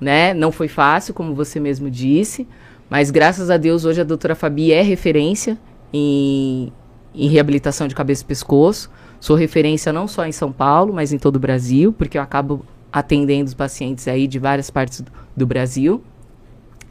né? 0.00 0.32
Não 0.32 0.52
foi 0.52 0.68
fácil, 0.68 1.12
como 1.12 1.34
você 1.34 1.58
mesmo 1.58 1.90
disse, 1.90 2.46
mas 2.88 3.10
graças 3.10 3.50
a 3.50 3.56
Deus 3.56 3.84
hoje 3.84 4.00
a 4.00 4.04
doutora 4.04 4.36
Fabi 4.36 4.72
é 4.72 4.80
referência 4.80 5.58
em, 5.92 6.72
em 7.12 7.28
reabilitação 7.28 7.88
de 7.88 7.96
cabeça 7.96 8.22
e 8.22 8.26
pescoço. 8.26 8.88
Sou 9.18 9.34
referência 9.34 9.92
não 9.92 10.06
só 10.06 10.24
em 10.24 10.30
São 10.30 10.52
Paulo, 10.52 10.92
mas 10.94 11.12
em 11.12 11.18
todo 11.18 11.34
o 11.34 11.40
Brasil, 11.40 11.92
porque 11.92 12.16
eu 12.16 12.22
acabo 12.22 12.64
atendendo 12.92 13.48
os 13.48 13.54
pacientes 13.54 14.06
aí 14.06 14.28
de 14.28 14.38
várias 14.38 14.70
partes 14.70 15.00
do, 15.00 15.10
do 15.36 15.46
Brasil. 15.46 16.00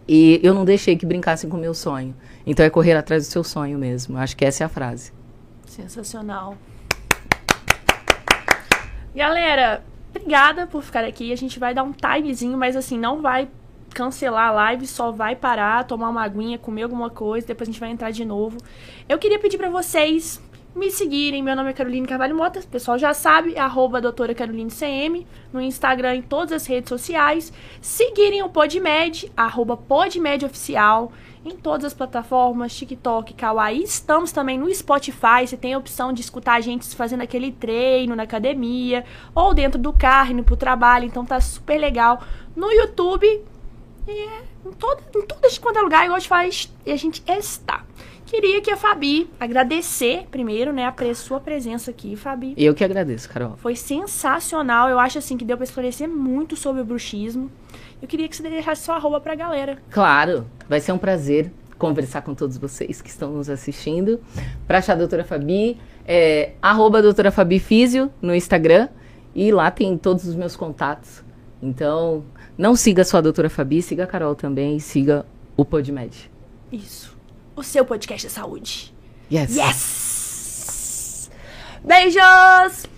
E 0.06 0.42
eu 0.44 0.54
não 0.54 0.66
deixei 0.66 0.98
que 0.98 1.06
brincassem 1.06 1.50
com 1.50 1.56
o 1.56 1.60
meu 1.60 1.74
sonho. 1.74 2.14
Então 2.46 2.66
é 2.66 2.70
correr 2.70 2.94
atrás 2.94 3.26
do 3.26 3.32
seu 3.32 3.44
sonho 3.44 3.80
mesmo. 3.80 4.18
Acho 4.18 4.36
que 4.36 4.44
essa 4.44 4.64
é 4.64 4.66
a 4.66 4.70
frase. 4.70 5.14
Sensacional. 5.66 6.58
Galera, 9.16 9.82
obrigada 10.16 10.66
por 10.66 10.82
ficar 10.82 11.04
aqui. 11.04 11.32
A 11.32 11.36
gente 11.36 11.60
vai 11.60 11.74
dar 11.74 11.84
um 11.84 11.92
timezinho, 11.92 12.58
mas 12.58 12.76
assim, 12.76 12.98
não 12.98 13.22
vai 13.22 13.48
cancelar 13.94 14.50
a 14.50 14.52
live, 14.52 14.88
só 14.88 15.12
vai 15.12 15.36
parar, 15.36 15.86
tomar 15.86 16.10
uma 16.10 16.24
aguinha, 16.24 16.58
comer 16.58 16.84
alguma 16.84 17.10
coisa, 17.10 17.48
depois 17.48 17.70
a 17.70 17.72
gente 17.72 17.80
vai 17.80 17.90
entrar 17.90 18.12
de 18.12 18.26
novo. 18.26 18.58
Eu 19.08 19.18
queria 19.18 19.40
pedir 19.40 19.58
para 19.58 19.70
vocês 19.70 20.42
me 20.76 20.92
seguirem. 20.92 21.42
Meu 21.42 21.56
nome 21.56 21.70
é 21.70 21.74
Caroline 21.74 22.06
Carvalho 22.06 22.36
Mota, 22.36 22.60
o 22.60 22.68
pessoal 22.68 22.98
já 22.98 23.14
sabe, 23.14 23.58
arroba 23.58 24.02
doutora 24.02 24.36
Caroline 24.36 24.70
CM, 24.70 25.26
no 25.54 25.62
Instagram, 25.62 26.16
em 26.16 26.22
todas 26.22 26.52
as 26.52 26.68
redes 26.68 26.90
sociais. 26.90 27.54
Seguirem 27.80 28.44
o 28.44 28.50
PodMed, 28.50 29.32
arroba 29.38 29.78
PodMed 29.78 30.46
Oficial, 30.46 31.14
em 31.46 31.56
todas 31.56 31.86
as 31.86 31.94
plataformas, 31.94 32.76
TikTok, 32.76 33.36
Kawaii. 33.36 33.84
Estamos 33.84 34.32
também 34.32 34.58
no 34.58 34.74
Spotify, 34.74 35.46
você 35.46 35.56
tem 35.56 35.76
a 35.76 35.78
opção 35.78 36.12
de 36.12 36.22
escutar 36.22 36.56
a 36.56 36.62
gente 36.62 36.96
fazendo 36.96 37.22
aquele 37.22 37.52
treino 37.52 38.16
na 38.16 38.24
academia, 38.24 39.06
ou 39.34 39.54
dentro 39.54 39.80
do 39.80 39.94
carro, 39.94 40.32
indo 40.32 40.44
pro 40.44 40.58
trabalho, 40.58 41.06
então 41.06 41.24
tá 41.24 41.40
super 41.40 41.78
legal. 41.78 42.22
No 42.56 42.72
YouTube, 42.72 43.28
e 44.08 44.12
é, 44.12 44.44
em 44.66 44.72
todo, 44.72 45.04
em 45.16 45.26
todo 45.26 45.46
este 45.46 45.60
quanto 45.60 45.78
é 45.78 45.82
lugar, 45.82 46.04
igual 46.04 46.18
a 46.18 46.20
gente 46.20 46.30
faz, 46.30 46.74
e 46.84 46.92
a 46.92 46.96
gente 46.96 47.22
está. 47.28 47.86
Queria 48.26 48.60
que 48.60 48.72
a 48.72 48.76
Fabi 48.76 49.30
agradecer 49.40 50.26
primeiro, 50.32 50.74
né, 50.74 50.86
a 50.88 51.16
sua 51.16 51.40
presença 51.40 51.92
aqui, 51.92 52.16
Fabi. 52.16 52.56
Eu 52.58 52.74
que 52.74 52.84
agradeço, 52.84 53.30
Carol. 53.30 53.56
Foi 53.58 53.76
sensacional. 53.76 54.90
Eu 54.90 54.98
acho 54.98 55.20
assim 55.20 55.38
que 55.38 55.46
deu 55.46 55.56
para 55.56 55.64
esclarecer 55.64 56.10
muito 56.10 56.56
sobre 56.56 56.82
o 56.82 56.86
bruxismo. 56.86 57.52
Eu 58.02 58.08
queria 58.08 58.28
que 58.28 58.36
você 58.36 58.44
deixasse 58.44 58.84
sua 58.84 58.96
arroba 58.96 59.20
pra 59.20 59.36
galera. 59.36 59.78
Claro, 59.90 60.46
vai 60.68 60.80
ser 60.80 60.92
um 60.92 60.98
prazer 60.98 61.52
conversar 61.78 62.22
com 62.22 62.34
todos 62.34 62.58
vocês 62.58 63.02
que 63.02 63.10
estão 63.10 63.32
nos 63.32 63.50
assistindo. 63.50 64.20
Para 64.68 64.78
achar 64.80 64.94
a 64.94 64.98
doutora 64.98 65.24
Fabi, 65.24 65.78
é 66.08 66.54
arroba 66.62 67.02
doutora 67.02 67.32
Fabi 67.32 67.60
Físio 67.60 68.12
no 68.22 68.34
Instagram. 68.36 68.90
E 69.34 69.52
lá 69.52 69.70
tem 69.70 69.98
todos 69.98 70.26
os 70.26 70.36
meus 70.36 70.56
contatos. 70.56 71.24
Então, 71.62 72.24
não 72.58 72.76
siga 72.76 73.04
só 73.04 73.18
a 73.18 73.22
doutora 73.22 73.50
Fabi, 73.50 73.82
siga 73.82 74.06
a 74.06 74.08
Carol 74.08 74.36
também 74.36 74.78
e 74.78 74.80
siga 74.80 75.26
o 75.58 75.66
PodMed. 75.66 76.32
Isso 76.72 77.16
o 77.56 77.64
seu 77.64 77.86
podcast 77.86 78.28
de 78.28 78.34
saúde. 78.34 78.94
Yes! 79.32 79.56
Yes! 79.56 81.32
Beijos! 81.84 82.95